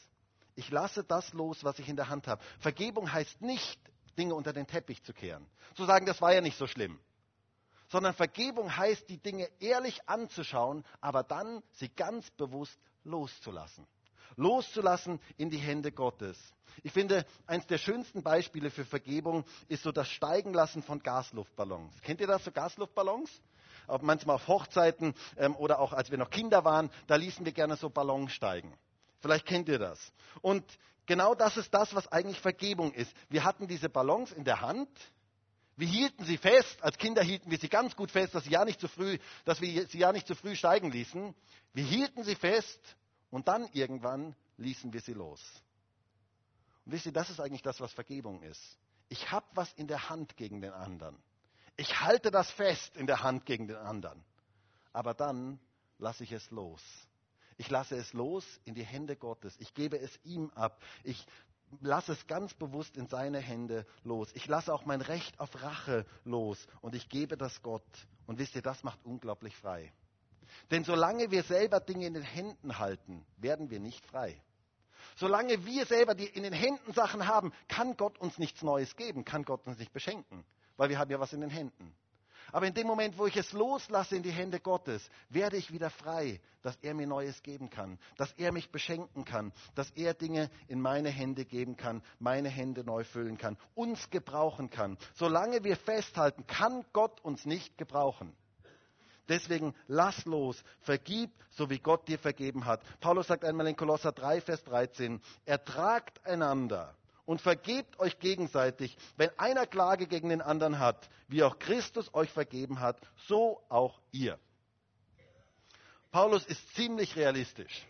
Ich 0.54 0.70
lasse 0.70 1.02
das 1.02 1.32
los, 1.32 1.64
was 1.64 1.80
ich 1.80 1.88
in 1.88 1.96
der 1.96 2.08
Hand 2.08 2.28
habe. 2.28 2.40
Vergebung 2.60 3.12
heißt 3.12 3.42
nicht, 3.42 3.80
Dinge 4.16 4.36
unter 4.36 4.52
den 4.52 4.68
Teppich 4.68 5.02
zu 5.02 5.12
kehren. 5.12 5.44
Zu 5.74 5.84
sagen, 5.84 6.06
das 6.06 6.20
war 6.20 6.32
ja 6.32 6.40
nicht 6.40 6.56
so 6.56 6.68
schlimm. 6.68 7.00
Sondern 7.88 8.14
Vergebung 8.14 8.76
heißt, 8.76 9.08
die 9.08 9.18
Dinge 9.18 9.48
ehrlich 9.58 10.08
anzuschauen, 10.08 10.84
aber 11.00 11.24
dann 11.24 11.60
sie 11.72 11.88
ganz 11.88 12.30
bewusst 12.30 12.78
loszulassen. 13.02 13.84
Loszulassen 14.36 15.18
in 15.38 15.50
die 15.50 15.58
Hände 15.58 15.90
Gottes. 15.90 16.38
Ich 16.84 16.92
finde, 16.92 17.26
eines 17.48 17.66
der 17.66 17.78
schönsten 17.78 18.22
Beispiele 18.22 18.70
für 18.70 18.84
Vergebung 18.84 19.44
ist 19.66 19.82
so 19.82 19.90
das 19.90 20.08
Steigenlassen 20.08 20.84
von 20.84 21.00
Gasluftballons. 21.02 22.00
Kennt 22.02 22.20
ihr 22.20 22.28
das, 22.28 22.44
so 22.44 22.52
Gasluftballons? 22.52 23.42
Auch 23.86 24.02
manchmal 24.02 24.36
auf 24.36 24.48
Hochzeiten 24.48 25.14
ähm, 25.36 25.56
oder 25.56 25.78
auch 25.78 25.92
als 25.92 26.10
wir 26.10 26.18
noch 26.18 26.30
Kinder 26.30 26.64
waren, 26.64 26.90
da 27.06 27.16
ließen 27.16 27.44
wir 27.44 27.52
gerne 27.52 27.76
so 27.76 27.90
Ballons 27.90 28.32
steigen. 28.32 28.76
Vielleicht 29.20 29.46
kennt 29.46 29.68
ihr 29.68 29.78
das. 29.78 30.12
Und 30.42 30.64
genau 31.06 31.34
das 31.34 31.56
ist 31.56 31.72
das, 31.72 31.94
was 31.94 32.10
eigentlich 32.12 32.40
Vergebung 32.40 32.92
ist. 32.92 33.12
Wir 33.28 33.44
hatten 33.44 33.66
diese 33.66 33.88
Ballons 33.88 34.32
in 34.32 34.44
der 34.44 34.60
Hand. 34.60 34.88
Wir 35.76 35.88
hielten 35.88 36.24
sie 36.24 36.38
fest. 36.38 36.82
Als 36.82 36.98
Kinder 36.98 37.22
hielten 37.22 37.50
wir 37.50 37.58
sie 37.58 37.68
ganz 37.68 37.96
gut 37.96 38.10
fest, 38.10 38.34
dass, 38.34 38.44
sie 38.44 38.50
ja 38.50 38.64
nicht 38.64 38.80
zu 38.80 38.88
früh, 38.88 39.18
dass 39.44 39.60
wir 39.60 39.86
sie 39.88 39.98
ja 39.98 40.12
nicht 40.12 40.26
zu 40.26 40.34
früh 40.34 40.56
steigen 40.56 40.90
ließen. 40.90 41.34
Wir 41.72 41.84
hielten 41.84 42.24
sie 42.24 42.34
fest 42.34 42.80
und 43.30 43.48
dann 43.48 43.68
irgendwann 43.72 44.34
ließen 44.56 44.92
wir 44.92 45.00
sie 45.00 45.12
los. 45.12 45.42
Und 46.84 46.92
wisst 46.92 47.06
ihr, 47.06 47.12
das 47.12 47.30
ist 47.30 47.40
eigentlich 47.40 47.62
das, 47.62 47.80
was 47.80 47.92
Vergebung 47.92 48.42
ist. 48.42 48.78
Ich 49.08 49.30
habe 49.30 49.46
was 49.54 49.72
in 49.74 49.86
der 49.86 50.08
Hand 50.08 50.36
gegen 50.36 50.60
den 50.60 50.72
anderen. 50.72 51.16
Ich 51.76 52.00
halte 52.00 52.30
das 52.30 52.50
fest 52.50 52.96
in 52.96 53.06
der 53.06 53.22
Hand 53.22 53.44
gegen 53.44 53.68
den 53.68 53.76
anderen. 53.76 54.24
Aber 54.92 55.12
dann 55.12 55.60
lasse 55.98 56.24
ich 56.24 56.32
es 56.32 56.50
los. 56.50 56.82
Ich 57.58 57.70
lasse 57.70 57.96
es 57.96 58.12
los 58.12 58.44
in 58.64 58.74
die 58.74 58.84
Hände 58.84 59.16
Gottes. 59.16 59.54
Ich 59.58 59.74
gebe 59.74 59.98
es 59.98 60.18
ihm 60.24 60.50
ab. 60.54 60.82
Ich 61.04 61.26
lasse 61.80 62.12
es 62.12 62.26
ganz 62.26 62.54
bewusst 62.54 62.96
in 62.96 63.06
seine 63.08 63.40
Hände 63.40 63.86
los. 64.04 64.30
Ich 64.34 64.46
lasse 64.46 64.72
auch 64.72 64.86
mein 64.86 65.02
Recht 65.02 65.38
auf 65.38 65.62
Rache 65.62 66.06
los 66.24 66.66
und 66.80 66.94
ich 66.94 67.08
gebe 67.08 67.36
das 67.36 67.62
Gott. 67.62 67.84
Und 68.26 68.38
wisst 68.38 68.54
ihr, 68.56 68.62
das 68.62 68.82
macht 68.82 69.04
unglaublich 69.04 69.56
frei. 69.56 69.92
Denn 70.70 70.84
solange 70.84 71.30
wir 71.30 71.42
selber 71.42 71.80
Dinge 71.80 72.06
in 72.06 72.14
den 72.14 72.22
Händen 72.22 72.78
halten, 72.78 73.26
werden 73.36 73.68
wir 73.68 73.80
nicht 73.80 74.04
frei. 74.06 74.40
Solange 75.16 75.64
wir 75.64 75.86
selber 75.86 76.14
die 76.14 76.26
in 76.26 76.42
den 76.42 76.52
Händen 76.52 76.92
Sachen 76.92 77.26
haben, 77.26 77.52
kann 77.68 77.96
Gott 77.96 78.18
uns 78.18 78.38
nichts 78.38 78.62
Neues 78.62 78.96
geben, 78.96 79.24
kann 79.24 79.44
Gott 79.44 79.66
uns 79.66 79.78
nicht 79.78 79.92
beschenken 79.92 80.44
weil 80.76 80.88
wir 80.88 80.98
haben 80.98 81.10
ja 81.10 81.20
was 81.20 81.32
in 81.32 81.40
den 81.40 81.50
Händen. 81.50 81.94
Aber 82.52 82.66
in 82.66 82.74
dem 82.74 82.86
Moment, 82.86 83.18
wo 83.18 83.26
ich 83.26 83.36
es 83.36 83.52
loslasse 83.52 84.16
in 84.16 84.22
die 84.22 84.30
Hände 84.30 84.60
Gottes, 84.60 85.08
werde 85.28 85.56
ich 85.56 85.72
wieder 85.72 85.90
frei, 85.90 86.40
dass 86.62 86.76
er 86.76 86.94
mir 86.94 87.06
Neues 87.06 87.42
geben 87.42 87.70
kann, 87.70 87.98
dass 88.16 88.32
er 88.34 88.52
mich 88.52 88.70
beschenken 88.70 89.24
kann, 89.24 89.52
dass 89.74 89.90
er 89.92 90.14
Dinge 90.14 90.50
in 90.68 90.80
meine 90.80 91.10
Hände 91.10 91.44
geben 91.44 91.76
kann, 91.76 92.02
meine 92.18 92.48
Hände 92.48 92.84
neu 92.84 93.04
füllen 93.04 93.36
kann, 93.36 93.56
uns 93.74 94.10
gebrauchen 94.10 94.70
kann. 94.70 94.96
Solange 95.14 95.64
wir 95.64 95.76
festhalten, 95.76 96.46
kann 96.46 96.84
Gott 96.92 97.20
uns 97.22 97.46
nicht 97.46 97.76
gebrauchen. 97.78 98.32
Deswegen 99.28 99.74
lass 99.88 100.24
los, 100.24 100.62
vergib, 100.80 101.32
so 101.50 101.68
wie 101.68 101.80
Gott 101.80 102.06
dir 102.06 102.18
vergeben 102.18 102.64
hat. 102.64 102.80
Paulus 103.00 103.26
sagt 103.26 103.44
einmal 103.44 103.66
in 103.66 103.74
Kolosser 103.74 104.12
3, 104.12 104.40
Vers 104.40 104.62
13, 104.64 105.20
ertragt 105.44 106.24
einander 106.24 106.94
und 107.26 107.42
vergebt 107.42 107.98
euch 107.98 108.18
gegenseitig, 108.18 108.96
wenn 109.16 109.30
einer 109.38 109.66
Klage 109.66 110.06
gegen 110.06 110.30
den 110.30 110.40
anderen 110.40 110.78
hat, 110.78 111.10
wie 111.28 111.42
auch 111.42 111.58
Christus 111.58 112.14
euch 112.14 112.30
vergeben 112.30 112.80
hat, 112.80 112.96
so 113.26 113.62
auch 113.68 114.00
ihr. 114.12 114.38
Paulus 116.10 116.46
ist 116.46 116.74
ziemlich 116.74 117.16
realistisch. 117.16 117.86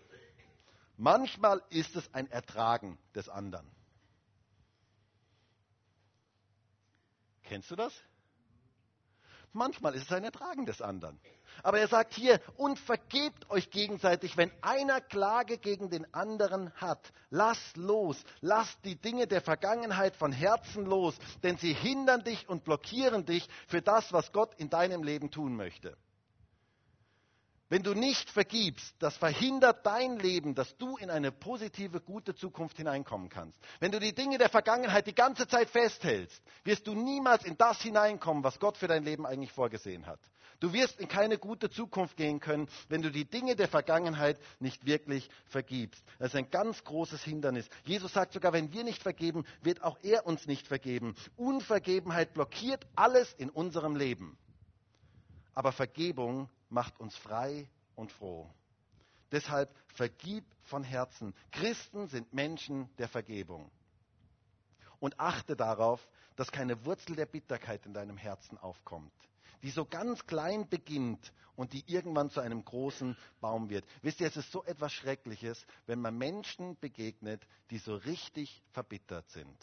Manchmal 0.97 1.63
ist 1.69 1.95
es 1.95 2.13
ein 2.15 2.29
Ertragen 2.31 2.99
des 3.15 3.29
anderen. 3.29 3.71
Kennst 7.45 7.71
du 7.71 7.77
das? 7.77 7.93
Manchmal 9.57 9.95
ist 9.95 10.05
es 10.05 10.13
ein 10.13 10.25
Ertragen 10.25 10.67
des 10.67 10.83
anderen. 10.83 11.19
Aber 11.63 11.81
er 11.81 11.89
sagt 11.89 12.15
hier, 12.15 12.41
und 12.57 12.79
vergebt 12.79 13.49
euch 13.51 13.71
gegenseitig, 13.71 14.37
wenn 14.37 14.53
einer 14.61 15.01
Klage 15.01 15.59
gegen 15.59 15.89
den 15.89 16.13
anderen 16.15 16.71
hat. 16.75 17.13
Lass 17.31 17.59
los, 17.75 18.23
lass 18.41 18.79
die 18.83 18.97
Dinge 18.97 19.27
der 19.27 19.41
Vergangenheit 19.41 20.15
von 20.17 20.33
Herzen 20.33 20.85
los, 20.85 21.17
denn 21.43 21.57
sie 21.57 21.73
hindern 21.73 22.23
dich 22.23 22.49
und 22.49 22.65
blockieren 22.65 23.25
dich 23.25 23.49
für 23.67 23.81
das, 23.81 24.13
was 24.13 24.33
Gott 24.33 24.55
in 24.59 24.69
deinem 24.69 25.03
Leben 25.03 25.31
tun 25.31 25.57
möchte. 25.57 25.97
Wenn 27.69 27.83
du 27.83 27.95
nicht 27.95 28.31
vergibst, 28.31 28.95
das 29.01 29.17
verhindert 29.17 29.85
dein 29.85 30.21
Leben, 30.21 30.55
dass 30.55 30.77
du 30.77 30.97
in 30.99 31.11
eine 31.11 31.33
positive, 31.33 32.01
gute 32.01 32.37
Zukunft 32.37 32.77
hineinkommen 32.77 33.29
kannst. 33.29 33.61
Wenn 33.81 33.91
du 33.91 33.99
die 33.99 34.15
Dinge 34.15 34.39
der 34.39 34.49
Vergangenheit 34.49 35.09
die 35.09 35.15
ganze 35.15 35.49
Zeit 35.49 35.69
festhältst, 35.69 36.41
wirst 36.63 36.87
du 36.87 36.95
niemals 36.95 37.45
in 37.45 37.59
das 37.59 37.83
hineinkommen, 37.83 38.45
was 38.45 38.61
Gott 38.61 38.77
für 38.77 38.87
dein 38.87 39.03
Leben 39.03 39.27
eigentlich 39.27 39.51
vorgesehen 39.51 40.07
hat. 40.07 40.21
Du 40.61 40.73
wirst 40.73 41.01
in 41.01 41.09
keine 41.09 41.39
gute 41.39 41.69
Zukunft 41.69 42.17
gehen 42.17 42.39
können, 42.39 42.69
wenn 42.89 43.03
du 43.03 43.11
die 43.11 43.25
Dinge 43.25 43.57
der 43.57 43.69
Vergangenheit 43.69 44.39
nicht 44.61 44.87
wirklich 44.87 45.29
vergibst. 45.47 46.03
Das 46.21 46.29
ist 46.29 46.37
ein 46.37 46.51
ganz 46.51 46.85
großes 46.85 47.23
Hindernis. 47.25 47.69
Jesus 47.85 48.13
sagt 48.13 48.33
sogar, 48.33 48.53
wenn 48.53 48.73
wir 48.73 48.85
nicht 48.85 49.03
vergeben, 49.03 49.45
wird 49.63 49.83
auch 49.83 49.99
er 50.03 50.25
uns 50.25 50.47
nicht 50.47 50.69
vergeben. 50.69 51.17
Unvergebenheit 51.37 52.33
blockiert 52.33 52.87
alles 52.95 53.33
in 53.35 53.51
unserem 53.51 53.97
Leben. 53.97 54.39
Aber 55.53 55.73
Vergebung 55.73 56.49
macht 56.69 56.99
uns 57.01 57.17
frei 57.17 57.69
und 57.95 58.13
froh. 58.13 58.49
Deshalb 59.33 59.75
vergib 59.95 60.45
von 60.63 60.85
Herzen. 60.85 61.35
Christen 61.51 62.07
sind 62.09 62.33
Menschen 62.33 62.89
der 62.97 63.09
Vergebung. 63.09 63.71
Und 65.01 65.19
achte 65.21 65.57
darauf, 65.57 66.07
dass 66.37 66.53
keine 66.53 66.85
Wurzel 66.85 67.17
der 67.17 67.27
Bitterkeit 67.27 67.85
in 67.87 67.95
deinem 67.95 68.17
Herzen 68.17 68.59
aufkommt, 68.59 69.13
die 69.63 69.71
so 69.71 69.85
ganz 69.85 70.27
klein 70.27 70.69
beginnt 70.69 71.33
und 71.55 71.73
die 71.73 71.85
irgendwann 71.87 72.31
zu 72.31 72.41
einem 72.41 72.65
großen 72.65 73.17
Baum 73.41 73.69
wird. 73.69 73.85
Wisst 74.03 74.21
ihr, 74.21 74.27
es 74.27 74.37
ist 74.37 74.53
so 74.53 74.65
etwas 74.65 74.93
Schreckliches, 74.93 75.67
wenn 75.87 76.01
man 76.01 76.17
Menschen 76.17 76.79
begegnet, 76.79 77.47
die 77.71 77.79
so 77.79 77.97
richtig 77.97 78.63
verbittert 78.73 79.29
sind. 79.31 79.59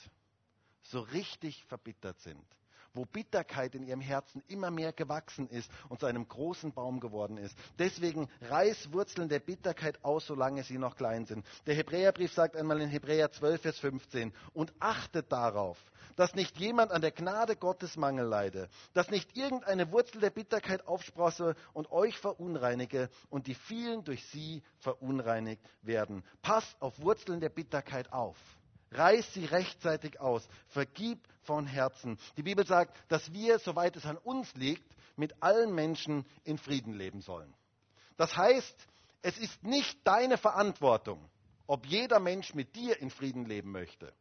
So 0.84 1.00
richtig 1.00 1.64
verbittert 1.66 2.20
sind 2.20 2.46
wo 2.94 3.06
Bitterkeit 3.06 3.76
in 3.76 3.84
ihrem 3.84 4.02
Herzen 4.02 4.44
immer 4.48 4.72
mehr 4.72 4.94
gewachsen 4.94 5.50
ist 5.50 5.70
und 5.90 6.00
zu 6.00 6.06
einem 6.06 6.28
großen 6.28 6.74
Baum 6.74 7.00
geworden 7.00 7.38
ist. 7.38 7.58
Deswegen 7.80 8.30
reiß 8.42 8.92
Wurzeln 8.94 9.30
der 9.30 9.40
Bitterkeit 9.40 10.04
aus, 10.04 10.28
solange 10.28 10.64
sie 10.64 10.78
noch 10.78 10.96
klein 10.96 11.26
sind. 11.26 11.46
Der 11.66 11.76
Hebräerbrief 11.76 12.34
sagt 12.34 12.56
einmal 12.56 12.82
in 12.82 12.90
Hebräer 12.90 13.32
12, 13.32 13.62
Vers 13.62 13.80
15, 13.80 14.34
und 14.54 14.74
achtet 14.80 15.32
darauf, 15.32 15.78
dass 16.16 16.36
nicht 16.36 16.58
jemand 16.58 16.92
an 16.92 17.02
der 17.02 17.12
Gnade 17.12 17.56
Gottes 17.56 17.98
Mangel 17.98 18.26
leide, 18.26 18.70
dass 18.94 19.10
nicht 19.10 19.36
irgendeine 19.36 19.92
Wurzel 19.92 20.22
der 20.22 20.30
Bitterkeit 20.30 20.88
aufsprosse 20.88 21.56
und 21.74 21.92
euch 21.92 22.18
verunreinige 22.18 23.10
und 23.30 23.48
die 23.48 23.56
vielen 23.56 24.04
durch 24.04 24.26
sie 24.28 24.64
verunreinigt 24.78 25.62
werden. 25.82 26.24
Passt 26.42 26.80
auf 26.82 27.00
Wurzeln 27.02 27.40
der 27.40 27.50
Bitterkeit 27.50 28.12
auf. 28.14 28.38
Reiß 28.94 29.34
sie 29.34 29.46
rechtzeitig 29.46 30.20
aus. 30.20 30.48
Vergib 30.70 31.20
von 31.44 31.66
Herzen. 31.66 32.18
Die 32.38 32.44
Bibel 32.44 32.66
sagt, 32.66 32.96
dass 33.10 33.34
wir, 33.34 33.60
soweit 33.60 33.96
es 33.96 34.06
an 34.06 34.18
uns 34.18 34.54
liegt, 34.56 34.86
mit 35.16 35.42
allen 35.42 35.74
Menschen 35.74 36.26
in 36.44 36.58
Frieden 36.58 36.94
leben 36.94 37.22
sollen. 37.22 37.54
Das 38.18 38.36
heißt, 38.36 38.88
es 39.22 39.38
ist 39.38 39.64
nicht 39.64 39.98
deine 40.04 40.38
Verantwortung, 40.38 41.30
ob 41.68 41.86
jeder 41.86 42.20
Mensch 42.20 42.54
mit 42.54 42.76
dir 42.76 43.00
in 43.00 43.10
Frieden 43.10 43.46
leben 43.46 43.72
möchte. 43.72 44.14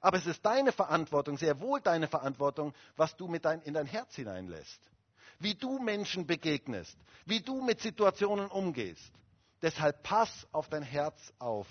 Aber 0.00 0.16
es 0.16 0.26
ist 0.26 0.44
deine 0.44 0.72
Verantwortung, 0.72 1.36
sehr 1.36 1.60
wohl 1.60 1.80
deine 1.80 2.08
Verantwortung, 2.08 2.74
was 2.96 3.16
du 3.16 3.28
dein, 3.38 3.60
in 3.62 3.74
dein 3.74 3.86
Herz 3.86 4.14
hineinlässt. 4.14 4.80
Wie 5.38 5.54
du 5.54 5.78
Menschen 5.78 6.26
begegnest, 6.26 6.96
wie 7.26 7.40
du 7.40 7.62
mit 7.62 7.80
Situationen 7.80 8.46
umgehst. 8.46 9.12
Deshalb 9.62 10.02
pass 10.02 10.46
auf 10.52 10.68
dein 10.68 10.82
Herz 10.82 11.32
auf. 11.38 11.66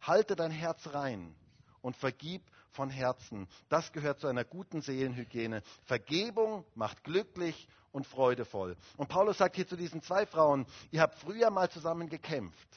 Halte 0.00 0.34
dein 0.36 0.50
Herz 0.50 0.88
rein 0.92 1.34
und 1.82 1.96
vergib 1.96 2.42
von 2.70 2.88
Herzen. 2.88 3.46
Das 3.68 3.92
gehört 3.92 4.20
zu 4.20 4.26
einer 4.26 4.44
guten 4.44 4.80
Seelenhygiene. 4.80 5.62
Vergebung 5.84 6.64
macht 6.74 7.04
glücklich 7.04 7.68
und 7.92 8.06
freudevoll. 8.06 8.76
Und 8.96 9.08
Paulus 9.08 9.38
sagt 9.38 9.56
hier 9.56 9.66
zu 9.66 9.76
diesen 9.76 10.02
zwei 10.02 10.24
Frauen, 10.26 10.66
ihr 10.90 11.02
habt 11.02 11.18
früher 11.18 11.50
mal 11.50 11.70
zusammen 11.70 12.08
gekämpft 12.08 12.68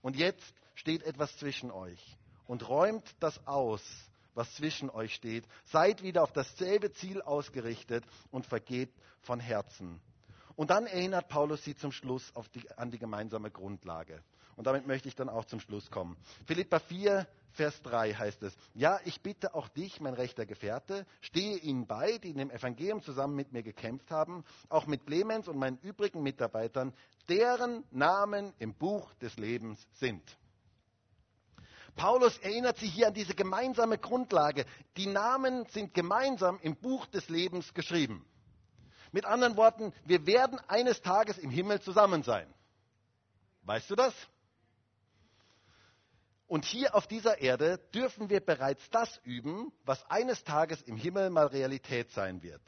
und 0.00 0.16
jetzt 0.16 0.54
steht 0.74 1.02
etwas 1.02 1.36
zwischen 1.36 1.70
euch 1.70 2.16
und 2.46 2.68
räumt 2.68 3.04
das 3.20 3.46
aus, 3.46 3.82
was 4.34 4.54
zwischen 4.54 4.90
euch 4.90 5.14
steht. 5.14 5.44
Seid 5.64 6.02
wieder 6.02 6.22
auf 6.22 6.32
dasselbe 6.32 6.92
Ziel 6.92 7.22
ausgerichtet 7.22 8.04
und 8.30 8.46
vergebt 8.46 8.98
von 9.20 9.40
Herzen. 9.40 10.00
Und 10.54 10.70
dann 10.70 10.86
erinnert 10.86 11.28
Paulus 11.28 11.64
sie 11.64 11.74
zum 11.76 11.92
Schluss 11.92 12.32
die, 12.54 12.70
an 12.78 12.90
die 12.90 12.98
gemeinsame 12.98 13.50
Grundlage. 13.50 14.22
Und 14.56 14.66
damit 14.66 14.86
möchte 14.86 15.08
ich 15.08 15.14
dann 15.14 15.28
auch 15.28 15.44
zum 15.44 15.60
Schluss 15.60 15.90
kommen. 15.90 16.16
Philippa 16.46 16.78
4, 16.78 17.26
Vers 17.56 17.80
3 17.82 18.12
heißt 18.12 18.42
es, 18.42 18.56
ja, 18.74 19.00
ich 19.04 19.22
bitte 19.22 19.54
auch 19.54 19.68
dich, 19.68 20.00
mein 20.00 20.14
rechter 20.14 20.44
Gefährte, 20.44 21.06
stehe 21.22 21.56
ihnen 21.56 21.86
bei, 21.86 22.18
die 22.18 22.30
in 22.30 22.38
dem 22.38 22.50
Evangelium 22.50 23.02
zusammen 23.02 23.34
mit 23.34 23.52
mir 23.52 23.62
gekämpft 23.62 24.10
haben, 24.10 24.44
auch 24.68 24.86
mit 24.86 25.06
Clemens 25.06 25.48
und 25.48 25.58
meinen 25.58 25.78
übrigen 25.78 26.22
Mitarbeitern, 26.22 26.92
deren 27.28 27.84
Namen 27.90 28.52
im 28.58 28.74
Buch 28.74 29.12
des 29.14 29.36
Lebens 29.38 29.84
sind. 29.92 30.22
Paulus 31.94 32.36
erinnert 32.38 32.76
sie 32.76 32.88
hier 32.88 33.08
an 33.08 33.14
diese 33.14 33.34
gemeinsame 33.34 33.96
Grundlage. 33.96 34.66
Die 34.98 35.06
Namen 35.06 35.64
sind 35.70 35.94
gemeinsam 35.94 36.58
im 36.60 36.76
Buch 36.76 37.06
des 37.06 37.30
Lebens 37.30 37.72
geschrieben. 37.72 38.26
Mit 39.12 39.24
anderen 39.24 39.56
Worten, 39.56 39.94
wir 40.04 40.26
werden 40.26 40.60
eines 40.68 41.00
Tages 41.00 41.38
im 41.38 41.48
Himmel 41.48 41.80
zusammen 41.80 42.22
sein. 42.22 42.52
Weißt 43.62 43.88
du 43.90 43.94
das? 43.94 44.14
Und 46.46 46.64
hier 46.64 46.94
auf 46.94 47.06
dieser 47.06 47.38
Erde 47.40 47.78
dürfen 47.94 48.30
wir 48.30 48.40
bereits 48.40 48.88
das 48.90 49.20
üben, 49.24 49.72
was 49.84 50.08
eines 50.10 50.44
Tages 50.44 50.80
im 50.82 50.96
Himmel 50.96 51.30
mal 51.30 51.46
Realität 51.46 52.10
sein 52.12 52.42
wird. 52.42 52.62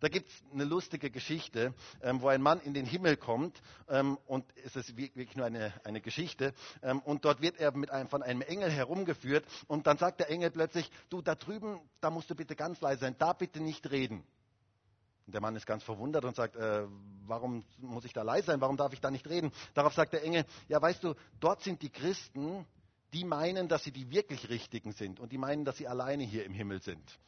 Da 0.00 0.08
gibt 0.08 0.28
es 0.28 0.42
eine 0.52 0.64
lustige 0.64 1.10
Geschichte, 1.10 1.72
ähm, 2.02 2.20
wo 2.20 2.28
ein 2.28 2.42
Mann 2.42 2.60
in 2.60 2.74
den 2.74 2.84
Himmel 2.84 3.16
kommt 3.16 3.62
ähm, 3.88 4.18
und 4.26 4.44
es 4.62 4.76
ist 4.76 4.96
wirklich 4.96 5.34
nur 5.36 5.46
eine, 5.46 5.72
eine 5.84 6.00
Geschichte 6.00 6.52
ähm, 6.82 7.00
und 7.00 7.24
dort 7.24 7.40
wird 7.40 7.58
er 7.58 7.74
mit 7.74 7.90
einem, 7.90 8.08
von 8.08 8.22
einem 8.22 8.42
Engel 8.42 8.70
herumgeführt 8.70 9.46
und 9.66 9.86
dann 9.86 9.96
sagt 9.96 10.20
der 10.20 10.28
Engel 10.28 10.50
plötzlich, 10.50 10.90
du 11.08 11.22
da 11.22 11.34
drüben, 11.34 11.80
da 12.02 12.10
musst 12.10 12.28
du 12.28 12.34
bitte 12.34 12.54
ganz 12.54 12.80
leise 12.82 13.00
sein, 13.00 13.16
da 13.18 13.32
bitte 13.32 13.60
nicht 13.60 13.90
reden. 13.90 14.26
Und 15.26 15.32
der 15.32 15.40
Mann 15.40 15.56
ist 15.56 15.64
ganz 15.64 15.82
verwundert 15.82 16.24
und 16.26 16.36
sagt, 16.36 16.56
äh, 16.56 16.86
warum 17.26 17.64
muss 17.78 18.04
ich 18.04 18.12
da 18.12 18.22
leise 18.22 18.48
sein, 18.48 18.60
warum 18.60 18.76
darf 18.76 18.92
ich 18.92 19.00
da 19.00 19.10
nicht 19.10 19.26
reden? 19.26 19.52
Darauf 19.72 19.94
sagt 19.94 20.12
der 20.12 20.22
Engel, 20.22 20.44
ja 20.68 20.82
weißt 20.82 21.02
du, 21.02 21.14
dort 21.40 21.62
sind 21.62 21.80
die 21.80 21.88
Christen, 21.88 22.66
die 23.14 23.24
meinen, 23.24 23.68
dass 23.68 23.84
sie 23.84 23.92
die 23.92 24.10
wirklich 24.10 24.48
Richtigen 24.48 24.92
sind 24.92 25.20
und 25.20 25.30
die 25.30 25.38
meinen, 25.38 25.64
dass 25.64 25.76
sie 25.76 25.86
alleine 25.86 26.24
hier 26.24 26.44
im 26.44 26.52
Himmel 26.52 26.82
sind. 26.82 27.18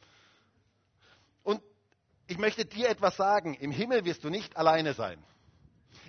Und 1.43 1.61
ich 2.27 2.37
möchte 2.37 2.65
dir 2.65 2.89
etwas 2.89 3.15
sagen, 3.15 3.53
im 3.53 3.71
Himmel 3.71 4.03
wirst 4.03 4.23
du 4.25 4.29
nicht 4.29 4.57
alleine 4.57 4.93
sein. 4.93 5.23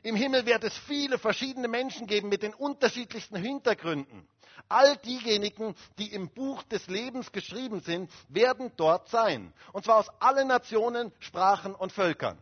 Im 0.03 0.17
Himmel 0.17 0.47
wird 0.47 0.65
es 0.65 0.77
viele 0.77 1.19
verschiedene 1.19 1.69
Menschen 1.69 2.07
geben 2.09 2.29
mit 2.29 2.43
den 2.43 2.55
unterschiedlichsten 2.55 3.37
Hintergründen. 3.37 4.29
All 4.69 4.97
diejenigen, 4.97 5.77
die 5.99 6.13
im 6.13 6.29
Buch 6.29 6.63
des 6.65 6.89
Lebens 6.89 7.31
geschrieben 7.31 7.81
sind, 7.81 8.11
werden 8.29 8.73
dort 8.77 9.09
sein. 9.09 9.53
Und 9.73 9.85
zwar 9.85 9.99
aus 9.99 10.09
allen 10.21 10.49
Nationen, 10.49 11.13
Sprachen 11.21 11.75
und 11.75 11.93
Völkern. 11.93 12.39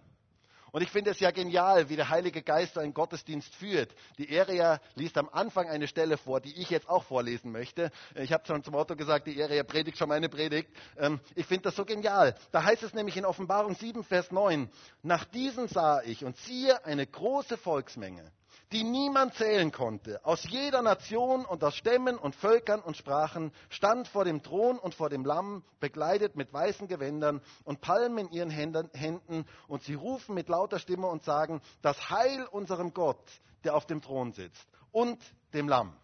Und 0.76 0.82
ich 0.82 0.90
finde 0.90 1.10
es 1.10 1.20
ja 1.20 1.30
genial, 1.30 1.88
wie 1.88 1.96
der 1.96 2.10
Heilige 2.10 2.42
Geist 2.42 2.76
einen 2.76 2.92
Gottesdienst 2.92 3.54
führt. 3.54 3.94
Die 4.18 4.28
Eria 4.28 4.78
liest 4.94 5.16
am 5.16 5.30
Anfang 5.32 5.70
eine 5.70 5.88
Stelle 5.88 6.18
vor, 6.18 6.38
die 6.38 6.54
ich 6.60 6.68
jetzt 6.68 6.86
auch 6.90 7.02
vorlesen 7.02 7.50
möchte. 7.50 7.90
Ich 8.14 8.30
habe 8.30 8.44
schon 8.46 8.62
zum 8.62 8.74
Motto 8.74 8.94
gesagt, 8.94 9.26
die 9.26 9.40
Eria 9.40 9.62
predigt 9.62 9.96
schon 9.96 10.10
meine 10.10 10.28
Predigt. 10.28 10.68
Ähm, 10.98 11.18
ich 11.34 11.46
finde 11.46 11.62
das 11.62 11.76
so 11.76 11.86
genial. 11.86 12.34
Da 12.52 12.62
heißt 12.62 12.82
es 12.82 12.92
nämlich 12.92 13.16
in 13.16 13.24
Offenbarung 13.24 13.74
7, 13.74 14.04
Vers 14.04 14.30
9, 14.30 14.68
nach 15.02 15.24
diesen 15.24 15.66
sah 15.66 16.02
ich 16.02 16.26
und 16.26 16.36
siehe 16.36 16.84
eine 16.84 17.06
große 17.06 17.56
Volksmenge 17.56 18.30
die 18.72 18.82
niemand 18.82 19.34
zählen 19.34 19.70
konnte, 19.70 20.24
aus 20.24 20.42
jeder 20.48 20.82
Nation 20.82 21.44
und 21.44 21.62
aus 21.62 21.76
Stämmen 21.76 22.18
und 22.18 22.34
Völkern 22.34 22.80
und 22.80 22.96
Sprachen, 22.96 23.52
stand 23.68 24.08
vor 24.08 24.24
dem 24.24 24.42
Thron 24.42 24.78
und 24.78 24.94
vor 24.94 25.08
dem 25.08 25.24
Lamm, 25.24 25.62
bekleidet 25.78 26.34
mit 26.34 26.52
weißen 26.52 26.88
Gewändern 26.88 27.40
und 27.64 27.80
Palmen 27.80 28.26
in 28.26 28.32
ihren 28.32 28.50
Händen, 28.50 29.46
und 29.68 29.82
sie 29.84 29.94
rufen 29.94 30.34
mit 30.34 30.48
lauter 30.48 30.80
Stimme 30.80 31.06
und 31.06 31.22
sagen, 31.22 31.60
das 31.82 32.10
Heil 32.10 32.44
unserem 32.46 32.92
Gott, 32.92 33.24
der 33.62 33.76
auf 33.76 33.86
dem 33.86 34.02
Thron 34.02 34.32
sitzt, 34.32 34.66
und 34.90 35.22
dem 35.54 35.68
Lamm. 35.68 35.96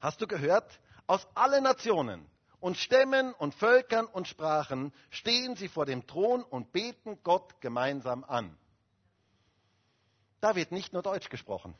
Hast 0.00 0.20
du 0.20 0.26
gehört? 0.26 0.80
Aus 1.06 1.26
allen 1.34 1.62
Nationen 1.62 2.26
und 2.58 2.76
Stämmen 2.76 3.32
und 3.34 3.54
Völkern 3.54 4.06
und 4.06 4.26
Sprachen 4.26 4.92
stehen 5.10 5.54
sie 5.54 5.68
vor 5.68 5.86
dem 5.86 6.06
Thron 6.08 6.42
und 6.42 6.72
beten 6.72 7.18
Gott 7.22 7.60
gemeinsam 7.60 8.24
an. 8.24 8.56
Da 10.40 10.54
wird 10.54 10.72
nicht 10.72 10.92
nur 10.92 11.02
Deutsch 11.02 11.28
gesprochen. 11.28 11.74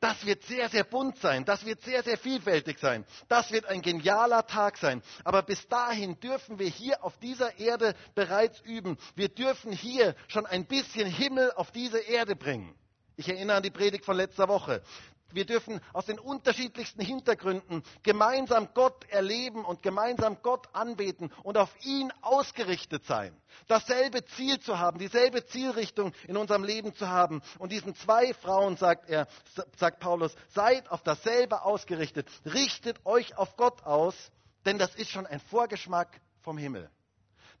Das 0.00 0.24
wird 0.24 0.42
sehr, 0.44 0.70
sehr 0.70 0.84
bunt 0.84 1.18
sein. 1.18 1.44
Das 1.44 1.66
wird 1.66 1.82
sehr, 1.82 2.02
sehr 2.02 2.16
vielfältig 2.16 2.78
sein. 2.78 3.04
Das 3.28 3.52
wird 3.52 3.66
ein 3.66 3.82
genialer 3.82 4.46
Tag 4.46 4.78
sein. 4.78 5.02
Aber 5.24 5.42
bis 5.42 5.68
dahin 5.68 6.18
dürfen 6.20 6.58
wir 6.58 6.68
hier 6.68 7.04
auf 7.04 7.18
dieser 7.18 7.58
Erde 7.58 7.94
bereits 8.14 8.60
üben. 8.62 8.96
Wir 9.14 9.28
dürfen 9.28 9.72
hier 9.72 10.16
schon 10.28 10.46
ein 10.46 10.64
bisschen 10.64 11.06
Himmel 11.06 11.52
auf 11.52 11.70
diese 11.70 11.98
Erde 11.98 12.34
bringen. 12.34 12.74
Ich 13.16 13.28
erinnere 13.28 13.58
an 13.58 13.62
die 13.62 13.70
Predigt 13.70 14.06
von 14.06 14.16
letzter 14.16 14.48
Woche. 14.48 14.82
Wir 15.32 15.44
dürfen 15.44 15.80
aus 15.92 16.06
den 16.06 16.18
unterschiedlichsten 16.18 17.02
Hintergründen 17.02 17.82
gemeinsam 18.02 18.68
Gott 18.74 19.08
erleben 19.08 19.64
und 19.64 19.82
gemeinsam 19.82 20.38
Gott 20.42 20.68
anbeten 20.72 21.32
und 21.42 21.56
auf 21.56 21.70
ihn 21.84 22.12
ausgerichtet 22.22 23.04
sein. 23.04 23.36
Dasselbe 23.68 24.24
Ziel 24.24 24.60
zu 24.60 24.78
haben, 24.78 24.98
dieselbe 24.98 25.44
Zielrichtung 25.46 26.12
in 26.26 26.36
unserem 26.36 26.64
Leben 26.64 26.94
zu 26.94 27.08
haben. 27.08 27.42
Und 27.58 27.72
diesen 27.72 27.94
zwei 27.94 28.34
Frauen 28.34 28.76
sagt 28.76 29.08
er, 29.08 29.28
sagt 29.76 30.00
Paulus, 30.00 30.34
seid 30.48 30.90
auf 30.90 31.02
dasselbe 31.02 31.62
ausgerichtet. 31.62 32.28
Richtet 32.44 33.04
euch 33.04 33.36
auf 33.36 33.56
Gott 33.56 33.82
aus, 33.84 34.14
denn 34.64 34.78
das 34.78 34.94
ist 34.94 35.10
schon 35.10 35.26
ein 35.26 35.40
Vorgeschmack 35.40 36.20
vom 36.42 36.58
Himmel. 36.58 36.90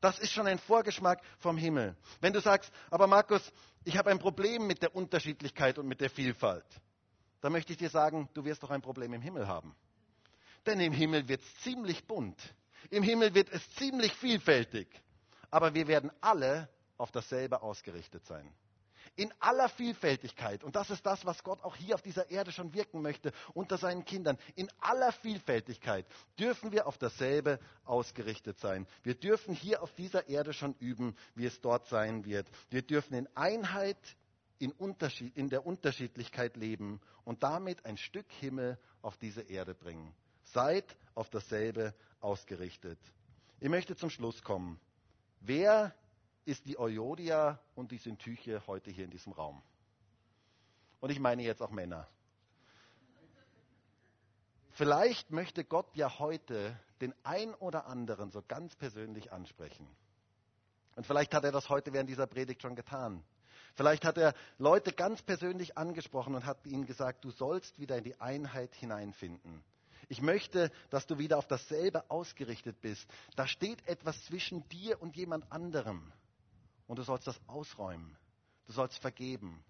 Das 0.00 0.18
ist 0.18 0.32
schon 0.32 0.46
ein 0.46 0.58
Vorgeschmack 0.58 1.20
vom 1.38 1.58
Himmel. 1.58 1.94
Wenn 2.20 2.32
du 2.32 2.40
sagst, 2.40 2.72
aber 2.90 3.06
Markus, 3.06 3.42
ich 3.84 3.98
habe 3.98 4.10
ein 4.10 4.18
Problem 4.18 4.66
mit 4.66 4.82
der 4.82 4.94
Unterschiedlichkeit 4.94 5.78
und 5.78 5.86
mit 5.86 6.00
der 6.00 6.10
Vielfalt 6.10 6.64
dann 7.40 7.52
möchte 7.52 7.72
ich 7.72 7.78
dir 7.78 7.90
sagen, 7.90 8.28
du 8.34 8.44
wirst 8.44 8.62
doch 8.62 8.70
ein 8.70 8.82
Problem 8.82 9.12
im 9.12 9.22
Himmel 9.22 9.48
haben. 9.48 9.74
Denn 10.66 10.80
im 10.80 10.92
Himmel 10.92 11.28
wird 11.28 11.40
es 11.40 11.60
ziemlich 11.62 12.06
bunt. 12.06 12.38
Im 12.90 13.02
Himmel 13.02 13.34
wird 13.34 13.50
es 13.50 13.68
ziemlich 13.76 14.12
vielfältig. 14.14 14.88
Aber 15.50 15.74
wir 15.74 15.88
werden 15.88 16.10
alle 16.20 16.68
auf 16.96 17.10
dasselbe 17.10 17.62
ausgerichtet 17.62 18.24
sein. 18.26 18.52
In 19.16 19.32
aller 19.40 19.68
Vielfältigkeit. 19.68 20.62
Und 20.62 20.76
das 20.76 20.90
ist 20.90 21.04
das, 21.04 21.24
was 21.26 21.42
Gott 21.42 21.62
auch 21.62 21.74
hier 21.76 21.94
auf 21.94 22.02
dieser 22.02 22.30
Erde 22.30 22.52
schon 22.52 22.72
wirken 22.74 23.02
möchte, 23.02 23.32
unter 23.54 23.76
seinen 23.76 24.04
Kindern. 24.04 24.38
In 24.54 24.70
aller 24.78 25.12
Vielfältigkeit 25.12 26.06
dürfen 26.38 26.72
wir 26.72 26.86
auf 26.86 26.96
dasselbe 26.96 27.58
ausgerichtet 27.84 28.58
sein. 28.60 28.86
Wir 29.02 29.14
dürfen 29.14 29.54
hier 29.54 29.82
auf 29.82 29.92
dieser 29.94 30.28
Erde 30.28 30.52
schon 30.52 30.74
üben, 30.74 31.16
wie 31.34 31.46
es 31.46 31.60
dort 31.60 31.86
sein 31.88 32.24
wird. 32.24 32.46
Wir 32.70 32.82
dürfen 32.82 33.14
in 33.14 33.28
Einheit, 33.34 33.98
in, 34.60 34.72
Unterschied, 34.72 35.36
in 35.36 35.48
der 35.48 35.66
Unterschiedlichkeit 35.66 36.56
leben 36.56 37.00
und 37.24 37.42
damit 37.42 37.84
ein 37.86 37.96
Stück 37.96 38.30
Himmel 38.30 38.78
auf 39.02 39.16
diese 39.16 39.40
Erde 39.40 39.74
bringen. 39.74 40.14
Seid 40.44 40.96
auf 41.14 41.30
dasselbe 41.30 41.94
ausgerichtet. 42.20 42.98
Ich 43.58 43.68
möchte 43.68 43.96
zum 43.96 44.10
Schluss 44.10 44.42
kommen. 44.42 44.78
Wer 45.40 45.94
ist 46.44 46.66
die 46.66 46.78
Euodia 46.78 47.58
und 47.74 47.90
die 47.90 47.98
Syntyche 47.98 48.66
heute 48.66 48.90
hier 48.90 49.04
in 49.06 49.10
diesem 49.10 49.32
Raum? 49.32 49.62
Und 51.00 51.10
ich 51.10 51.20
meine 51.20 51.42
jetzt 51.42 51.62
auch 51.62 51.70
Männer. 51.70 52.06
Vielleicht 54.72 55.30
möchte 55.30 55.64
Gott 55.64 55.94
ja 55.94 56.18
heute 56.18 56.78
den 57.00 57.14
ein 57.22 57.54
oder 57.54 57.86
anderen 57.86 58.30
so 58.30 58.42
ganz 58.46 58.76
persönlich 58.76 59.32
ansprechen. 59.32 59.88
Und 60.96 61.06
vielleicht 61.06 61.32
hat 61.32 61.44
er 61.44 61.52
das 61.52 61.70
heute 61.70 61.94
während 61.94 62.10
dieser 62.10 62.26
Predigt 62.26 62.60
schon 62.60 62.76
getan. 62.76 63.24
Vielleicht 63.74 64.04
hat 64.04 64.18
er 64.18 64.34
Leute 64.58 64.92
ganz 64.92 65.22
persönlich 65.22 65.78
angesprochen 65.78 66.34
und 66.34 66.46
hat 66.46 66.66
ihnen 66.66 66.86
gesagt, 66.86 67.24
du 67.24 67.30
sollst 67.30 67.78
wieder 67.78 67.96
in 67.96 68.04
die 68.04 68.20
Einheit 68.20 68.74
hineinfinden. 68.74 69.62
Ich 70.08 70.20
möchte, 70.20 70.72
dass 70.90 71.06
du 71.06 71.18
wieder 71.18 71.38
auf 71.38 71.46
dasselbe 71.46 72.10
ausgerichtet 72.10 72.80
bist. 72.80 73.06
Da 73.36 73.46
steht 73.46 73.86
etwas 73.86 74.24
zwischen 74.24 74.68
dir 74.68 75.00
und 75.00 75.16
jemand 75.16 75.50
anderem. 75.52 76.12
Und 76.88 76.98
du 76.98 77.02
sollst 77.04 77.28
das 77.28 77.40
ausräumen. 77.46 78.16
Du 78.66 78.72
sollst 78.72 78.98
vergeben. 78.98 79.62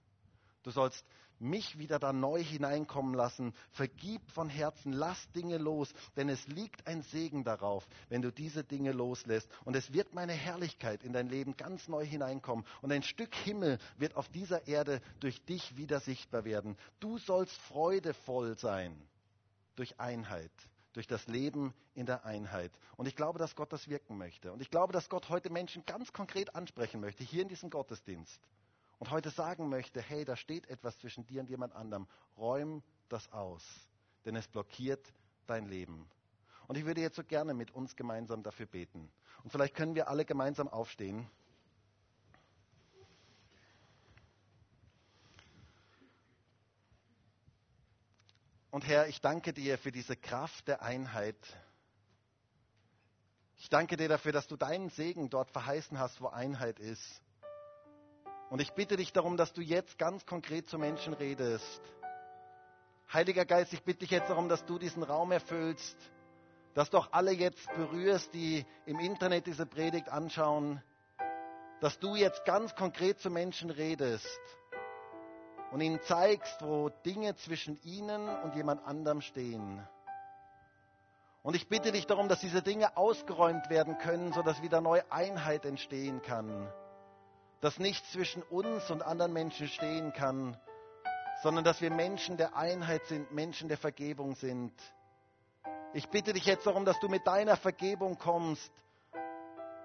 Du 0.62 0.70
sollst 0.70 1.04
mich 1.40 1.78
wieder 1.78 1.98
da 1.98 2.12
neu 2.12 2.42
hineinkommen 2.42 3.14
lassen. 3.14 3.54
Vergib 3.72 4.30
von 4.30 4.48
Herzen, 4.48 4.92
lass 4.92 5.30
Dinge 5.32 5.58
los, 5.58 5.92
denn 6.16 6.28
es 6.28 6.46
liegt 6.46 6.86
ein 6.86 7.02
Segen 7.02 7.44
darauf, 7.44 7.86
wenn 8.08 8.22
du 8.22 8.30
diese 8.30 8.62
Dinge 8.62 8.92
loslässt. 8.92 9.48
Und 9.64 9.74
es 9.74 9.92
wird 9.92 10.14
meine 10.14 10.32
Herrlichkeit 10.32 11.02
in 11.02 11.12
dein 11.12 11.28
Leben 11.28 11.56
ganz 11.56 11.88
neu 11.88 12.04
hineinkommen. 12.04 12.64
Und 12.82 12.92
ein 12.92 13.02
Stück 13.02 13.34
Himmel 13.34 13.78
wird 13.96 14.16
auf 14.16 14.28
dieser 14.28 14.68
Erde 14.68 15.00
durch 15.20 15.42
dich 15.46 15.76
wieder 15.76 16.00
sichtbar 16.00 16.44
werden. 16.44 16.76
Du 17.00 17.18
sollst 17.18 17.56
freudevoll 17.62 18.58
sein 18.58 18.94
durch 19.76 19.98
Einheit, 19.98 20.52
durch 20.92 21.06
das 21.06 21.26
Leben 21.26 21.72
in 21.94 22.04
der 22.04 22.26
Einheit. 22.26 22.72
Und 22.96 23.08
ich 23.08 23.16
glaube, 23.16 23.38
dass 23.38 23.56
Gott 23.56 23.72
das 23.72 23.88
wirken 23.88 24.18
möchte. 24.18 24.52
Und 24.52 24.60
ich 24.60 24.70
glaube, 24.70 24.92
dass 24.92 25.08
Gott 25.08 25.30
heute 25.30 25.48
Menschen 25.48 25.86
ganz 25.86 26.12
konkret 26.12 26.54
ansprechen 26.54 27.00
möchte, 27.00 27.24
hier 27.24 27.40
in 27.40 27.48
diesem 27.48 27.70
Gottesdienst. 27.70 28.40
Und 29.00 29.10
heute 29.10 29.30
sagen 29.30 29.70
möchte, 29.70 30.02
hey, 30.02 30.26
da 30.26 30.36
steht 30.36 30.68
etwas 30.68 30.98
zwischen 30.98 31.26
dir 31.26 31.40
und 31.40 31.48
jemand 31.48 31.74
anderem. 31.74 32.06
Räum 32.36 32.82
das 33.08 33.32
aus, 33.32 33.64
denn 34.26 34.36
es 34.36 34.46
blockiert 34.46 35.14
dein 35.46 35.64
Leben. 35.64 36.06
Und 36.68 36.76
ich 36.76 36.84
würde 36.84 37.00
jetzt 37.00 37.16
so 37.16 37.24
gerne 37.24 37.54
mit 37.54 37.70
uns 37.70 37.96
gemeinsam 37.96 38.42
dafür 38.42 38.66
beten. 38.66 39.10
Und 39.42 39.50
vielleicht 39.50 39.74
können 39.74 39.94
wir 39.94 40.08
alle 40.08 40.26
gemeinsam 40.26 40.68
aufstehen. 40.68 41.26
Und 48.70 48.86
Herr, 48.86 49.08
ich 49.08 49.22
danke 49.22 49.54
dir 49.54 49.78
für 49.78 49.92
diese 49.92 50.14
Kraft 50.14 50.68
der 50.68 50.82
Einheit. 50.82 51.38
Ich 53.56 53.70
danke 53.70 53.96
dir 53.96 54.10
dafür, 54.10 54.32
dass 54.32 54.46
du 54.46 54.58
deinen 54.58 54.90
Segen 54.90 55.30
dort 55.30 55.50
verheißen 55.50 55.98
hast, 55.98 56.20
wo 56.20 56.28
Einheit 56.28 56.78
ist. 56.78 57.22
Und 58.50 58.60
ich 58.60 58.72
bitte 58.72 58.96
dich 58.96 59.12
darum, 59.12 59.36
dass 59.36 59.52
du 59.52 59.60
jetzt 59.62 59.96
ganz 59.96 60.26
konkret 60.26 60.68
zu 60.68 60.76
Menschen 60.76 61.14
redest. 61.14 61.80
Heiliger 63.12 63.44
Geist, 63.44 63.72
ich 63.72 63.84
bitte 63.84 64.00
dich 64.00 64.10
jetzt 64.10 64.28
darum, 64.28 64.48
dass 64.48 64.66
du 64.66 64.76
diesen 64.76 65.04
Raum 65.04 65.30
erfüllst, 65.30 65.96
dass 66.74 66.90
du 66.90 66.98
auch 66.98 67.12
alle 67.12 67.30
jetzt 67.30 67.72
berührst, 67.74 68.34
die 68.34 68.66
im 68.86 68.98
Internet 68.98 69.46
diese 69.46 69.66
Predigt 69.66 70.08
anschauen, 70.08 70.82
dass 71.80 72.00
du 72.00 72.16
jetzt 72.16 72.44
ganz 72.44 72.74
konkret 72.74 73.20
zu 73.20 73.30
Menschen 73.30 73.70
redest 73.70 74.40
und 75.70 75.80
ihnen 75.80 76.00
zeigst, 76.02 76.60
wo 76.60 76.88
Dinge 76.88 77.36
zwischen 77.36 77.80
ihnen 77.84 78.28
und 78.28 78.56
jemand 78.56 78.84
anderem 78.84 79.20
stehen. 79.20 79.86
Und 81.44 81.54
ich 81.54 81.68
bitte 81.68 81.92
dich 81.92 82.06
darum, 82.06 82.28
dass 82.28 82.40
diese 82.40 82.62
Dinge 82.62 82.96
ausgeräumt 82.96 83.70
werden 83.70 83.96
können, 83.98 84.32
sodass 84.32 84.60
wieder 84.60 84.80
neue 84.80 85.10
Einheit 85.10 85.64
entstehen 85.64 86.20
kann. 86.20 86.70
Dass 87.60 87.78
nichts 87.78 88.12
zwischen 88.12 88.42
uns 88.42 88.90
und 88.90 89.02
anderen 89.02 89.32
Menschen 89.32 89.68
stehen 89.68 90.12
kann, 90.12 90.56
sondern 91.42 91.64
dass 91.64 91.80
wir 91.80 91.90
Menschen 91.90 92.36
der 92.36 92.56
Einheit 92.56 93.04
sind, 93.06 93.32
Menschen 93.32 93.68
der 93.68 93.78
Vergebung 93.78 94.34
sind. 94.34 94.72
Ich 95.92 96.08
bitte 96.08 96.32
dich 96.32 96.44
jetzt 96.46 96.66
darum, 96.66 96.84
dass 96.84 97.00
du 97.00 97.08
mit 97.08 97.26
deiner 97.26 97.56
Vergebung 97.56 98.18
kommst. 98.18 98.70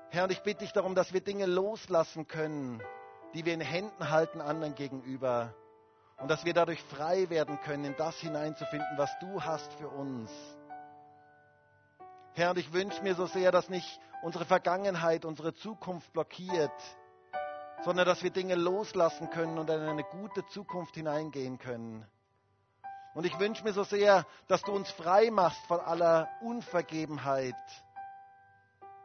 Herr, 0.09 0.25
und 0.25 0.31
ich 0.31 0.41
bitte 0.43 0.59
dich 0.59 0.71
darum, 0.71 0.95
dass 0.95 1.13
wir 1.13 1.21
Dinge 1.21 1.45
loslassen 1.45 2.27
können, 2.27 2.81
die 3.33 3.43
wir 3.43 3.53
in 3.53 3.61
Händen 3.61 4.09
halten 4.09 4.39
anderen 4.39 4.75
gegenüber. 4.75 5.53
Und 6.17 6.29
dass 6.29 6.45
wir 6.45 6.53
dadurch 6.53 6.81
frei 6.83 7.29
werden 7.29 7.59
können, 7.61 7.83
in 7.83 7.95
das 7.97 8.15
hineinzufinden, 8.17 8.97
was 8.97 9.11
du 9.19 9.43
hast 9.43 9.73
für 9.73 9.89
uns. 9.89 10.31
Herr, 12.33 12.51
und 12.51 12.59
ich 12.59 12.71
wünsche 12.71 13.01
mir 13.01 13.15
so 13.15 13.25
sehr, 13.25 13.51
dass 13.51 13.69
nicht 13.69 13.99
unsere 14.21 14.45
Vergangenheit, 14.45 15.25
unsere 15.25 15.53
Zukunft 15.53 16.11
blockiert, 16.13 16.71
sondern 17.85 18.07
dass 18.07 18.23
wir 18.23 18.31
Dinge 18.31 18.55
loslassen 18.55 19.29
können 19.29 19.59
und 19.59 19.69
in 19.69 19.79
eine 19.79 20.03
gute 20.03 20.43
Zukunft 20.47 20.95
hineingehen 20.95 21.59
können. 21.59 22.03
Und 23.13 23.25
ich 23.27 23.39
wünsche 23.39 23.63
mir 23.63 23.73
so 23.73 23.83
sehr, 23.83 24.25
dass 24.47 24.63
du 24.63 24.71
uns 24.71 24.89
frei 24.89 25.29
machst 25.29 25.63
von 25.67 25.79
aller 25.79 26.27
Unvergebenheit 26.41 27.53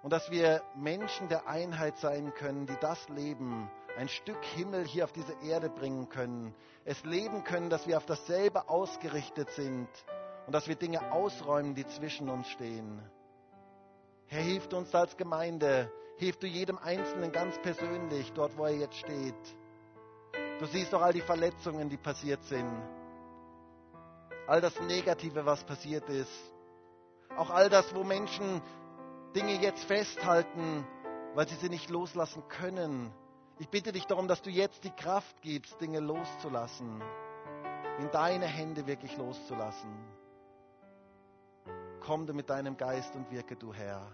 und 0.03 0.11
dass 0.15 0.31
wir 0.31 0.63
Menschen 0.75 1.29
der 1.29 1.47
Einheit 1.47 1.99
sein 1.99 2.33
können, 2.35 2.67
die 2.67 2.77
das 2.81 3.07
leben, 3.11 3.71
ein 3.99 4.09
Stück 4.09 4.43
Himmel 4.57 4.87
hier 4.87 5.05
auf 5.05 5.13
diese 5.13 5.35
Erde 5.43 5.69
bringen 5.69 6.09
können, 6.09 6.55
es 6.87 7.05
leben 7.05 7.45
können, 7.45 7.69
dass 7.69 7.87
wir 7.87 7.99
auf 7.99 8.07
dasselbe 8.07 8.71
ausgerichtet 8.71 9.51
sind 9.51 9.89
und 10.47 10.55
dass 10.55 10.69
wir 10.69 10.77
Dinge 10.77 11.13
ausräumen, 11.13 11.75
die 11.75 11.87
zwischen 11.87 12.31
uns 12.31 12.49
stehen. 12.49 13.03
Herr, 14.27 14.43
hilft 14.43 14.73
uns 14.73 14.95
als 14.95 15.17
Gemeinde, 15.19 15.93
hilf 16.21 16.37
du 16.37 16.47
jedem 16.47 16.77
Einzelnen 16.77 17.33
ganz 17.33 17.59
persönlich, 17.63 18.31
dort 18.35 18.57
wo 18.59 18.67
er 18.67 18.77
jetzt 18.77 18.97
steht. 18.97 19.35
Du 20.59 20.67
siehst 20.67 20.93
doch 20.93 21.01
all 21.01 21.15
die 21.15 21.23
Verletzungen, 21.23 21.89
die 21.89 21.97
passiert 21.97 22.45
sind, 22.45 22.71
all 24.47 24.61
das 24.61 24.79
Negative, 24.83 25.47
was 25.47 25.65
passiert 25.65 26.07
ist, 26.11 26.53
auch 27.39 27.49
all 27.49 27.71
das, 27.71 27.95
wo 27.95 28.05
Menschen 28.05 28.61
Dinge 29.35 29.55
jetzt 29.63 29.83
festhalten, 29.85 30.87
weil 31.35 31.49
sie 31.49 31.55
sie 31.55 31.71
nicht 31.71 31.89
loslassen 31.89 32.47
können, 32.49 33.11
ich 33.59 33.69
bitte 33.69 33.93
dich 33.93 34.07
darum, 34.07 34.29
dass 34.29 34.43
du 34.43 34.51
jetzt 34.51 34.85
die 34.85 34.91
Kraft 34.91 35.41
gibst, 35.41 35.81
Dinge 35.81 36.01
loszulassen, 36.01 37.03
in 37.99 38.11
deine 38.11 38.47
Hände 38.47 38.87
wirklich 38.87 39.17
loszulassen. 39.17 39.91
Komm 42.01 42.27
du 42.27 42.35
mit 42.35 42.51
deinem 42.51 42.77
Geist 42.77 43.15
und 43.17 43.31
wirke 43.31 43.57
du, 43.57 43.73
Herr. 43.73 44.07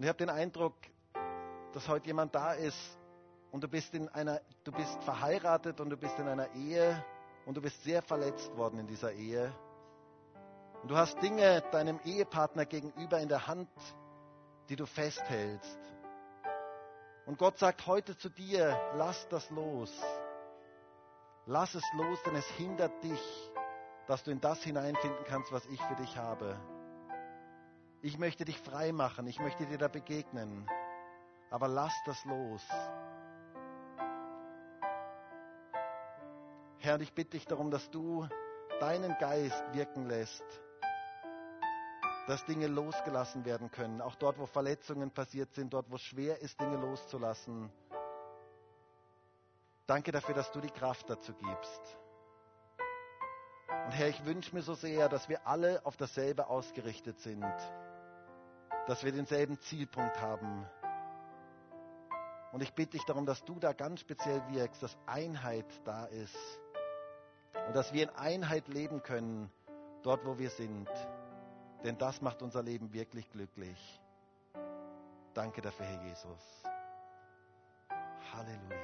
Und 0.00 0.04
ich 0.04 0.08
habe 0.08 0.16
den 0.16 0.30
Eindruck, 0.30 0.76
dass 1.74 1.86
heute 1.86 2.06
jemand 2.06 2.34
da 2.34 2.54
ist 2.54 2.98
und 3.52 3.62
du 3.62 3.68
bist 3.68 3.92
in 3.92 4.08
einer, 4.08 4.40
du 4.64 4.72
bist 4.72 5.04
verheiratet 5.04 5.78
und 5.78 5.90
du 5.90 5.98
bist 5.98 6.18
in 6.18 6.26
einer 6.26 6.50
Ehe 6.54 7.04
und 7.44 7.54
du 7.54 7.60
bist 7.60 7.84
sehr 7.84 8.00
verletzt 8.00 8.56
worden 8.56 8.78
in 8.78 8.86
dieser 8.86 9.12
Ehe. 9.12 9.52
Und 10.80 10.90
du 10.90 10.96
hast 10.96 11.20
Dinge 11.20 11.62
deinem 11.70 12.00
Ehepartner 12.02 12.64
gegenüber 12.64 13.20
in 13.20 13.28
der 13.28 13.46
Hand, 13.46 13.68
die 14.70 14.76
du 14.76 14.86
festhältst. 14.86 15.78
Und 17.26 17.36
Gott 17.36 17.58
sagt 17.58 17.86
heute 17.86 18.16
zu 18.16 18.30
dir, 18.30 18.80
lass 18.94 19.28
das 19.28 19.50
los. 19.50 19.92
Lass 21.44 21.74
es 21.74 21.84
los, 21.92 22.18
denn 22.24 22.36
es 22.36 22.46
hindert 22.52 23.04
dich, 23.04 23.52
dass 24.06 24.24
du 24.24 24.30
in 24.30 24.40
das 24.40 24.62
hineinfinden 24.62 25.26
kannst, 25.26 25.52
was 25.52 25.66
ich 25.66 25.82
für 25.82 25.96
dich 25.96 26.16
habe. 26.16 26.58
Ich 28.02 28.18
möchte 28.18 28.44
dich 28.44 28.58
frei 28.58 28.92
machen, 28.92 29.26
ich 29.26 29.38
möchte 29.40 29.66
dir 29.66 29.78
da 29.78 29.88
begegnen, 29.88 30.66
aber 31.50 31.68
lass 31.68 31.92
das 32.06 32.24
los. 32.24 32.62
Herr, 36.78 37.00
ich 37.00 37.12
bitte 37.12 37.32
dich 37.32 37.46
darum, 37.46 37.70
dass 37.70 37.90
du 37.90 38.26
deinen 38.80 39.16
Geist 39.18 39.62
wirken 39.74 40.06
lässt 40.06 40.44
dass 42.30 42.44
Dinge 42.44 42.68
losgelassen 42.68 43.44
werden 43.44 43.72
können. 43.72 44.00
Auch 44.00 44.14
dort, 44.14 44.38
wo 44.38 44.46
Verletzungen 44.46 45.10
passiert 45.10 45.52
sind, 45.52 45.72
dort, 45.72 45.90
wo 45.90 45.96
es 45.96 46.02
schwer 46.02 46.40
ist, 46.40 46.60
Dinge 46.60 46.76
loszulassen. 46.76 47.72
Danke 49.88 50.12
dafür, 50.12 50.36
dass 50.36 50.52
du 50.52 50.60
die 50.60 50.70
Kraft 50.70 51.10
dazu 51.10 51.32
gibst. 51.34 51.98
Und 53.86 53.90
Herr, 53.90 54.08
ich 54.08 54.24
wünsche 54.24 54.54
mir 54.54 54.62
so 54.62 54.74
sehr, 54.74 55.08
dass 55.08 55.28
wir 55.28 55.44
alle 55.44 55.84
auf 55.84 55.96
dasselbe 55.96 56.46
ausgerichtet 56.46 57.18
sind. 57.18 57.52
Dass 58.90 59.04
wir 59.04 59.12
denselben 59.12 59.56
Zielpunkt 59.60 60.20
haben. 60.20 60.66
Und 62.50 62.60
ich 62.60 62.74
bitte 62.74 62.96
dich 62.96 63.04
darum, 63.04 63.24
dass 63.24 63.44
du 63.44 63.60
da 63.60 63.72
ganz 63.72 64.00
speziell 64.00 64.42
wirkst, 64.48 64.82
dass 64.82 64.98
Einheit 65.06 65.64
da 65.84 66.06
ist 66.06 66.36
und 67.68 67.76
dass 67.76 67.92
wir 67.92 68.02
in 68.02 68.10
Einheit 68.16 68.66
leben 68.66 69.00
können, 69.00 69.48
dort 70.02 70.26
wo 70.26 70.38
wir 70.38 70.50
sind. 70.50 70.88
Denn 71.84 71.98
das 71.98 72.20
macht 72.20 72.42
unser 72.42 72.64
Leben 72.64 72.92
wirklich 72.92 73.30
glücklich. 73.30 73.78
Danke 75.34 75.60
dafür, 75.60 75.86
Herr 75.86 76.02
Jesus. 76.06 76.64
Halleluja. 78.34 78.76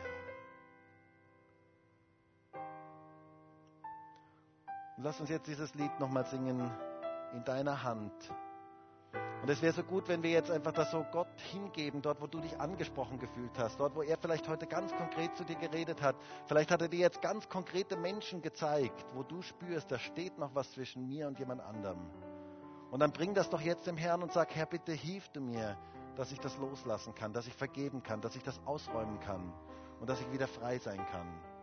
Lass 4.98 5.18
uns 5.18 5.30
jetzt 5.30 5.48
dieses 5.48 5.74
Lied 5.74 5.98
nochmal 5.98 6.26
singen 6.26 6.70
in 7.32 7.44
deiner 7.44 7.82
Hand. 7.82 8.12
Und 9.46 9.52
es 9.52 9.62
wäre 9.62 9.72
so 9.72 9.84
gut, 9.84 10.08
wenn 10.08 10.24
wir 10.24 10.30
jetzt 10.30 10.50
einfach 10.50 10.72
das 10.72 10.90
so 10.90 11.06
Gott 11.12 11.40
hingeben, 11.52 12.02
dort, 12.02 12.20
wo 12.20 12.26
du 12.26 12.40
dich 12.40 12.58
angesprochen 12.58 13.20
gefühlt 13.20 13.56
hast, 13.56 13.78
dort, 13.78 13.94
wo 13.94 14.02
er 14.02 14.18
vielleicht 14.18 14.48
heute 14.48 14.66
ganz 14.66 14.90
konkret 14.96 15.36
zu 15.36 15.44
dir 15.44 15.54
geredet 15.54 16.02
hat. 16.02 16.16
Vielleicht 16.48 16.72
hat 16.72 16.82
er 16.82 16.88
dir 16.88 16.98
jetzt 16.98 17.22
ganz 17.22 17.48
konkrete 17.48 17.96
Menschen 17.96 18.42
gezeigt, 18.42 19.06
wo 19.14 19.22
du 19.22 19.42
spürst, 19.42 19.92
da 19.92 20.00
steht 20.00 20.36
noch 20.36 20.52
was 20.56 20.72
zwischen 20.72 21.06
mir 21.06 21.28
und 21.28 21.38
jemand 21.38 21.60
anderem. 21.60 22.10
Und 22.90 22.98
dann 22.98 23.12
bring 23.12 23.34
das 23.34 23.48
doch 23.48 23.60
jetzt 23.60 23.86
dem 23.86 23.96
Herrn 23.96 24.24
und 24.24 24.32
sag, 24.32 24.52
Herr, 24.52 24.66
bitte 24.66 24.90
hilf 24.90 25.28
du 25.28 25.40
mir, 25.40 25.78
dass 26.16 26.32
ich 26.32 26.40
das 26.40 26.58
loslassen 26.58 27.14
kann, 27.14 27.32
dass 27.32 27.46
ich 27.46 27.54
vergeben 27.54 28.02
kann, 28.02 28.20
dass 28.20 28.34
ich 28.34 28.42
das 28.42 28.60
ausräumen 28.64 29.20
kann 29.20 29.52
und 30.00 30.10
dass 30.10 30.20
ich 30.20 30.32
wieder 30.32 30.48
frei 30.48 30.80
sein 30.80 31.06
kann. 31.12 31.55